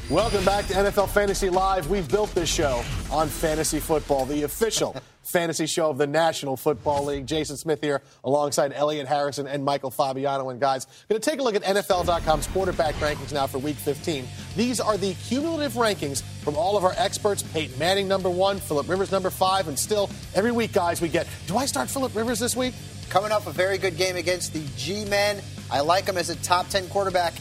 Welcome 0.10 0.46
back 0.46 0.68
to 0.68 0.74
NFL 0.74 1.10
Fantasy 1.10 1.50
Live. 1.50 1.90
We've 1.90 2.08
built 2.08 2.34
this 2.34 2.48
show 2.48 2.82
on 3.12 3.28
fantasy 3.28 3.82
football, 3.82 4.26
the 4.26 4.44
official 4.44 4.96
fantasy 5.24 5.66
show 5.66 5.90
of 5.90 5.98
the 5.98 6.08
National 6.08 6.56
Football 6.56 7.04
League. 7.04 7.28
Jason 7.28 7.58
Smith 7.58 7.82
here 7.82 8.02
alongside 8.24 8.72
Elliot 8.72 9.06
Harrison 9.06 9.48
and 9.48 9.66
Michael 9.66 9.92
Fabiano. 9.92 10.50
And 10.50 10.62
guys, 10.62 10.88
going 11.10 11.20
to 11.20 11.30
take 11.30 11.42
a 11.42 11.44
look 11.44 11.56
at 11.56 11.64
NFL.com's 11.64 12.48
quarterback 12.48 12.96
rankings 12.96 13.34
now 13.34 13.48
for 13.48 13.58
week 13.58 13.76
15. 13.76 14.26
These 14.56 14.80
are 14.80 14.96
the 14.96 15.14
cumulative 15.28 15.74
rankings 15.74 16.22
from 16.42 16.56
all 16.56 16.78
of 16.78 16.86
our 16.86 16.94
experts. 16.96 17.44
Peyton 17.44 17.78
Manning, 17.78 18.08
number 18.08 18.30
one, 18.30 18.60
Philip 18.62 18.88
Rivers, 18.88 19.12
number 19.12 19.30
five, 19.30 19.68
and 19.68 19.78
still 19.78 20.10
every 20.34 20.54
week, 20.54 20.72
guys, 20.72 21.02
we 21.02 21.10
get 21.10 21.28
do 21.48 21.58
I 21.58 21.66
start 21.66 21.90
Philip 21.90 22.16
Rivers 22.16 22.40
this 22.40 22.56
week? 22.56 22.74
Coming 23.10 23.34
off 23.34 23.46
a 23.46 23.52
very 23.52 23.78
good 23.78 23.98
game 23.98 24.16
against 24.16 24.54
the 24.54 24.64
G 24.78 25.04
Men. 25.04 25.42
I 25.70 25.82
like 25.82 26.06
him 26.06 26.18
as 26.18 26.30
a 26.30 26.38
top 26.38 26.70
10 26.70 26.88
quarterback 26.88 27.34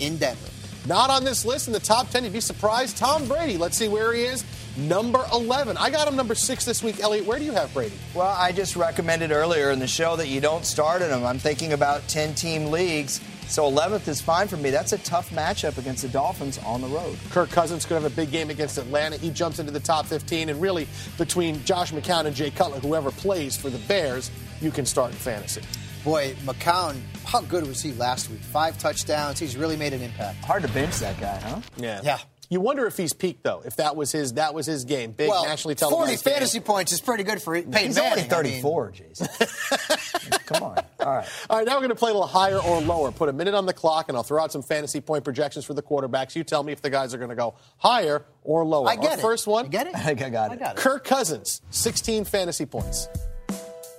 in 0.00 0.16
Denver. 0.16 0.48
Not 0.86 1.10
on 1.10 1.24
this 1.24 1.44
list 1.44 1.66
in 1.66 1.72
the 1.72 1.80
top 1.80 2.10
10. 2.10 2.24
You'd 2.24 2.32
be 2.32 2.40
surprised. 2.40 2.96
Tom 2.96 3.26
Brady, 3.26 3.56
let's 3.56 3.76
see 3.76 3.88
where 3.88 4.12
he 4.12 4.22
is. 4.22 4.44
Number 4.76 5.24
11. 5.32 5.76
I 5.78 5.90
got 5.90 6.06
him 6.06 6.16
number 6.16 6.34
six 6.34 6.64
this 6.64 6.82
week. 6.82 7.00
Elliot, 7.00 7.26
where 7.26 7.38
do 7.38 7.44
you 7.44 7.52
have 7.52 7.72
Brady? 7.74 7.96
Well, 8.14 8.28
I 8.28 8.52
just 8.52 8.76
recommended 8.76 9.32
earlier 9.32 9.70
in 9.70 9.78
the 9.78 9.86
show 9.88 10.16
that 10.16 10.28
you 10.28 10.40
don't 10.40 10.64
start 10.64 11.02
in 11.02 11.08
them. 11.08 11.24
I'm 11.24 11.38
thinking 11.38 11.72
about 11.72 12.06
10 12.08 12.34
team 12.34 12.66
leagues. 12.66 13.20
So 13.48 13.70
11th 13.70 14.06
is 14.08 14.20
fine 14.20 14.48
for 14.48 14.56
me. 14.56 14.70
That's 14.70 14.92
a 14.92 14.98
tough 14.98 15.30
matchup 15.30 15.78
against 15.78 16.02
the 16.02 16.08
Dolphins 16.08 16.58
on 16.58 16.80
the 16.80 16.88
road. 16.88 17.16
Kirk 17.30 17.50
Cousins 17.50 17.84
could 17.86 17.94
have 17.94 18.04
a 18.04 18.14
big 18.14 18.30
game 18.30 18.50
against 18.50 18.76
Atlanta. 18.76 19.16
He 19.16 19.30
jumps 19.30 19.58
into 19.58 19.72
the 19.72 19.80
top 19.80 20.06
15. 20.06 20.50
And 20.50 20.60
really, 20.60 20.86
between 21.16 21.64
Josh 21.64 21.92
McCown 21.92 22.26
and 22.26 22.36
Jay 22.36 22.50
Cutler, 22.50 22.80
whoever 22.80 23.10
plays 23.10 23.56
for 23.56 23.70
the 23.70 23.78
Bears, 23.78 24.30
you 24.60 24.70
can 24.70 24.84
start 24.84 25.10
in 25.12 25.16
fantasy. 25.16 25.62
Boy, 26.06 26.34
McCown, 26.44 26.94
how 27.24 27.40
good 27.40 27.66
was 27.66 27.82
he 27.82 27.92
last 27.94 28.30
week? 28.30 28.38
Five 28.38 28.78
touchdowns. 28.78 29.40
He's 29.40 29.56
really 29.56 29.76
made 29.76 29.92
an 29.92 30.02
impact. 30.02 30.44
Hard 30.44 30.62
to 30.62 30.68
bench 30.68 31.00
that 31.00 31.18
guy, 31.20 31.36
huh? 31.40 31.60
Yeah. 31.76 32.00
Yeah. 32.04 32.18
You 32.48 32.60
wonder 32.60 32.86
if 32.86 32.96
he's 32.96 33.12
peaked 33.12 33.42
though. 33.42 33.60
If 33.64 33.74
that 33.76 33.96
was 33.96 34.12
his 34.12 34.34
that 34.34 34.54
was 34.54 34.66
his 34.66 34.84
game, 34.84 35.10
big 35.10 35.28
well, 35.28 35.44
nationally 35.44 35.74
40 35.74 35.78
televised. 35.96 36.24
game. 36.24 36.32
fantasy 36.32 36.60
points 36.60 36.92
is 36.92 37.00
pretty 37.00 37.24
good 37.24 37.42
for 37.42 37.54
Peyton 37.60 37.72
He's 37.72 37.96
Manning. 37.96 38.12
only 38.12 38.20
I 38.20 38.52
mean, 38.52 38.62
34, 38.62 38.90
Jason. 38.92 39.26
Come 40.46 40.62
on. 40.62 40.78
All 41.00 41.06
right. 41.16 41.28
All 41.50 41.58
right, 41.58 41.66
now 41.66 41.72
we're 41.74 41.80
going 41.80 41.88
to 41.88 41.96
play 41.96 42.12
a 42.12 42.14
little 42.14 42.28
higher 42.28 42.58
or 42.58 42.80
lower. 42.82 43.10
Put 43.10 43.28
a 43.28 43.32
minute 43.32 43.54
on 43.54 43.66
the 43.66 43.72
clock, 43.72 44.08
and 44.08 44.16
I'll 44.16 44.22
throw 44.22 44.40
out 44.40 44.52
some 44.52 44.62
fantasy 44.62 45.00
point 45.00 45.24
projections 45.24 45.64
for 45.64 45.74
the 45.74 45.82
quarterbacks. 45.82 46.36
You 46.36 46.44
tell 46.44 46.62
me 46.62 46.70
if 46.72 46.82
the 46.82 46.90
guys 46.90 47.14
are 47.14 47.18
going 47.18 47.30
to 47.30 47.34
go 47.36 47.56
higher 47.78 48.24
or 48.44 48.64
lower. 48.64 48.88
I 48.88 48.94
get 48.94 49.14
Our 49.14 49.18
it. 49.18 49.22
First 49.22 49.48
one. 49.48 49.64
You 49.64 49.70
get 49.72 49.88
it? 49.88 49.96
I 49.96 49.98
think 50.04 50.22
I 50.22 50.30
got 50.30 50.52
it. 50.52 50.54
I 50.54 50.56
got 50.56 50.76
it. 50.76 50.80
Kirk 50.80 51.02
Cousins, 51.02 51.62
16 51.70 52.26
fantasy 52.26 52.64
points. 52.64 53.08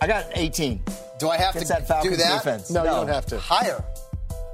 I 0.01 0.07
got 0.07 0.25
18. 0.33 0.83
Do 1.19 1.29
I 1.29 1.37
have 1.37 1.55
Against 1.55 1.67
to 1.71 1.73
that 1.79 1.87
Falcons 1.87 2.17
do 2.17 2.23
that? 2.23 2.37
defense. 2.43 2.69
No, 2.69 2.83
you 2.83 2.89
don't 2.89 3.07
have 3.07 3.25
to. 3.27 3.39
Higher. 3.39 3.83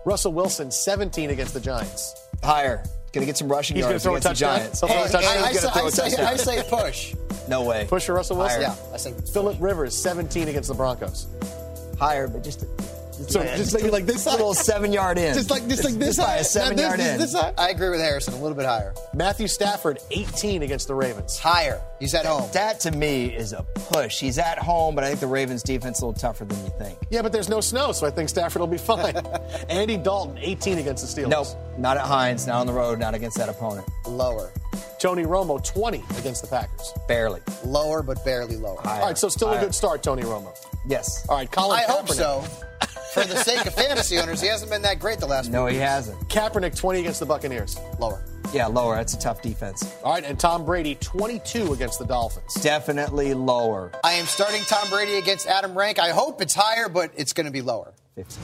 Russell 0.06 0.34
Wilson, 0.34 0.72
17 0.72 1.30
against 1.30 1.54
the 1.54 1.60
Giants. 1.60 2.16
Higher. 2.44 2.84
Gonna 3.12 3.26
get 3.26 3.38
some 3.38 3.48
rushing 3.50 3.76
He's 3.76 3.86
yards 3.86 4.04
throw 4.04 4.14
against 4.16 4.28
the? 4.30 4.34
Giants. 4.34 4.80
He'll 4.80 4.90
throw 4.90 4.98
a 5.02 5.06
And- 5.06 5.16
I, 5.16 5.50
he's 5.50 5.60
say, 5.60 5.68
gonna 5.68 5.74
throw 5.74 5.84
I, 5.84 5.88
a 5.88 5.92
say, 5.92 6.10
touchdown. 6.10 6.26
I 6.26 6.38
say 6.38 6.64
push. 6.70 7.16
No 7.48 7.64
way. 7.64 7.86
Push 7.90 8.06
for 8.06 8.14
Russell 8.14 8.38
Wilson. 8.38 8.62
Yeah, 8.62 8.76
I 8.94 8.98
say 8.98 9.14
Philip 9.34 9.58
Rivers, 9.60 9.96
17 10.02 10.48
against 10.48 10.70
the 10.70 10.74
Broncos. 10.76 11.28
Higher, 12.00 12.28
but 12.28 12.44
just, 12.44 12.66
just, 13.18 13.32
So 13.32 13.44
just 13.44 13.74
maybe 13.74 13.90
like 13.90 14.06
this 14.06 14.24
side. 14.24 14.32
little 14.34 14.54
seven 14.54 14.92
yard 14.94 15.18
in. 15.18 15.34
Just 15.34 15.50
like 15.50 15.68
just 15.68 15.84
like 15.84 15.94
this 15.96 16.18
by 16.18 16.24
side. 16.26 16.40
a 16.40 16.44
seven 16.44 16.76
Now 16.78 16.88
yard 16.88 17.00
this, 17.00 17.14
in. 17.14 17.20
This 17.20 17.32
side. 17.32 17.54
I 17.58 17.70
agree 17.70 17.90
with 17.90 18.00
Harrison. 18.00 18.34
A 18.34 18.38
little 18.38 18.56
bit 18.58 18.66
higher. 18.66 18.94
Matthew 19.14 19.48
Stafford, 19.48 20.00
18 20.12 20.64
against 20.64 20.88
the 20.88 20.96
Ravens. 20.96 21.38
Higher. 21.38 21.82
He's 22.00 22.14
at 22.14 22.26
home. 22.26 22.50
That 22.54 22.80
to 22.82 22.92
me 22.92 23.28
is 23.28 23.54
a 23.54 23.64
push. 23.64 24.20
He's 24.20 24.38
at 24.38 24.58
home, 24.60 24.96
but 24.96 25.04
I 25.04 25.08
think 25.08 25.20
the 25.22 25.28
Ravens 25.28 25.64
defense 25.64 25.98
is 25.98 26.04
a 26.04 26.08
little 26.08 26.20
tougher 26.20 26.44
than 26.46 26.64
you 26.66 26.72
think. 26.78 26.98
Yeah, 27.10 27.22
but 27.22 27.32
there's 27.32 27.48
no 27.50 27.62
snow, 27.62 27.92
so 27.94 28.06
I 28.06 28.10
think 28.10 28.28
Stafford 28.30 28.60
will 28.60 28.68
be 28.68 28.78
fine. 28.78 29.16
Andy 29.70 29.96
Dalton, 29.98 30.38
18 30.40 30.80
against 30.80 31.16
the 31.16 31.22
Steelers. 31.22 31.30
Nope, 31.30 31.48
not 31.78 31.96
at 31.98 32.04
Heinz, 32.06 32.46
not 32.46 32.58
on 32.58 32.68
the 32.68 32.74
road, 32.74 33.00
not 33.00 33.14
against 33.16 33.38
that 33.38 33.48
opponent. 33.50 33.88
Lower. 34.06 34.52
Tony 35.00 35.24
Romo, 35.24 35.64
20 35.64 36.04
against 36.18 36.42
the 36.42 36.48
Packers. 36.48 36.94
Barely. 37.08 37.42
Lower, 37.66 38.02
but 38.04 38.24
barely 38.26 38.56
lower. 38.58 38.80
All 38.88 39.02
right, 39.06 39.18
so 39.18 39.28
still 39.30 39.52
a 39.52 39.60
good 39.60 39.76
start, 39.76 40.02
Tony 40.04 40.24
Romo. 40.24 40.56
Yes. 40.88 41.26
All 41.30 41.36
right, 41.38 41.50
Colin 41.52 41.80
I 41.80 41.84
Kaepernick. 41.84 41.88
hope 41.90 42.10
so. 42.10 42.44
For 43.14 43.24
the 43.24 43.36
sake 43.44 43.66
of 43.66 43.74
fantasy 43.76 44.18
owners, 44.18 44.42
he 44.42 44.48
hasn't 44.48 44.72
been 44.72 44.82
that 44.82 45.00
great 45.00 45.20
the 45.20 45.28
last 45.28 45.52
No, 45.52 45.66
few 45.68 45.76
he 45.76 45.80
weeks. 45.80 45.90
hasn't. 45.90 46.30
Kaepernick, 46.30 46.76
20 46.76 47.00
against 47.02 47.20
the 47.20 47.26
Buccaneers. 47.26 47.78
Lower. 48.00 48.24
Yeah, 48.54 48.68
lower. 48.68 48.96
That's 48.96 49.14
a 49.14 49.20
tough 49.20 49.42
defense. 49.42 49.84
All 50.04 50.14
right, 50.14 50.24
and 50.24 50.40
Tom 50.40 50.66
Brady, 50.66 50.96
22 50.96 51.74
against 51.74 52.00
the 52.00 52.06
Dolphins. 52.06 52.54
Definitely 52.56 53.34
lower. 53.34 53.92
I 54.04 54.14
am 54.14 54.26
starting 54.26 54.62
Tom 54.64 54.90
Brady 54.90 55.16
against 55.18 55.48
Adam 55.48 55.78
Rank. 55.78 56.00
I 56.00 56.10
hope 56.10 56.42
it's 56.42 56.54
higher, 56.56 56.90
but 56.90 57.12
it's 57.16 57.34
going 57.34 57.46
to 57.46 57.52
be 57.52 57.62
lower. 57.62 57.94
15. 58.16 58.44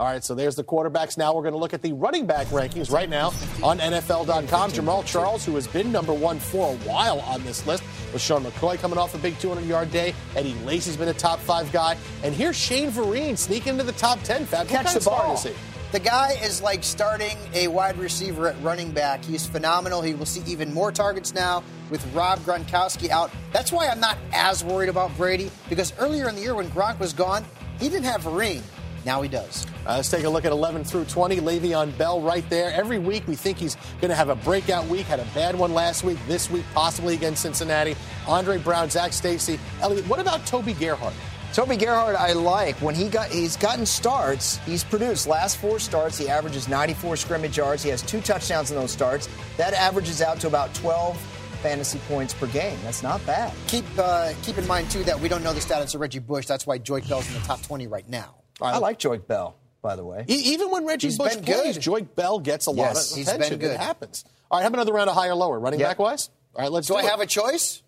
All 0.00 0.06
right, 0.06 0.24
so 0.24 0.34
there's 0.34 0.56
the 0.56 0.64
quarterbacks. 0.64 1.18
Now 1.18 1.34
we're 1.34 1.42
going 1.42 1.52
to 1.52 1.58
look 1.58 1.74
at 1.74 1.82
the 1.82 1.92
running 1.92 2.24
back 2.24 2.46
rankings 2.46 2.90
right 2.90 3.10
now 3.10 3.34
on 3.62 3.80
NFL.com. 3.80 4.72
Jamaal 4.72 5.04
Charles, 5.04 5.44
who 5.44 5.54
has 5.56 5.66
been 5.66 5.92
number 5.92 6.14
one 6.14 6.38
for 6.38 6.72
a 6.72 6.76
while 6.78 7.20
on 7.20 7.44
this 7.44 7.66
list, 7.66 7.82
with 8.10 8.22
Sean 8.22 8.42
McCoy 8.42 8.78
coming 8.78 8.96
off 8.96 9.14
a 9.14 9.18
big 9.18 9.38
200 9.40 9.62
yard 9.66 9.90
day. 9.90 10.14
Eddie 10.34 10.54
Lacy's 10.64 10.96
been 10.96 11.08
a 11.08 11.12
top 11.12 11.38
five 11.38 11.70
guy. 11.70 11.98
And 12.24 12.34
here's 12.34 12.56
Shane 12.56 12.90
Vereen 12.90 13.36
sneaking 13.36 13.74
into 13.74 13.84
the 13.84 13.92
top 13.92 14.22
10. 14.22 14.46
Fab, 14.46 14.68
Catch 14.68 14.86
kind 14.86 14.96
the 14.96 15.00
of 15.00 15.04
ball. 15.04 15.34
is 15.34 15.42
he? 15.42 15.52
The 15.92 16.00
guy 16.00 16.30
is 16.42 16.62
like 16.62 16.82
starting 16.82 17.36
a 17.52 17.68
wide 17.68 17.98
receiver 17.98 18.48
at 18.48 18.62
running 18.62 18.92
back. 18.92 19.22
He's 19.22 19.46
phenomenal. 19.46 20.00
He 20.00 20.14
will 20.14 20.24
see 20.24 20.50
even 20.50 20.72
more 20.72 20.92
targets 20.92 21.34
now 21.34 21.62
with 21.90 22.02
Rob 22.14 22.38
Gronkowski 22.38 23.10
out. 23.10 23.30
That's 23.52 23.70
why 23.70 23.88
I'm 23.88 24.00
not 24.00 24.16
as 24.32 24.64
worried 24.64 24.88
about 24.88 25.14
Brady 25.18 25.50
because 25.68 25.92
earlier 25.98 26.30
in 26.30 26.36
the 26.36 26.40
year 26.40 26.54
when 26.54 26.70
Gronk 26.70 26.98
was 26.98 27.12
gone, 27.12 27.44
he 27.78 27.90
didn't 27.90 28.04
have 28.04 28.22
Vereen. 28.22 28.62
Now 29.04 29.22
he 29.22 29.28
does. 29.28 29.66
Uh, 29.86 29.96
let's 29.96 30.10
take 30.10 30.24
a 30.24 30.28
look 30.28 30.44
at 30.44 30.52
11 30.52 30.84
through 30.84 31.04
20. 31.06 31.36
Le'Veon 31.36 31.96
Bell 31.96 32.20
right 32.20 32.48
there. 32.50 32.72
Every 32.72 32.98
week 32.98 33.26
we 33.26 33.34
think 33.34 33.58
he's 33.58 33.76
going 34.00 34.10
to 34.10 34.14
have 34.14 34.28
a 34.28 34.34
breakout 34.36 34.86
week. 34.86 35.06
Had 35.06 35.20
a 35.20 35.26
bad 35.34 35.58
one 35.58 35.72
last 35.72 36.04
week. 36.04 36.18
This 36.26 36.50
week 36.50 36.64
possibly 36.74 37.14
against 37.14 37.42
Cincinnati. 37.42 37.96
Andre 38.26 38.58
Brown, 38.58 38.90
Zac 38.90 39.12
Stacy, 39.12 39.58
Elliot. 39.80 40.06
What 40.08 40.20
about 40.20 40.44
Toby 40.46 40.74
Gerhart? 40.74 41.14
Toby 41.52 41.76
Gerhart, 41.76 42.14
I 42.14 42.32
like 42.32 42.76
when 42.76 42.94
he 42.94 43.08
got 43.08 43.28
he's 43.28 43.56
gotten 43.56 43.84
starts. 43.84 44.58
He's 44.58 44.84
produced 44.84 45.26
last 45.26 45.56
four 45.56 45.80
starts. 45.80 46.16
He 46.16 46.28
averages 46.28 46.68
94 46.68 47.16
scrimmage 47.16 47.56
yards. 47.56 47.82
He 47.82 47.90
has 47.90 48.02
two 48.02 48.20
touchdowns 48.20 48.70
in 48.70 48.76
those 48.76 48.92
starts. 48.92 49.28
That 49.56 49.74
averages 49.74 50.22
out 50.22 50.38
to 50.40 50.46
about 50.46 50.72
12 50.74 51.18
fantasy 51.60 51.98
points 52.06 52.34
per 52.34 52.46
game. 52.46 52.78
That's 52.84 53.02
not 53.02 53.24
bad. 53.26 53.52
Keep 53.66 53.84
uh, 53.98 54.32
keep 54.42 54.58
in 54.58 54.66
mind 54.68 54.92
too 54.92 55.02
that 55.04 55.18
we 55.18 55.28
don't 55.28 55.42
know 55.42 55.52
the 55.52 55.60
status 55.60 55.92
of 55.94 56.00
Reggie 56.00 56.20
Bush. 56.20 56.46
That's 56.46 56.68
why 56.68 56.78
Joique 56.78 57.08
Bell's 57.08 57.26
in 57.26 57.34
the 57.34 57.40
top 57.40 57.60
20 57.62 57.88
right 57.88 58.08
now. 58.08 58.39
I 58.62 58.78
like 58.78 58.98
Joique 58.98 59.26
Bell, 59.26 59.56
by 59.82 59.96
the 59.96 60.04
way. 60.04 60.24
E- 60.28 60.34
even 60.52 60.70
when 60.70 60.84
Reggie 60.86 61.08
He's 61.08 61.18
Bush 61.18 61.36
plays, 61.36 61.76
good. 61.76 61.82
Joique 61.82 62.14
Bell 62.14 62.38
gets 62.38 62.66
a 62.66 62.70
lot 62.70 62.84
Yes, 62.94 63.12
of 63.12 63.18
he's 63.18 63.28
attention. 63.28 63.58
been 63.58 63.68
good. 63.68 63.74
It 63.74 63.80
happens. 63.80 64.24
All 64.50 64.58
right, 64.58 64.62
have 64.64 64.74
another 64.74 64.92
round 64.92 65.08
of 65.10 65.16
higher 65.16 65.34
lower 65.34 65.58
running 65.58 65.80
Yep. 65.80 65.88
back 65.90 65.98
wise. 65.98 66.30
All 66.56 66.62
right, 66.62 66.70
let's 66.72 66.86
Do 66.88 66.94
it. 66.94 67.02
do 67.02 67.04
I 67.04 67.08
it. 67.08 67.10
have 67.10 67.20
a 67.20 67.26
choice? 67.26 67.82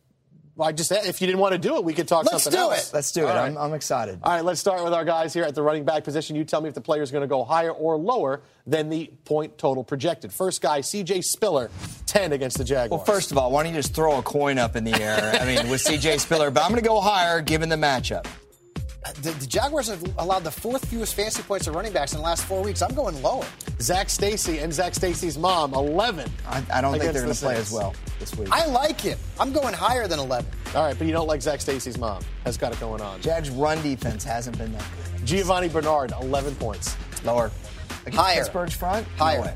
Well, 0.54 0.68
I 0.68 0.72
just 0.72 0.92
if 0.92 1.22
you 1.22 1.26
didn't 1.26 1.40
want 1.40 1.52
to 1.52 1.58
do 1.58 1.76
it, 1.76 1.84
we 1.84 1.94
could 1.94 2.06
talk 2.06 2.26
Let's 2.30 2.44
something 2.44 2.58
do 2.60 2.64
else. 2.70 2.90
it. 2.90 2.94
Let's 2.94 3.10
do 3.12 3.22
it. 3.22 3.30
Right. 3.30 3.38
I'm, 3.46 3.56
I'm 3.56 3.72
excited. 3.72 4.20
All 4.22 4.34
right, 4.34 4.44
let's 4.44 4.60
start 4.60 4.84
with 4.84 4.92
our 4.92 5.02
guys 5.04 5.32
here 5.32 5.44
at 5.44 5.54
the 5.54 5.62
running 5.62 5.84
back 5.84 6.04
position. 6.04 6.36
You 6.36 6.44
tell 6.44 6.60
me 6.60 6.68
if 6.68 6.74
the 6.74 6.82
player 6.82 7.00
is 7.00 7.10
going 7.10 7.22
to 7.22 7.26
go 7.26 7.42
higher 7.42 7.70
or 7.72 7.96
lower 7.96 8.42
than 8.66 8.90
the 8.90 9.10
point 9.24 9.56
total 9.56 9.82
projected. 9.82 10.30
First 10.30 10.60
guy, 10.60 10.82
C.J. 10.82 11.22
Spiller, 11.22 11.70
10 12.04 12.32
against 12.32 12.58
the 12.58 12.64
Jaguars. 12.64 12.90
Well, 12.98 13.04
first 13.06 13.32
of 13.32 13.38
all, 13.38 13.50
why 13.50 13.62
don't 13.62 13.72
you 13.74 13.78
just 13.78 13.94
throw 13.94 14.18
a 14.18 14.22
coin 14.22 14.58
up 14.58 14.76
in 14.76 14.84
the 14.84 14.92
air? 15.02 15.38
I 15.40 15.46
mean, 15.46 15.70
with 15.70 15.82
CJ 15.82 16.20
Spiller, 16.20 16.50
but 16.50 16.62
I'm 16.62 16.70
going 16.70 16.82
to 16.82 16.86
go 16.88 17.00
higher 17.00 17.40
given 17.40 17.70
the 17.70 17.76
matchup. 17.76 18.26
The, 19.20 19.30
the 19.30 19.46
Jaguars 19.46 19.88
have 19.88 20.02
allowed 20.18 20.44
the 20.44 20.50
fourth 20.50 20.84
fewest 20.88 21.14
fantasy 21.14 21.42
points 21.42 21.64
to 21.64 21.72
running 21.72 21.92
backs 21.92 22.12
in 22.12 22.18
the 22.18 22.24
last 22.24 22.44
four 22.44 22.62
weeks. 22.62 22.82
I'm 22.82 22.94
going 22.94 23.20
lower. 23.20 23.44
Zac 23.80 24.08
Stacy 24.08 24.58
and 24.58 24.72
Zac 24.72 24.94
Stacy's 24.94 25.36
mom, 25.36 25.74
11. 25.74 26.30
I, 26.46 26.62
I 26.72 26.80
don't 26.80 26.92
think 26.92 27.02
they're 27.04 27.12
going 27.12 27.28
the 27.28 27.34
to 27.34 27.40
play 27.40 27.56
as 27.56 27.72
well 27.72 27.94
this 28.20 28.34
week. 28.36 28.48
I 28.52 28.66
like 28.66 29.00
him. 29.00 29.18
I'm 29.40 29.52
going 29.52 29.74
higher 29.74 30.06
than 30.06 30.20
11. 30.20 30.48
All 30.76 30.84
right, 30.84 30.96
but 30.96 31.06
you 31.06 31.12
don't 31.12 31.26
like 31.26 31.42
Zac 31.42 31.60
Stacy's 31.60 31.98
mom. 31.98 32.22
Has 32.44 32.56
got 32.56 32.72
it 32.72 32.78
going 32.78 33.00
on. 33.00 33.20
Jags' 33.20 33.50
run 33.50 33.82
defense 33.82 34.22
hasn't 34.22 34.56
been 34.56 34.72
that 34.72 34.84
good. 35.16 35.26
Giovani 35.26 35.68
Bernard, 35.68 36.12
11 36.20 36.54
points. 36.56 36.96
Lower. 37.24 37.50
Against 38.06 38.18
Higher. 38.18 38.36
Pittsburgh's 38.36 38.74
front? 38.74 39.06
Higher. 39.16 39.38
No 39.38 39.42
way. 39.44 39.54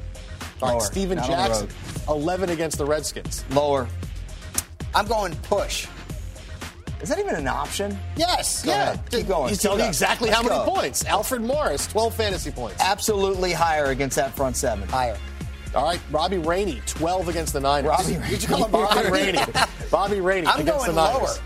All 0.63 0.73
right, 0.73 0.83
Steven 0.83 1.19
Not 1.19 1.27
Jackson, 1.27 1.69
11 2.09 2.51
against 2.51 2.79
the 2.79 2.85
Redskins. 2.85 3.45
Lower. 3.51 3.87
I'm 4.95 5.07
going 5.07 5.37
push. 5.37 5.87
Is 7.03 7.09
that 7.11 7.19
even 7.19 7.35
an 7.35 7.47
option? 7.47 7.97
Yes. 8.17 8.65
Go 8.65 8.73
ahead. 8.73 9.01
Keep 9.11 9.29
going. 9.29 9.49
He's 9.51 9.59
Keep 9.59 9.63
telling 9.63 9.81
you 9.81 9.87
exactly 9.87 10.29
Let's 10.31 10.43
how 10.43 10.49
many 10.49 10.65
go. 10.65 10.71
points. 10.75 11.05
Alfred 11.05 11.43
Morris, 11.43 11.87
12 11.89 12.15
fantasy 12.15 12.51
points. 12.51 12.81
Absolutely 12.83 13.53
higher 13.53 13.87
against 13.87 14.17
that 14.17 14.35
front 14.35 14.57
seven. 14.57 14.89
Higher. 14.89 15.19
All 15.75 15.85
right, 15.85 16.01
Robbie 16.11 16.39
Rainey, 16.39 16.81
12 16.87 17.29
against 17.29 17.53
the 17.53 17.61
Niners. 17.61 17.91
Robbie 17.91 18.17
Did 18.31 18.43
you 18.43 18.49
call 18.49 18.65
him 18.65 18.71
Bobby 18.71 18.95
Bobby 19.03 19.11
Rainey. 19.11 19.39
Bobby 19.91 20.21
Rainey 20.21 20.47
I'm 20.47 20.61
against 20.61 20.87
going 20.87 20.95
the 20.97 21.03
Niners. 21.03 21.21
lower. 21.39 21.45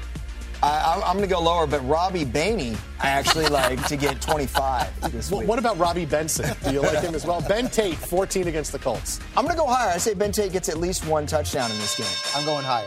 I, 0.63 0.95
I'm, 0.95 1.03
I'm 1.03 1.17
going 1.17 1.29
to 1.29 1.35
go 1.35 1.41
lower, 1.41 1.67
but 1.67 1.81
Robbie 1.89 2.27
Bainey, 2.27 2.77
I 3.01 3.09
actually 3.09 3.47
like 3.49 3.85
to 3.89 3.97
get 3.97 4.21
25 4.21 5.11
this 5.11 5.33
week. 5.33 5.49
What 5.49 5.59
about 5.59 5.79
Robbie 5.79 6.05
Benson? 6.05 6.55
Do 6.65 6.71
you 6.73 6.81
like 6.83 7.03
him 7.03 7.15
as 7.15 7.25
well? 7.25 7.41
Ben 7.41 7.69
Tate, 7.71 7.95
14 7.97 8.47
against 8.47 8.71
the 8.71 8.79
Colts. 8.79 9.21
I'm 9.37 9.45
going 9.45 9.57
to 9.57 9.61
go 9.61 9.67
higher. 9.67 9.91
I 9.91 9.97
say 9.97 10.13
Ben 10.15 10.31
Tate 10.33 10.53
gets 10.53 10.69
at 10.69 10.77
least 10.77 11.07
one 11.07 11.27
touchdown 11.27 11.71
in 11.71 11.79
this 11.79 11.97
game. 11.97 12.07
I'm 12.37 12.45
going 12.47 12.65
higher. 12.65 12.87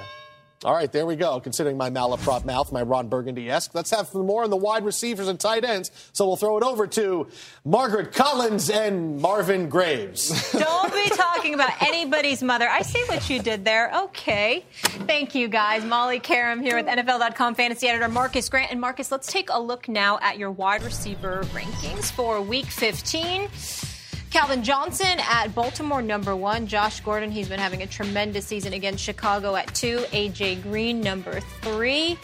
All 0.64 0.74
right, 0.74 0.92
there 0.92 1.06
we 1.06 1.16
go. 1.16 1.40
Considering 1.40 1.78
my 1.78 1.90
malaprop 1.90 2.46
mouth, 2.46 2.72
my 2.72 2.82
Ron 2.82 3.10
Burgundy 3.10 3.50
esque. 3.50 3.76
Let's 3.76 3.92
have 3.92 4.08
some 4.08 4.26
more 4.26 4.44
on 4.44 4.50
the 4.50 4.58
wide 4.58 4.86
receivers 4.86 5.28
and 5.28 5.40
tight 5.40 5.66
ends. 5.66 5.92
So 6.14 6.26
we'll 6.26 6.38
throw 6.38 6.58
it 6.58 6.64
over 6.64 6.88
to 6.88 7.28
Margaret 7.66 8.14
Collins 8.14 8.70
and 8.70 9.20
Marvin 9.20 9.68
Graves. 9.70 10.52
Don't 10.52 10.94
be 10.94 11.10
talking 11.10 11.54
about 11.54 11.82
anybody's 11.82 12.42
mother. 12.42 12.68
I 12.70 12.82
see 12.82 13.04
what 13.08 13.30
you 13.30 13.42
did 13.42 13.66
there. 13.66 13.92
Okay. 14.04 14.66
Thank 15.06 15.36
you, 15.36 15.48
guys. 15.48 15.84
Molly 15.84 16.20
Qerim 16.20 16.62
here 16.62 16.78
with 16.78 16.86
NFL.com 16.86 17.56
fantasy 17.56 17.88
editor 17.88 18.08
Marcus 18.08 18.48
Grant. 18.48 18.72
And 18.72 18.80
Marcus, 18.80 19.12
let's 19.12 19.28
take 19.28 19.50
a 19.52 19.60
look 19.60 19.90
now 19.90 20.18
at 20.22 20.38
your 20.38 20.52
wide 20.52 20.84
receiver 20.84 21.44
rankings 21.54 22.12
for 22.12 22.42
week 22.42 22.68
15. 22.68 23.93
Calvin 24.34 24.64
Johnson 24.64 25.20
at 25.30 25.54
Baltimore, 25.54 26.02
number 26.02 26.36
one. 26.36 26.66
Josh 26.66 27.02
Gordon, 27.02 27.30
he's 27.30 27.48
been 27.48 27.60
having 27.60 27.84
a 27.84 27.88
tremendous 27.88 28.48
season 28.48 28.74
against 28.74 29.04
Chicago 29.04 29.56
at 29.56 29.72
two. 29.76 30.00
AJ 30.12 30.64
Green, 30.64 31.02
number 31.02 31.40
three. 31.62 32.18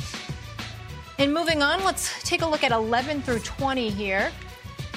And 1.20 1.32
moving 1.32 1.62
on, 1.62 1.84
let's 1.84 2.24
take 2.24 2.41
a 2.41 2.47
look 2.47 2.64
at 2.64 2.72
11 2.72 3.22
through 3.22 3.41
20 3.41 3.91
here. 3.91 4.32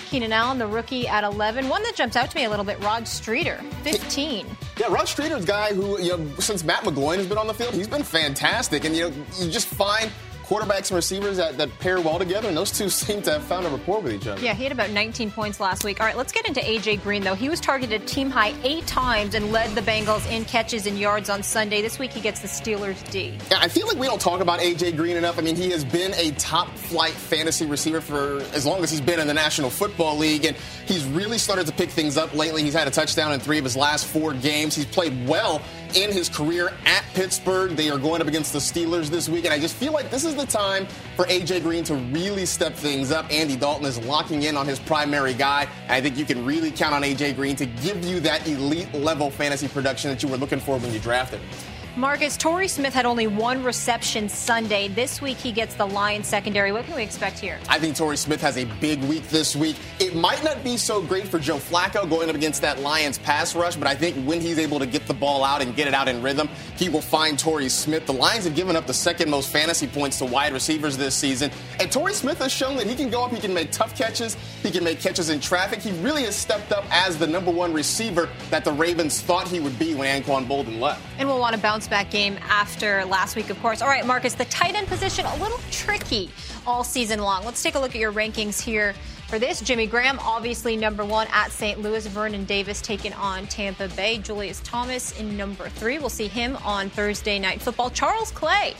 Keenan 0.06 0.32
Allen, 0.32 0.56
the 0.56 0.66
rookie 0.66 1.06
at 1.06 1.22
11. 1.22 1.68
One 1.68 1.82
that 1.82 1.94
jumps 1.96 2.16
out 2.16 2.30
to 2.30 2.34
me 2.34 2.44
a 2.44 2.50
little 2.50 2.64
bit, 2.64 2.82
Rod 2.82 3.06
Streater, 3.06 3.60
15. 3.82 4.46
Yeah, 4.78 4.86
Rod 4.86 5.06
Streater's 5.06 5.44
a 5.44 5.46
guy 5.46 5.74
who, 5.74 6.00
you 6.00 6.16
know, 6.16 6.26
since 6.38 6.64
Matt 6.64 6.82
McGloin 6.82 7.18
has 7.18 7.26
been 7.26 7.36
on 7.36 7.46
the 7.46 7.52
field, 7.52 7.74
he's 7.74 7.88
been 7.88 8.04
fantastic. 8.04 8.86
And, 8.86 8.96
you 8.96 9.10
know, 9.10 9.14
you 9.38 9.50
just 9.50 9.68
find 9.68 10.10
quarterbacks 10.42 10.90
and 10.90 10.96
receivers 10.96 11.36
that, 11.36 11.56
that 11.58 11.70
pair 11.78 12.00
well 12.00 12.18
together, 12.18 12.48
and 12.48 12.56
those 12.56 12.70
two 12.70 12.88
seem 13.02 13.22
to 13.22 13.32
have 13.32 13.42
found 13.42 13.66
a 13.66 13.70
rapport 13.70 14.00
with 14.00 14.12
each 14.12 14.26
other. 14.26 14.40
Yeah, 14.42 14.54
he 14.54 14.62
had 14.62 14.72
about 14.72 14.90
19 14.90 15.30
points 15.30 15.60
last 15.60 15.84
week. 15.84 16.00
All 16.00 16.06
right, 16.06 16.16
let's 16.16 16.32
get 16.32 16.46
into 16.46 16.62
A.J. 16.68 16.96
Green, 16.96 17.22
though. 17.22 17.34
He 17.34 17.48
was 17.48 17.60
targeted 17.60 18.06
team 18.06 18.30
high 18.30 18.54
eight 18.64 18.86
times 18.86 19.34
and 19.34 19.52
led 19.52 19.74
the 19.74 19.80
Bengals 19.80 20.30
in 20.30 20.44
catches 20.44 20.86
and 20.86 20.98
yards 20.98 21.30
on 21.30 21.42
Sunday. 21.42 21.82
This 21.82 21.98
week 21.98 22.12
he 22.12 22.20
gets 22.20 22.40
the 22.40 22.48
Steelers 22.48 23.08
D. 23.10 23.38
Yeah, 23.50 23.58
I 23.60 23.68
feel 23.68 23.86
like 23.86 23.96
we 23.96 24.06
don't 24.06 24.20
talk 24.20 24.40
about 24.40 24.60
A.J. 24.60 24.92
Green 24.92 25.16
enough. 25.16 25.38
I 25.38 25.42
mean, 25.42 25.56
he 25.56 25.70
has 25.70 25.84
been 25.84 26.12
a 26.14 26.30
top 26.32 26.68
flight 26.76 27.12
fantasy 27.12 27.66
receiver 27.66 28.00
for 28.00 28.40
as 28.54 28.66
long 28.66 28.82
as 28.82 28.90
he's 28.90 29.00
been 29.00 29.20
in 29.20 29.26
the 29.26 29.34
National 29.34 29.70
Football 29.70 30.16
League, 30.18 30.44
and 30.44 30.56
he's 30.86 31.04
really 31.06 31.38
started 31.38 31.66
to 31.66 31.72
pick 31.72 31.90
things 31.90 32.16
up 32.16 32.34
lately. 32.34 32.62
He's 32.62 32.74
had 32.74 32.88
a 32.88 32.90
touchdown 32.90 33.32
in 33.32 33.40
three 33.40 33.58
of 33.58 33.64
his 33.64 33.76
last 33.76 34.06
four 34.06 34.34
games. 34.34 34.74
He's 34.74 34.86
played 34.86 35.26
well 35.26 35.62
in 35.96 36.10
his 36.10 36.28
career 36.28 36.72
at 36.86 37.04
Pittsburgh. 37.14 37.72
They 37.72 37.90
are 37.90 37.98
going 37.98 38.20
up 38.20 38.28
against 38.28 38.52
the 38.52 38.58
Steelers 38.58 39.08
this 39.08 39.28
week, 39.28 39.44
and 39.44 39.52
I 39.52 39.58
just 39.58 39.76
feel 39.76 39.92
like 39.92 40.10
this 40.10 40.24
is 40.24 40.34
the 40.34 40.46
time 40.46 40.86
for 41.16 41.24
AJ 41.26 41.62
Green 41.62 41.84
to 41.84 41.94
really 41.94 42.46
step 42.46 42.74
things 42.74 43.12
up. 43.12 43.30
Andy 43.30 43.56
Dalton 43.56 43.86
is 43.86 43.98
locking 44.04 44.42
in 44.44 44.56
on 44.56 44.66
his 44.66 44.78
primary 44.78 45.34
guy, 45.34 45.68
I 45.88 46.00
think 46.00 46.16
you 46.16 46.24
can 46.24 46.44
really 46.44 46.70
count 46.70 46.94
on 46.94 47.02
AJ 47.02 47.36
Green 47.36 47.56
to 47.56 47.66
give 47.66 48.04
you 48.04 48.20
that 48.20 48.46
elite 48.46 48.92
level 48.94 49.30
fantasy 49.30 49.68
production 49.68 50.10
that 50.10 50.22
you 50.22 50.28
were 50.28 50.36
looking 50.36 50.60
for 50.60 50.78
when 50.78 50.92
you 50.92 50.98
drafted 50.98 51.40
him. 51.40 51.71
Marcus, 51.94 52.38
Torrey 52.38 52.68
Smith 52.68 52.94
had 52.94 53.04
only 53.04 53.26
one 53.26 53.62
reception 53.62 54.26
Sunday. 54.26 54.88
This 54.88 55.20
week 55.20 55.36
he 55.36 55.52
gets 55.52 55.74
the 55.74 55.84
Lions 55.84 56.26
secondary. 56.26 56.72
What 56.72 56.86
can 56.86 56.94
we 56.94 57.02
expect 57.02 57.38
here? 57.38 57.58
I 57.68 57.78
think 57.78 57.96
Torrey 57.96 58.16
Smith 58.16 58.40
has 58.40 58.56
a 58.56 58.64
big 58.80 59.02
week 59.04 59.28
this 59.28 59.54
week. 59.54 59.76
It 60.00 60.14
might 60.14 60.42
not 60.42 60.64
be 60.64 60.78
so 60.78 61.02
great 61.02 61.28
for 61.28 61.38
Joe 61.38 61.58
Flacco 61.58 62.08
going 62.08 62.30
up 62.30 62.34
against 62.34 62.62
that 62.62 62.80
Lions 62.80 63.18
pass 63.18 63.54
rush, 63.54 63.76
but 63.76 63.86
I 63.86 63.94
think 63.94 64.16
when 64.26 64.40
he's 64.40 64.58
able 64.58 64.78
to 64.78 64.86
get 64.86 65.06
the 65.06 65.12
ball 65.12 65.44
out 65.44 65.60
and 65.60 65.76
get 65.76 65.86
it 65.86 65.92
out 65.92 66.08
in 66.08 66.22
rhythm, 66.22 66.48
he 66.78 66.88
will 66.88 67.02
find 67.02 67.38
Torrey 67.38 67.68
Smith. 67.68 68.06
The 68.06 68.14
Lions 68.14 68.44
have 68.44 68.54
given 68.54 68.74
up 68.74 68.86
the 68.86 68.94
second 68.94 69.28
most 69.28 69.52
fantasy 69.52 69.86
points 69.86 70.16
to 70.20 70.24
wide 70.24 70.54
receivers 70.54 70.96
this 70.96 71.14
season, 71.14 71.50
and 71.78 71.92
Torrey 71.92 72.14
Smith 72.14 72.38
has 72.38 72.52
shown 72.52 72.74
that 72.76 72.86
he 72.86 72.94
can 72.94 73.10
go 73.10 73.22
up, 73.22 73.32
he 73.32 73.40
can 73.40 73.52
make 73.52 73.70
tough 73.70 73.94
catches, 73.94 74.38
he 74.62 74.70
can 74.70 74.82
make 74.82 74.98
catches 74.98 75.28
in 75.28 75.40
traffic. 75.40 75.80
He 75.80 75.92
really 76.00 76.22
has 76.22 76.36
stepped 76.36 76.72
up 76.72 76.86
as 76.90 77.18
the 77.18 77.26
number 77.26 77.50
one 77.50 77.74
receiver 77.74 78.30
that 78.48 78.64
the 78.64 78.72
Ravens 78.72 79.20
thought 79.20 79.46
he 79.46 79.60
would 79.60 79.78
be 79.78 79.94
when 79.94 80.22
Anquan 80.22 80.46
Boldin 80.46 80.80
left. 80.80 81.02
And 81.18 81.28
we'll 81.28 81.38
want 81.38 81.54
to 81.54 81.60
bounce 81.60 81.81
back 81.88 82.10
game 82.10 82.38
after 82.48 83.04
last 83.04 83.36
week, 83.36 83.50
of 83.50 83.60
course. 83.60 83.82
All 83.82 83.88
right, 83.88 84.06
Marcus, 84.06 84.34
the 84.34 84.44
tight 84.46 84.74
end 84.74 84.86
position, 84.86 85.24
a 85.26 85.36
little 85.36 85.60
tricky 85.70 86.30
all 86.66 86.84
season 86.84 87.20
long. 87.20 87.44
Let's 87.44 87.62
take 87.62 87.74
a 87.74 87.78
look 87.78 87.94
at 87.94 88.00
your 88.00 88.12
rankings 88.12 88.60
here 88.60 88.94
for 89.28 89.38
this. 89.38 89.60
Jimmy 89.60 89.86
Graham, 89.86 90.18
obviously 90.20 90.76
number 90.76 91.04
one 91.04 91.26
at 91.32 91.50
St. 91.50 91.80
Louis. 91.80 92.06
Vernon 92.06 92.44
Davis 92.44 92.80
taking 92.82 93.12
on 93.14 93.46
Tampa 93.46 93.88
Bay. 93.88 94.18
Julius 94.18 94.60
Thomas 94.60 95.18
in 95.18 95.36
number 95.36 95.68
three. 95.70 95.98
We'll 95.98 96.10
see 96.10 96.28
him 96.28 96.56
on 96.64 96.90
Thursday 96.90 97.38
Night 97.38 97.62
Football. 97.62 97.90
Charles 97.90 98.30
Clay 98.32 98.74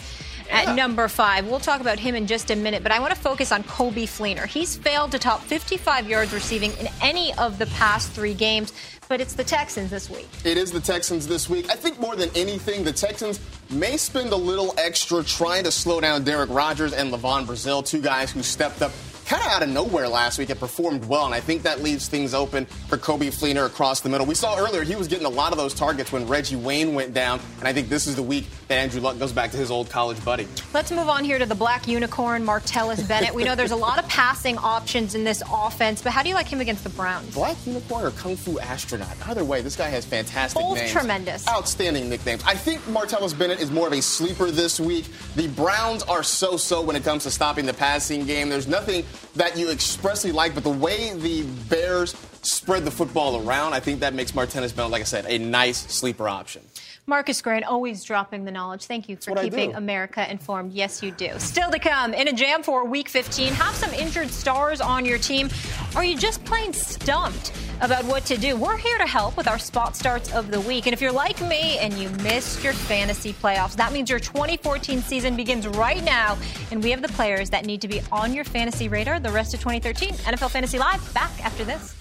at 0.50 0.74
number 0.74 1.08
five. 1.08 1.46
We'll 1.46 1.60
talk 1.60 1.80
about 1.80 1.98
him 1.98 2.14
in 2.14 2.26
just 2.26 2.50
a 2.50 2.56
minute, 2.56 2.82
but 2.82 2.92
I 2.92 3.00
want 3.00 3.14
to 3.14 3.20
focus 3.20 3.52
on 3.52 3.62
Coby 3.64 4.04
Fleener. 4.04 4.46
He's 4.46 4.76
failed 4.76 5.12
to 5.12 5.18
top 5.18 5.40
55 5.40 6.08
yards 6.08 6.32
receiving 6.32 6.72
in 6.78 6.88
any 7.00 7.34
of 7.34 7.58
the 7.58 7.66
past 7.66 8.12
three 8.12 8.34
games, 8.34 8.72
but 9.08 9.20
it's 9.20 9.34
the 9.34 9.44
Texans 9.44 9.90
this 9.90 10.08
week. 10.08 10.28
It 10.44 10.56
is 10.56 10.72
the 10.72 10.80
Texans 10.80 11.26
this 11.26 11.48
week. 11.48 11.70
I 11.70 11.74
think 11.74 12.00
more 12.00 12.16
than 12.16 12.30
anything, 12.34 12.84
the 12.84 12.92
Texans 12.92 13.40
may 13.70 13.96
spend 13.96 14.32
a 14.32 14.36
little 14.36 14.74
extra 14.78 15.22
trying 15.22 15.64
to 15.64 15.70
slow 15.70 16.00
down 16.00 16.24
Da'Rick 16.24 16.54
Rogers 16.54 16.92
and 16.92 17.12
LaVon 17.12 17.46
Brazill, 17.46 17.86
two 17.86 18.00
guys 18.00 18.30
who 18.30 18.42
stepped 18.42 18.82
up 18.82 18.92
kind 19.32 19.46
of 19.46 19.50
out 19.50 19.62
of 19.62 19.68
nowhere 19.70 20.06
last 20.06 20.38
week 20.38 20.50
and 20.50 20.60
performed 20.60 21.02
well, 21.06 21.24
and 21.24 21.34
I 21.34 21.40
think 21.40 21.62
that 21.62 21.82
leaves 21.82 22.06
things 22.06 22.34
open 22.34 22.66
for 22.66 22.98
Coby 22.98 23.28
Fleener 23.28 23.64
across 23.64 24.00
the 24.00 24.10
middle. 24.10 24.26
We 24.26 24.34
saw 24.34 24.58
earlier 24.58 24.82
he 24.82 24.94
was 24.94 25.08
getting 25.08 25.24
a 25.24 25.30
lot 25.30 25.52
of 25.52 25.58
those 25.58 25.72
targets 25.72 26.12
when 26.12 26.26
Reggie 26.26 26.56
Wayne 26.56 26.92
went 26.92 27.14
down, 27.14 27.40
and 27.58 27.66
I 27.66 27.72
think 27.72 27.88
this 27.88 28.06
is 28.06 28.14
the 28.14 28.22
week 28.22 28.44
that 28.68 28.74
Andrew 28.74 29.00
Luck 29.00 29.18
goes 29.18 29.32
back 29.32 29.50
to 29.52 29.56
his 29.56 29.70
old 29.70 29.88
college 29.88 30.22
buddy. 30.22 30.46
Let's 30.74 30.90
move 30.90 31.08
on 31.08 31.24
here 31.24 31.38
to 31.38 31.46
the 31.46 31.54
black 31.54 31.88
unicorn, 31.88 32.44
Martellus 32.44 33.08
Bennett. 33.08 33.34
We 33.34 33.42
know 33.42 33.54
there's 33.54 33.70
a 33.70 33.76
lot 33.76 33.98
of 33.98 34.06
passing 34.06 34.58
options 34.58 35.14
in 35.14 35.24
this 35.24 35.42
offense, 35.50 36.02
but 36.02 36.12
how 36.12 36.22
do 36.22 36.28
you 36.28 36.34
like 36.34 36.48
him 36.48 36.60
against 36.60 36.84
the 36.84 36.90
Browns? 36.90 37.34
Black 37.34 37.56
unicorn 37.66 38.04
or 38.04 38.10
kung 38.10 38.36
fu 38.36 38.58
astronaut? 38.60 39.16
Either 39.28 39.46
way, 39.46 39.62
this 39.62 39.76
guy 39.76 39.88
has 39.88 40.04
fantastic 40.04 40.60
Both 40.60 40.76
names. 40.76 40.92
tremendous. 40.92 41.48
Outstanding 41.48 42.10
nicknames. 42.10 42.42
I 42.44 42.54
think 42.54 42.82
Martellus 42.82 43.38
Bennett 43.38 43.60
is 43.60 43.70
more 43.70 43.86
of 43.86 43.94
a 43.94 44.02
sleeper 44.02 44.50
this 44.50 44.78
week. 44.78 45.06
The 45.36 45.48
Browns 45.48 46.02
are 46.02 46.22
so-so 46.22 46.82
when 46.82 46.96
it 46.96 47.02
comes 47.02 47.22
to 47.22 47.30
stopping 47.30 47.64
the 47.64 47.72
passing 47.72 48.26
game. 48.26 48.50
There's 48.50 48.68
nothing 48.68 49.06
that 49.36 49.56
you 49.56 49.70
expressly 49.70 50.32
like, 50.32 50.54
but 50.54 50.64
the 50.64 50.70
way 50.70 51.14
the 51.14 51.42
Bears 51.68 52.14
spread 52.42 52.84
the 52.84 52.90
football 52.90 53.46
around, 53.46 53.72
I 53.72 53.80
think 53.80 54.00
that 54.00 54.14
makes 54.14 54.32
Martellus 54.32 54.74
Bennett, 54.74 54.90
like 54.90 55.02
I 55.02 55.04
said, 55.04 55.26
a 55.26 55.38
nice 55.38 55.78
sleeper 55.78 56.28
option. 56.28 56.62
Marcus 57.06 57.42
Grant, 57.42 57.64
always 57.64 58.04
dropping 58.04 58.44
the 58.44 58.52
knowledge. 58.52 58.86
Thank 58.86 59.08
you 59.08 59.16
for 59.16 59.34
keeping. 59.34 59.74
America 59.74 60.30
informed. 60.30 60.72
Yes, 60.72 61.02
you 61.02 61.10
do. 61.10 61.30
Still 61.38 61.70
to 61.70 61.80
come, 61.80 62.14
in 62.14 62.28
a 62.28 62.32
jam 62.32 62.62
for 62.62 62.84
Week 62.84 63.08
15, 63.08 63.52
have 63.54 63.74
some 63.74 63.92
injured 63.92 64.30
stars 64.30 64.80
on 64.80 65.04
your 65.04 65.18
team. 65.18 65.50
Are 65.96 66.04
you 66.04 66.16
just 66.16 66.44
plain 66.44 66.72
stumped 66.72 67.52
about 67.80 68.04
what 68.04 68.24
to 68.26 68.36
do? 68.36 68.56
We're 68.56 68.76
here 68.76 68.98
to 68.98 69.06
help 69.06 69.36
with 69.36 69.48
our 69.48 69.58
spot 69.58 69.96
starts 69.96 70.32
of 70.32 70.52
the 70.52 70.60
week. 70.60 70.86
And 70.86 70.94
if 70.94 71.00
you're 71.00 71.10
like 71.10 71.40
me 71.40 71.76
and 71.78 71.92
you 71.94 72.08
missed 72.22 72.62
your 72.62 72.72
fantasy 72.72 73.32
playoffs, 73.32 73.74
that 73.74 73.92
means 73.92 74.08
your 74.08 74.20
2014 74.20 75.02
season 75.02 75.34
begins 75.34 75.66
right 75.66 76.04
now. 76.04 76.38
And 76.70 76.84
we 76.84 76.92
have 76.92 77.02
the 77.02 77.08
players 77.08 77.50
that 77.50 77.66
need 77.66 77.80
to 77.80 77.88
be 77.88 78.00
on 78.12 78.32
your 78.32 78.44
fantasy 78.44 78.88
radar 78.88 79.18
the 79.18 79.32
rest 79.32 79.54
of 79.54 79.60
2013. 79.60 80.10
NFL 80.10 80.50
Fantasy 80.50 80.78
Live, 80.78 81.12
back 81.14 81.44
after 81.44 81.64
this. 81.64 81.96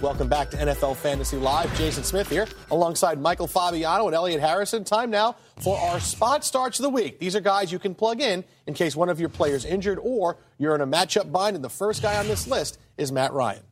Welcome 0.00 0.28
back 0.28 0.50
to 0.50 0.56
NFL 0.56 0.94
Fantasy 0.94 1.38
Live. 1.38 1.76
Jason 1.76 2.04
Smith 2.04 2.30
here, 2.30 2.46
alongside 2.70 3.20
Michael 3.20 3.48
Fabiano 3.48 4.06
and 4.06 4.14
Elliot 4.14 4.40
Harrison. 4.40 4.84
Time 4.84 5.10
now 5.10 5.34
for 5.60 5.76
our 5.76 5.98
spot 5.98 6.44
starts 6.44 6.78
of 6.78 6.84
the 6.84 6.90
week. 6.90 7.18
These 7.18 7.34
are 7.34 7.40
guys 7.40 7.72
you 7.72 7.80
can 7.80 7.96
plug 7.96 8.20
in 8.20 8.44
in 8.68 8.74
case 8.74 8.94
one 8.94 9.08
of 9.08 9.18
your 9.18 9.28
players 9.28 9.64
injured 9.64 9.98
or 10.00 10.36
you're 10.56 10.76
in 10.76 10.80
a 10.82 10.86
matchup 10.86 11.32
bind. 11.32 11.56
And 11.56 11.64
the 11.64 11.68
first 11.68 12.00
guy 12.00 12.16
on 12.16 12.28
this 12.28 12.46
list 12.46 12.78
is 12.96 13.10
Matt 13.10 13.32
Ryan. 13.32 13.62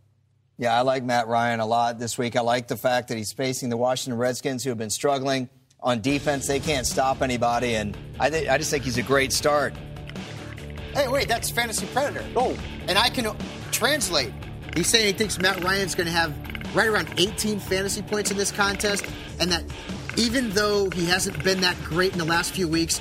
Yeah, 0.59 0.77
I 0.77 0.81
like 0.81 1.05
Matt 1.05 1.29
Ryan 1.29 1.61
a 1.61 1.67
lot 1.67 2.01
this 2.01 2.19
week. 2.19 2.35
I 2.35 2.41
like 2.41 2.67
the 2.67 2.77
fact 2.77 3.07
that 3.09 3.17
he's 3.17 3.33
facing 3.33 3.69
the 3.69 3.77
Washington 3.77 4.19
Redskins, 4.19 4.65
who 4.65 4.71
have 4.71 4.79
been 4.79 4.91
struggling 4.91 5.49
on 5.81 6.01
defense. 6.01 6.49
They 6.49 6.59
can't 6.59 6.87
stop 6.87 7.23
anybody, 7.23 7.77
and 7.77 7.97
I, 8.19 8.31
th- 8.31 8.49
I 8.49 8.59
just 8.59 8.71
think 8.71 8.83
he's 8.83 8.99
a 8.99 9.03
great 9.03 9.33
start. 9.33 9.75
Hey, 10.93 11.07
wait, 11.07 11.29
that's 11.29 11.51
Fantasy 11.51 11.87
Predator. 11.87 12.25
Oh. 12.35 12.57
And 12.89 12.99
I 12.99 13.11
can 13.11 13.37
translate. 13.71 14.33
He's 14.77 14.89
saying 14.89 15.07
he 15.07 15.13
thinks 15.13 15.39
Matt 15.39 15.65
Ryan's 15.65 15.95
going 15.95 16.07
to 16.07 16.13
have 16.13 16.33
right 16.77 16.87
around 16.89 17.09
18 17.17 17.59
fantasy 17.59 18.03
points 18.03 18.31
in 18.31 18.37
this 18.37 18.53
contest, 18.53 19.07
and 19.41 19.51
that 19.51 19.65
even 20.17 20.51
though 20.51 20.91
he 20.91 21.07
hasn't 21.07 21.43
been 21.43 21.61
that 21.63 21.77
great 21.83 22.13
in 22.13 22.19
the 22.19 22.25
last 22.27 22.53
few 22.53 22.69
weeks, 22.69 23.01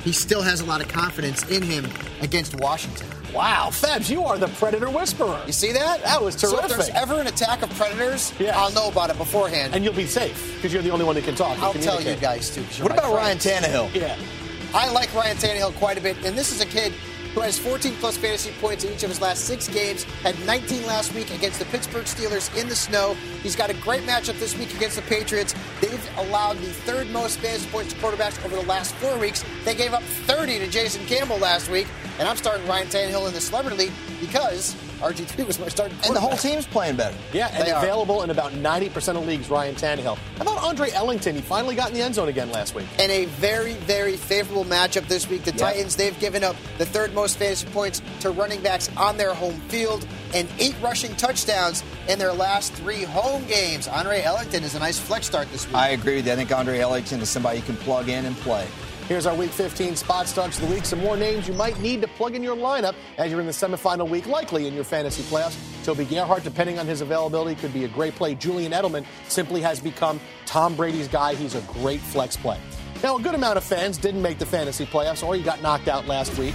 he 0.00 0.10
still 0.12 0.42
has 0.42 0.60
a 0.60 0.66
lot 0.66 0.80
of 0.80 0.88
confidence 0.88 1.48
in 1.48 1.62
him 1.62 1.86
against 2.22 2.56
Washington. 2.56 3.06
Wow, 3.32 3.68
Fabs, 3.70 4.10
you 4.10 4.24
are 4.24 4.36
the 4.36 4.48
Predator 4.48 4.90
Whisperer. 4.90 5.40
You 5.46 5.52
see 5.52 5.72
that? 5.72 6.02
That 6.02 6.20
was 6.20 6.34
terrific. 6.36 6.58
So 6.58 6.64
if 6.66 6.70
there's 6.72 6.88
ever 6.90 7.20
an 7.20 7.28
attack 7.28 7.62
of 7.62 7.70
predators, 7.70 8.32
Yes. 8.38 8.54
I'll 8.56 8.72
know 8.72 8.88
about 8.88 9.08
it 9.10 9.16
beforehand. 9.16 9.74
And 9.74 9.84
you'll 9.84 9.94
be 9.94 10.06
safe 10.06 10.54
because 10.56 10.72
you're 10.72 10.82
the 10.82 10.90
only 10.90 11.04
one 11.04 11.14
that 11.14 11.24
can 11.24 11.34
talk. 11.36 11.58
I'll 11.62 11.72
tell 11.72 12.02
you 12.02 12.16
guys 12.16 12.50
too. 12.54 12.62
What 12.82 12.90
my 12.90 12.96
about 12.96 13.14
Ryan 13.14 13.38
friends. 13.38 13.64
Tannehill? 13.66 13.94
Yeah. 13.94 14.16
I 14.74 14.90
like 14.92 15.14
Ryan 15.14 15.36
Tannehill 15.36 15.74
quite 15.76 15.96
a 15.98 16.00
bit, 16.00 16.16
and 16.26 16.36
this 16.36 16.50
is 16.52 16.60
a 16.60 16.66
kid 16.66 16.92
who 17.34 17.40
has 17.40 17.58
14 17.58 17.94
plus 17.96 18.16
fantasy 18.16 18.52
points 18.60 18.84
in 18.84 18.92
each 18.92 19.02
of 19.02 19.08
his 19.08 19.20
last 19.20 19.44
six 19.44 19.68
games, 19.68 20.04
had 20.22 20.38
19 20.46 20.86
last 20.86 21.14
week 21.14 21.30
against 21.34 21.58
the 21.58 21.64
Pittsburgh 21.66 22.04
Steelers 22.04 22.54
in 22.60 22.68
the 22.68 22.76
snow. 22.76 23.14
He's 23.42 23.56
got 23.56 23.70
a 23.70 23.74
great 23.74 24.02
matchup 24.02 24.38
this 24.38 24.56
week 24.56 24.74
against 24.74 24.96
the 24.96 25.02
Patriots. 25.02 25.54
They've 25.80 26.10
allowed 26.18 26.58
the 26.58 26.68
third 26.68 27.10
most 27.10 27.38
fantasy 27.40 27.68
points 27.70 27.92
to 27.92 27.98
quarterbacks 28.00 28.44
over 28.44 28.56
the 28.56 28.66
last 28.66 28.94
four 28.96 29.18
weeks. 29.18 29.44
They 29.64 29.74
gave 29.74 29.94
up 29.94 30.02
30 30.02 30.58
to 30.58 30.68
Jason 30.68 31.04
Campbell 31.06 31.38
last 31.38 31.70
week, 31.70 31.86
and 32.18 32.28
I'm 32.28 32.36
starting 32.36 32.66
Ryan 32.66 32.86
Tannehill 32.88 33.26
in 33.28 33.34
the 33.34 33.40
Celebrity 33.40 33.76
League. 33.76 33.92
because 34.20 34.76
RG3 35.02 35.46
was 35.46 35.58
my 35.58 35.68
starting 35.68 35.96
And 36.06 36.14
the 36.16 36.20
whole 36.20 36.36
team's 36.36 36.66
playing 36.66 36.96
better. 36.96 37.16
Yeah, 37.32 37.48
and 37.52 37.66
They 37.66 37.70
are. 37.72 37.82
available 37.82 38.22
in 38.22 38.30
about 38.30 38.52
90% 38.52 39.16
of 39.16 39.26
leagues, 39.26 39.50
Ryan 39.50 39.74
Tannehill. 39.74 40.16
How 40.36 40.42
about 40.42 40.62
Andre 40.62 40.90
Ellington? 40.92 41.34
He 41.34 41.40
finally 41.42 41.74
got 41.74 41.88
in 41.88 41.94
the 41.94 42.02
end 42.02 42.14
zone 42.14 42.28
again 42.28 42.50
last 42.50 42.74
week. 42.74 42.86
And 42.98 43.10
a 43.12 43.26
very, 43.26 43.74
very 43.74 44.16
favorable 44.16 44.64
matchup 44.64 45.06
this 45.08 45.28
week. 45.28 45.44
The 45.44 45.52
Titans, 45.52 45.96
they've 45.96 46.18
given 46.20 46.44
up 46.44 46.56
the 46.78 46.86
third 46.86 47.14
most 47.14 47.38
fantasy 47.38 47.66
points 47.66 48.00
to 48.20 48.30
running 48.30 48.62
backs 48.62 48.90
on 48.96 49.16
their 49.16 49.34
home 49.34 49.60
field 49.68 50.06
and 50.34 50.48
eight 50.58 50.76
rushing 50.80 51.14
touchdowns 51.16 51.82
in 52.08 52.18
their 52.18 52.32
last 52.32 52.72
three 52.74 53.02
home 53.04 53.44
games. 53.46 53.88
Andre 53.88 54.22
Ellington 54.22 54.62
is 54.64 54.74
a 54.74 54.78
nice 54.78 54.98
flex 54.98 55.26
start 55.26 55.50
this 55.52 55.66
week. 55.66 55.76
I 55.76 55.88
agree 55.90 56.16
with 56.16 56.26
you. 56.26 56.32
I 56.32 56.36
think 56.36 56.50
Andre 56.52 56.78
Ellington 56.78 57.20
is 57.20 57.28
somebody 57.28 57.58
you 57.58 57.64
can 57.64 57.76
plug 57.76 58.08
in 58.08 58.24
and 58.24 58.36
play. 58.38 58.66
Here's 59.12 59.26
our 59.26 59.34
Week 59.34 59.50
15 59.50 59.94
spot 59.96 60.26
starts 60.26 60.58
of 60.58 60.66
the 60.66 60.74
week. 60.74 60.86
Some 60.86 61.00
more 61.00 61.18
names 61.18 61.46
you 61.46 61.52
might 61.52 61.78
need 61.80 62.00
to 62.00 62.08
plug 62.08 62.34
in 62.34 62.42
your 62.42 62.56
lineup 62.56 62.94
as 63.18 63.30
you're 63.30 63.40
in 63.40 63.46
the 63.46 63.52
semifinal 63.52 64.08
week, 64.08 64.26
likely 64.26 64.66
in 64.66 64.72
your 64.72 64.84
fantasy 64.84 65.22
playoffs. 65.24 65.54
Toby 65.84 66.06
Gerhart, 66.06 66.44
depending 66.44 66.78
on 66.78 66.86
his 66.86 67.02
availability, 67.02 67.54
could 67.60 67.74
be 67.74 67.84
a 67.84 67.88
great 67.88 68.14
play. 68.14 68.34
Julian 68.34 68.72
Edelman 68.72 69.04
simply 69.28 69.60
has 69.60 69.80
become 69.80 70.18
Tom 70.46 70.74
Brady's 70.74 71.08
guy. 71.08 71.34
He's 71.34 71.54
a 71.54 71.60
great 71.60 72.00
flex 72.00 72.38
play. 72.38 72.58
Now, 73.02 73.18
a 73.18 73.20
good 73.20 73.34
amount 73.34 73.58
of 73.58 73.64
fans 73.64 73.98
didn't 73.98 74.22
make 74.22 74.38
the 74.38 74.46
fantasy 74.46 74.86
playoffs 74.86 75.22
or 75.22 75.36
you 75.36 75.44
got 75.44 75.60
knocked 75.60 75.88
out 75.88 76.06
last 76.06 76.38
week. 76.38 76.54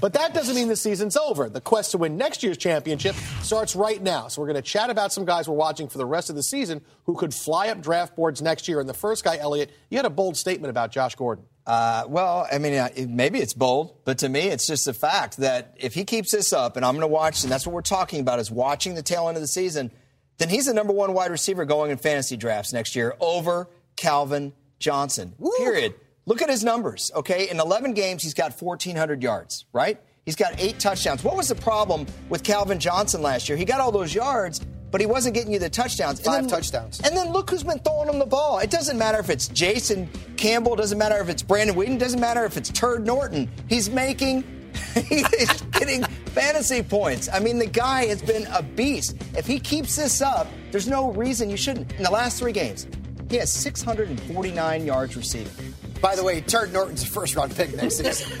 But 0.00 0.12
that 0.12 0.34
doesn't 0.34 0.54
mean 0.54 0.68
the 0.68 0.76
season's 0.76 1.16
over. 1.16 1.48
The 1.48 1.60
quest 1.60 1.92
to 1.92 1.98
win 1.98 2.16
next 2.16 2.42
year's 2.42 2.58
championship 2.58 3.14
starts 3.42 3.74
right 3.74 4.02
now. 4.02 4.28
So 4.28 4.42
we're 4.42 4.48
going 4.48 4.62
to 4.62 4.68
chat 4.68 4.90
about 4.90 5.12
some 5.12 5.24
guys 5.24 5.48
we're 5.48 5.54
watching 5.54 5.88
for 5.88 5.98
the 5.98 6.06
rest 6.06 6.30
of 6.30 6.36
the 6.36 6.42
season 6.42 6.82
who 7.04 7.14
could 7.14 7.32
fly 7.32 7.68
up 7.68 7.80
draft 7.80 8.16
boards 8.16 8.42
next 8.42 8.68
year. 8.68 8.80
And 8.80 8.88
the 8.88 8.94
first 8.94 9.24
guy, 9.24 9.38
Elliot, 9.38 9.70
you 9.90 9.98
had 9.98 10.06
a 10.06 10.10
bold 10.10 10.36
statement 10.36 10.70
about 10.70 10.90
Josh 10.90 11.14
Gordon. 11.14 11.44
Uh, 11.66 12.04
well, 12.06 12.46
I 12.50 12.58
mean, 12.58 12.74
uh, 12.74 12.88
maybe 13.08 13.40
it's 13.40 13.52
bold, 13.52 13.96
but 14.04 14.18
to 14.18 14.28
me, 14.28 14.42
it's 14.42 14.68
just 14.68 14.86
a 14.86 14.92
fact 14.92 15.38
that 15.38 15.74
if 15.78 15.94
he 15.94 16.04
keeps 16.04 16.30
this 16.30 16.52
up, 16.52 16.76
and 16.76 16.84
I'm 16.84 16.94
going 16.94 17.00
to 17.00 17.08
watch, 17.08 17.42
and 17.42 17.50
that's 17.50 17.66
what 17.66 17.74
we're 17.74 17.82
talking 17.82 18.20
about, 18.20 18.38
is 18.38 18.52
watching 18.52 18.94
the 18.94 19.02
tail 19.02 19.26
end 19.28 19.36
of 19.36 19.40
the 19.40 19.48
season, 19.48 19.90
then 20.38 20.48
he's 20.48 20.66
the 20.66 20.74
number 20.74 20.92
one 20.92 21.12
wide 21.12 21.32
receiver 21.32 21.64
going 21.64 21.90
in 21.90 21.96
fantasy 21.96 22.36
drafts 22.36 22.72
next 22.72 22.94
year 22.94 23.16
over 23.18 23.68
Calvin 23.96 24.52
Johnson. 24.78 25.34
Period. 25.58 25.94
Look 26.28 26.42
at 26.42 26.48
his 26.50 26.64
numbers, 26.64 27.12
okay? 27.14 27.48
In 27.50 27.60
11 27.60 27.94
games, 27.94 28.22
he's 28.22 28.34
got 28.34 28.60
1,400 28.60 29.22
yards, 29.22 29.64
right? 29.72 30.00
He's 30.24 30.34
got 30.34 30.60
eight 30.60 30.80
touchdowns. 30.80 31.22
What 31.22 31.36
was 31.36 31.46
the 31.46 31.54
problem 31.54 32.04
with 32.28 32.42
Calvin 32.42 32.80
Johnson 32.80 33.22
last 33.22 33.48
year? 33.48 33.56
He 33.56 33.64
got 33.64 33.80
all 33.80 33.92
those 33.92 34.12
yards, 34.12 34.58
but 34.90 35.00
he 35.00 35.06
wasn't 35.06 35.36
getting 35.36 35.52
you 35.52 35.60
the 35.60 35.70
touchdowns. 35.70 36.18
And 36.18 36.26
Five 36.26 36.40
then- 36.42 36.50
touchdowns. 36.50 37.00
And 37.00 37.16
then 37.16 37.30
look 37.32 37.50
who's 37.50 37.62
been 37.62 37.78
throwing 37.78 38.08
him 38.08 38.18
the 38.18 38.26
ball. 38.26 38.58
It 38.58 38.70
doesn't 38.70 38.98
matter 38.98 39.20
if 39.20 39.30
it's 39.30 39.46
Jason 39.46 40.08
Campbell, 40.36 40.74
doesn't 40.74 40.98
matter 40.98 41.18
if 41.20 41.28
it's 41.28 41.44
Brandon 41.44 41.76
Weeden, 41.76 41.96
doesn't 41.96 42.18
matter 42.20 42.44
if 42.44 42.56
it's 42.56 42.70
Turd 42.70 43.06
Norton. 43.06 43.48
He's 43.68 43.88
making 43.88 44.42
he's 45.08 45.62
getting 45.70 46.02
fantasy 46.34 46.82
points. 46.82 47.28
I 47.32 47.38
mean, 47.38 47.58
the 47.58 47.66
guy 47.66 48.06
has 48.06 48.20
been 48.20 48.46
a 48.48 48.62
beast. 48.62 49.16
If 49.36 49.46
he 49.46 49.60
keeps 49.60 49.94
this 49.94 50.20
up, 50.20 50.48
there's 50.72 50.88
no 50.88 51.12
reason 51.12 51.48
you 51.50 51.56
shouldn't. 51.56 51.92
In 51.92 52.02
the 52.02 52.10
last 52.10 52.38
three 52.40 52.52
games, 52.52 52.86
he 53.30 53.36
has 53.36 53.52
649 53.52 54.84
yards 54.84 55.16
receiving. 55.16 55.72
By 56.00 56.14
the 56.16 56.24
way, 56.24 56.40
Turd 56.40 56.72
Norton's 56.72 57.02
a 57.02 57.06
first 57.06 57.36
round 57.36 57.54
pick 57.54 57.74
next 57.74 57.96
season. 57.96 58.38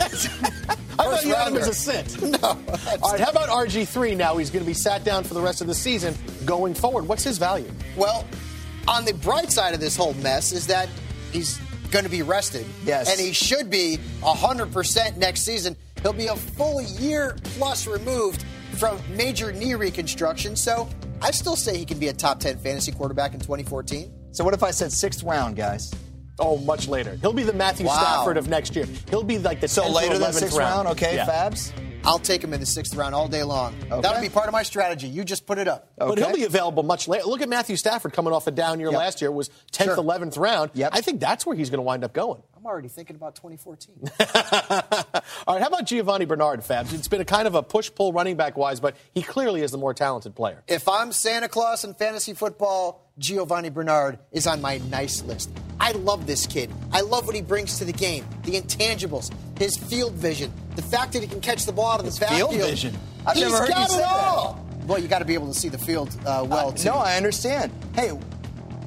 I 0.98 1.04
thought 1.04 1.24
you 1.24 1.34
had 1.34 1.48
him 1.48 1.56
as 1.56 1.68
a 1.68 1.74
sit. 1.74 2.22
no. 2.42 2.58
All 3.02 3.12
right, 3.12 3.20
how 3.20 3.30
about 3.30 3.48
RG3 3.48 4.16
now? 4.16 4.36
He's 4.36 4.50
going 4.50 4.64
to 4.64 4.66
be 4.66 4.74
sat 4.74 5.04
down 5.04 5.24
for 5.24 5.34
the 5.34 5.40
rest 5.40 5.60
of 5.60 5.66
the 5.66 5.74
season 5.74 6.14
going 6.44 6.74
forward. 6.74 7.06
What's 7.06 7.24
his 7.24 7.38
value? 7.38 7.70
Well, 7.96 8.26
on 8.88 9.04
the 9.04 9.14
bright 9.14 9.50
side 9.50 9.74
of 9.74 9.80
this 9.80 9.96
whole 9.96 10.14
mess 10.14 10.52
is 10.52 10.66
that 10.68 10.88
he's 11.32 11.58
going 11.90 12.04
to 12.04 12.10
be 12.10 12.22
rested. 12.22 12.66
Yes. 12.84 13.10
And 13.10 13.20
he 13.20 13.32
should 13.32 13.70
be 13.70 13.98
100% 14.20 15.16
next 15.16 15.42
season. 15.42 15.76
He'll 16.02 16.12
be 16.12 16.26
a 16.26 16.36
full 16.36 16.82
year 16.82 17.36
plus 17.42 17.86
removed 17.86 18.44
from 18.78 18.98
major 19.14 19.52
knee 19.52 19.74
reconstruction. 19.74 20.56
So 20.56 20.88
I 21.20 21.30
still 21.30 21.56
say 21.56 21.76
he 21.76 21.84
can 21.84 21.98
be 21.98 22.08
a 22.08 22.12
top 22.12 22.40
10 22.40 22.58
fantasy 22.58 22.92
quarterback 22.92 23.34
in 23.34 23.40
2014. 23.40 24.12
So 24.32 24.44
what 24.44 24.54
if 24.54 24.62
I 24.62 24.70
said 24.70 24.92
sixth 24.92 25.22
round, 25.22 25.56
guys? 25.56 25.90
Oh, 26.38 26.58
much 26.58 26.86
later. 26.88 27.16
He'll 27.22 27.32
be 27.32 27.42
the 27.44 27.52
Matthew 27.52 27.86
Wow. 27.86 27.94
Stafford 27.94 28.36
of 28.36 28.48
next 28.48 28.76
year. 28.76 28.86
He'll 29.10 29.22
be 29.22 29.38
like 29.38 29.60
the 29.60 29.68
So 29.68 29.84
10th 29.84 29.94
later 29.94 30.18
than 30.18 30.30
11th 30.32 30.34
sixth 30.38 30.56
round, 30.58 30.88
okay, 30.88 31.16
Yeah. 31.16 31.26
Fabs? 31.26 31.72
I'll 32.04 32.18
take 32.20 32.44
him 32.44 32.54
in 32.54 32.60
the 32.60 32.66
sixth 32.66 32.94
round 32.94 33.14
all 33.16 33.26
day 33.26 33.42
long. 33.42 33.74
Okay. 33.90 34.00
That'll 34.00 34.20
be 34.20 34.28
part 34.28 34.46
of 34.46 34.52
my 34.52 34.62
strategy. 34.62 35.08
You 35.08 35.24
just 35.24 35.44
put 35.44 35.58
it 35.58 35.66
up. 35.66 35.88
But 35.98 36.18
he'll 36.18 36.32
be 36.32 36.44
available 36.44 36.84
much 36.84 37.08
later. 37.08 37.24
Look 37.24 37.40
at 37.42 37.48
Matthew 37.48 37.76
Stafford 37.76 38.12
coming 38.12 38.32
off 38.32 38.46
a 38.46 38.52
down 38.52 38.78
year 38.78 38.90
Yep. 38.90 38.98
last 38.98 39.20
year. 39.20 39.30
It 39.30 39.34
Was 39.34 39.50
10th, 39.72 39.86
Sure. 39.86 39.96
11th 39.96 40.36
round. 40.36 40.70
Yep. 40.74 40.90
I 40.92 41.00
think 41.00 41.20
that's 41.20 41.44
where 41.44 41.56
he's 41.56 41.68
going 41.68 41.78
to 41.78 41.82
wind 41.82 42.04
up 42.04 42.12
going. 42.12 42.42
I'm 42.66 42.72
already 42.72 42.88
thinking 42.88 43.14
about 43.14 43.36
2014. 43.36 43.94
All 45.46 45.54
right, 45.54 45.62
how 45.62 45.68
about 45.68 45.86
Giovani 45.86 46.24
Bernard, 46.26 46.62
Fabs? 46.62 46.92
It's 46.92 47.06
been 47.06 47.20
a 47.20 47.24
kind 47.24 47.46
of 47.46 47.54
a 47.54 47.62
push-pull 47.62 48.12
running 48.12 48.36
back 48.36 48.56
wise, 48.58 48.80
but 48.80 48.96
he 49.14 49.22
clearly 49.22 49.62
is 49.62 49.70
the 49.70 49.78
more 49.78 49.94
talented 49.94 50.34
player. 50.34 50.64
if 50.66 50.88
I'm 50.88 51.12
Santa 51.12 51.48
Claus 51.48 51.84
in 51.84 51.94
fantasy 51.94 52.34
football, 52.34 53.08
Giovani 53.20 53.70
Bernard 53.72 54.18
is 54.32 54.48
on 54.48 54.60
my 54.60 54.78
nice 54.90 55.22
list. 55.22 55.48
I 55.78 55.92
love 55.92 56.26
this 56.26 56.44
kid. 56.44 56.72
I 56.90 57.02
love 57.02 57.26
what 57.28 57.36
he 57.36 57.40
brings 57.42 57.78
to 57.78 57.84
the 57.84 57.92
game. 57.92 58.26
The 58.42 58.60
intangibles, 58.60 59.32
his 59.56 59.76
field 59.76 60.14
vision, 60.14 60.52
the 60.74 60.82
fact 60.82 61.12
that 61.12 61.22
he 61.22 61.28
can 61.28 61.40
catch 61.40 61.66
the 61.66 61.72
ball 61.72 61.92
out 61.92 62.00
of 62.00 62.06
the 62.06 62.10
field 62.10 62.50
backfield. 62.50 62.68
vision? 62.68 62.96
I've 63.24 63.36
He's 63.36 63.44
never 63.44 63.58
heard 63.58 63.68
you 63.68 63.74
got 63.74 63.90
say 63.90 63.98
it 63.98 64.00
that. 64.00 64.86
Well, 64.88 64.98
you 64.98 65.06
got 65.06 65.20
to 65.20 65.24
be 65.24 65.34
able 65.34 65.52
to 65.52 65.58
see 65.58 65.68
the 65.68 65.78
field 65.78 66.16
uh, 66.26 66.44
well 66.48 66.72
too. 66.72 66.88
No, 66.88 66.94
I 66.96 67.16
understand. 67.16 67.70
Hey, 67.94 68.10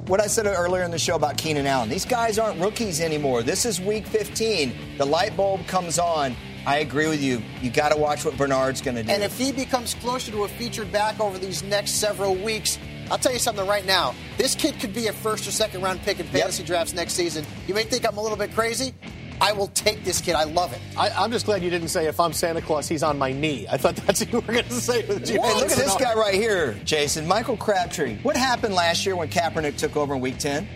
what 0.09 0.19
I 0.19 0.25
said 0.25 0.47
earlier 0.47 0.81
in 0.81 0.89
the 0.89 0.97
show 0.97 1.15
about 1.15 1.37
Keenan 1.37 1.67
Allen, 1.67 1.87
these 1.87 2.03
guys 2.03 2.39
aren't 2.39 2.59
rookies 2.59 2.99
anymore. 2.99 3.43
This 3.43 3.63
is 3.63 3.79
week 3.79 4.07
15. 4.07 4.97
The 4.97 5.05
light 5.05 5.37
bulb 5.37 5.67
comes 5.67 5.99
on. 5.99 6.35
I 6.65 6.79
agree 6.79 7.07
with 7.07 7.21
you. 7.21 7.43
You 7.61 7.69
got 7.69 7.91
to 7.91 7.97
watch 7.97 8.25
what 8.25 8.35
Bernard's 8.35 8.81
going 8.81 8.95
to 8.95 9.03
do. 9.03 9.11
And 9.11 9.21
if 9.21 9.37
he 9.37 9.51
becomes 9.51 9.93
closer 9.93 10.31
to 10.31 10.45
a 10.45 10.47
featured 10.47 10.91
back 10.91 11.19
over 11.19 11.37
these 11.37 11.61
next 11.61 11.91
several 11.91 12.33
weeks, 12.33 12.79
I'll 13.11 13.19
tell 13.19 13.31
you 13.31 13.39
something 13.39 13.67
right 13.67 13.85
now. 13.85 14.15
This 14.37 14.55
kid 14.55 14.79
could 14.79 14.95
be 14.95 15.07
a 15.07 15.13
first 15.13 15.47
or 15.47 15.51
second 15.51 15.83
round 15.83 16.01
pick 16.01 16.19
in 16.19 16.25
fantasy 16.25 16.63
drafts 16.63 16.93
next 16.93 17.13
season. 17.13 17.45
You 17.67 17.75
may 17.75 17.83
think 17.83 18.03
I'm 18.07 18.17
a 18.17 18.21
little 18.21 18.37
bit 18.37 18.51
crazy. 18.55 18.95
I 19.41 19.53
will 19.53 19.67
take 19.67 20.03
this 20.03 20.19
kid. 20.19 20.35
I 20.35 20.43
love 20.43 20.73
it. 20.73 20.79
I, 20.97 21.09
I'm 21.09 21.31
just 21.31 21.45
glad 21.45 21.63
you 21.63 21.69
didn't 21.69 21.87
say 21.87 22.07
if 22.07 22.19
I'm 22.19 22.33
Santa 22.33 22.61
Claus, 22.61 22.87
he's 22.87 23.03
on 23.03 23.17
my 23.17 23.31
knee. 23.31 23.67
I 23.71 23.77
thought 23.77 23.95
that's 23.95 24.19
what 24.21 24.31
you 24.31 24.39
were 24.39 24.53
going 24.53 24.65
to 24.65 24.73
say 24.73 25.05
with 25.07 25.25
Giovani 25.25 25.47
Hey, 25.47 25.55
look 25.55 25.71
at 25.71 25.77
this 25.77 25.95
guy 25.95 26.13
right 26.13 26.33
here, 26.33 26.73
Jason. 26.83 27.27
Michael 27.27 27.55
Crabtree. 27.55 28.17
What 28.21 28.35
happened 28.35 28.73
last 28.73 29.05
year 29.05 29.15
when 29.15 29.29
Kaepernick 29.29 29.77
took 29.77 29.95
over 29.95 30.15
in 30.15 30.21
week 30.21 30.39
10? 30.39 30.67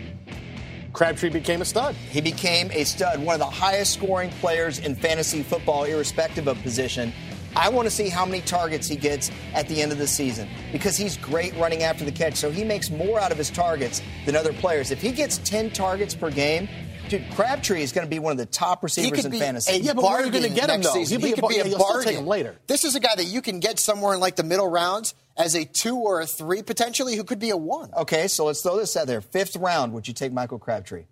Crabtree 0.94 1.30
became 1.30 1.60
a 1.60 1.64
stud. 1.64 1.94
He 1.94 2.20
became 2.20 2.70
a 2.70 2.84
stud, 2.84 3.20
one 3.20 3.34
of 3.34 3.40
the 3.40 3.46
highest 3.46 3.94
scoring 3.94 4.30
players 4.40 4.78
in 4.78 4.94
fantasy 4.94 5.42
football, 5.42 5.84
irrespective 5.84 6.46
of 6.46 6.60
position. 6.62 7.12
I 7.56 7.68
want 7.68 7.86
to 7.86 7.90
see 7.90 8.08
how 8.08 8.24
many 8.26 8.40
targets 8.40 8.88
he 8.88 8.96
gets 8.96 9.30
at 9.54 9.68
the 9.68 9.80
end 9.82 9.92
of 9.92 9.98
the 9.98 10.06
season 10.06 10.48
because 10.72 10.96
he's 10.96 11.16
great 11.16 11.54
running 11.56 11.82
after 11.82 12.04
the 12.04 12.12
catch. 12.12 12.34
So 12.34 12.50
he 12.50 12.64
makes 12.64 12.90
more 12.90 13.20
out 13.20 13.30
of 13.32 13.38
his 13.38 13.50
targets 13.50 14.02
than 14.26 14.34
other 14.36 14.52
players. 14.52 14.90
If 14.90 15.00
he 15.00 15.12
gets 15.12 15.38
10 15.38 15.70
targets 15.70 16.14
per 16.14 16.30
game, 16.30 16.68
dude, 17.08 17.24
Crabtree 17.32 17.82
is 17.82 17.92
going 17.92 18.06
to 18.06 18.10
be 18.10 18.18
one 18.18 18.32
of 18.32 18.38
the 18.38 18.46
top 18.46 18.80
He 18.80 18.86
receivers 18.86 19.22
could 19.22 19.34
in 19.34 19.38
fantasy. 19.40 19.72
a 19.72 19.76
Yeah, 19.78 19.92
but 19.92 20.02
where 20.04 20.16
are 20.16 20.24
you 20.24 20.32
gonna 20.32 20.48
get 20.48 20.68
him, 20.70 20.82
though? 20.82 20.92
season. 20.94 21.20
He'll 21.20 21.24
be 21.24 21.26
He 21.28 21.32
a 21.32 21.34
could 21.36 21.40
bar- 21.42 21.50
be 21.50 21.56
yeah, 21.56 21.62
a 21.62 21.68
you'll 21.68 21.78
still 21.78 21.88
bargain. 21.92 22.08
take 22.12 22.18
him 22.18 22.26
later. 22.26 22.56
This 22.66 22.84
is 22.84 22.94
a 22.96 23.00
guy 23.00 23.14
that 23.16 23.24
you 23.26 23.40
can 23.42 23.60
get 23.60 23.78
somewhere 23.78 24.14
in 24.14 24.20
like 24.20 24.36
the 24.36 24.42
middle 24.42 24.68
rounds 24.68 25.14
as 25.36 25.54
a 25.54 25.64
two 25.64 25.96
or 25.96 26.20
a 26.20 26.26
three 26.26 26.62
potentially, 26.62 27.14
who 27.16 27.24
could 27.24 27.38
be 27.38 27.50
a 27.50 27.56
one. 27.56 27.90
Okay, 27.96 28.26
so 28.28 28.46
let's 28.46 28.62
throw 28.62 28.76
this 28.78 28.96
out 28.96 29.06
there. 29.06 29.20
Fifth 29.20 29.56
round, 29.56 29.92
would 29.92 30.08
you 30.08 30.14
take 30.14 30.32
Michael 30.32 30.58
Crabtree? 30.58 31.04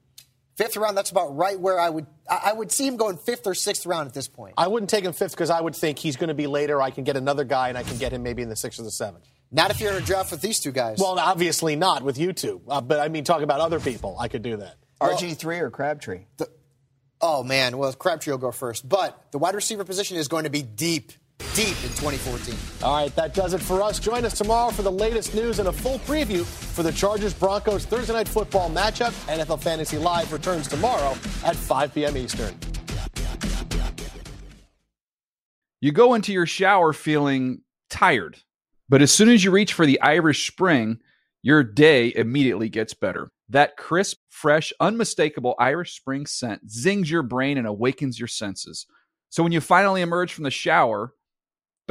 Fifth 0.57 0.77
round, 0.77 0.97
that's 0.97 1.11
about 1.11 1.35
right 1.37 1.59
where 1.59 1.81
I 1.81 1.89
would 1.89 2.07
I 2.29 2.51
I 2.51 2.53
would 2.53 2.71
see 2.71 2.87
him 2.87 2.97
going 2.97 3.17
fifth 3.17 3.47
or 3.47 3.55
sixth 3.55 3.87
round 3.87 4.07
at 4.07 4.15
this 4.15 4.29
point. 4.29 4.55
I 4.59 4.69
wouldn't 4.69 4.91
take 4.91 5.05
him 5.05 5.13
fifth 5.13 5.33
because 5.33 5.51
I 5.51 5.61
would 5.61 5.75
think 5.75 5.99
he's 5.99 6.17
going 6.17 6.29
to 6.29 6.35
be 6.35 6.47
later. 6.47 6.81
I 6.83 6.91
can 6.91 7.05
get 7.05 7.17
another 7.17 7.45
guy, 7.45 7.69
and 7.69 7.79
I 7.79 7.83
can 7.83 7.97
get 7.97 8.13
him 8.13 8.23
maybe 8.23 8.43
in 8.43 8.49
the 8.49 8.57
sixth 8.57 8.79
or 8.79 8.83
the 8.83 8.91
seventh. 8.91 9.27
Not 9.51 9.71
if 9.71 9.81
you're 9.81 9.93
in 9.93 10.03
a 10.03 10.05
draft 10.05 10.31
with 10.31 10.41
these 10.41 10.61
two 10.61 10.73
guys. 10.73 10.99
Well, 10.99 11.19
obviously 11.19 11.77
not 11.77 12.03
with 12.03 12.19
you 12.19 12.33
two, 12.33 12.63
uh, 12.69 12.81
but 12.81 13.01
I 13.01 13.09
mean, 13.09 13.25
talk 13.25 13.43
about 13.43 13.61
other 13.61 13.81
people. 13.81 14.17
I 14.19 14.29
could 14.29 14.43
do 14.43 14.57
that. 14.59 14.77
RG3 15.01 15.61
or 15.61 15.71
Crabtree? 15.71 16.25
oh 17.21 17.43
man, 17.43 17.79
well 17.79 17.93
Crabtree 17.93 18.33
will 18.33 18.39
go 18.39 18.51
first, 18.51 18.89
but 18.89 19.31
the 19.31 19.39
wide 19.39 19.55
receiver 19.55 19.85
position 19.85 20.17
is 20.17 20.29
going 20.29 20.45
to 20.45 20.51
be 20.51 20.63
deep, 20.63 21.13
deep 21.55 21.77
in 21.83 21.91
2014. 21.91 22.55
All 22.83 22.97
right, 22.97 23.15
that 23.17 23.35
does 23.35 23.55
it 23.55 23.61
for 23.61 23.83
us. 23.83 23.99
Join 23.99 24.25
us 24.25 24.37
tomorrow 24.37 24.71
for 24.71 24.83
the 24.83 24.93
latest 24.93 25.35
news 25.35 25.59
and 25.59 25.69
a 25.69 25.73
full 25.73 25.99
preview 26.01 26.45
for 26.45 26.83
the 26.83 26.93
Chargers 26.93 27.35
Broncos 27.35 27.85
Thursday 27.85 28.13
night 28.13 28.29
football 28.29 28.71
matchup. 28.71 29.13
NFL 29.35 29.61
Fantasy 29.61 29.99
Live 29.99 30.33
returns 30.33 30.69
tomorrow 30.69 31.13
at 31.45 31.57
5 31.57 31.95
p.m. 31.95 32.17
Eastern. 32.17 32.55
You 35.81 35.91
go 35.91 36.15
into 36.15 36.33
your 36.33 36.47
shower 36.47 36.93
feeling 36.93 37.63
tired, 37.91 38.39
but 38.89 39.03
as 39.03 39.13
soon 39.13 39.29
as 39.29 39.43
you 39.43 39.51
reach 39.51 39.73
for 39.73 39.85
the 39.85 40.01
Irish 40.01 40.47
Spring, 40.47 40.99
your 41.43 41.65
day 41.65 42.13
immediately 42.15 42.69
gets 42.69 42.95
better. 42.95 43.33
That 43.49 43.77
crisp, 43.77 44.19
fresh, 44.29 44.73
unmistakable 44.81 45.57
Irish 45.59 45.97
Spring 45.97 46.25
scent 46.25 46.71
zings 46.71 47.11
your 47.11 47.23
brain 47.23 47.59
and 47.59 47.67
awakens 47.67 48.19
your 48.19 48.29
senses. 48.29 48.87
So 49.29 49.43
when 49.43 49.53
you 49.53 49.61
finally 49.61 50.03
emerge 50.03 50.33
from 50.33 50.45
the 50.45 50.51
shower, 50.51 51.15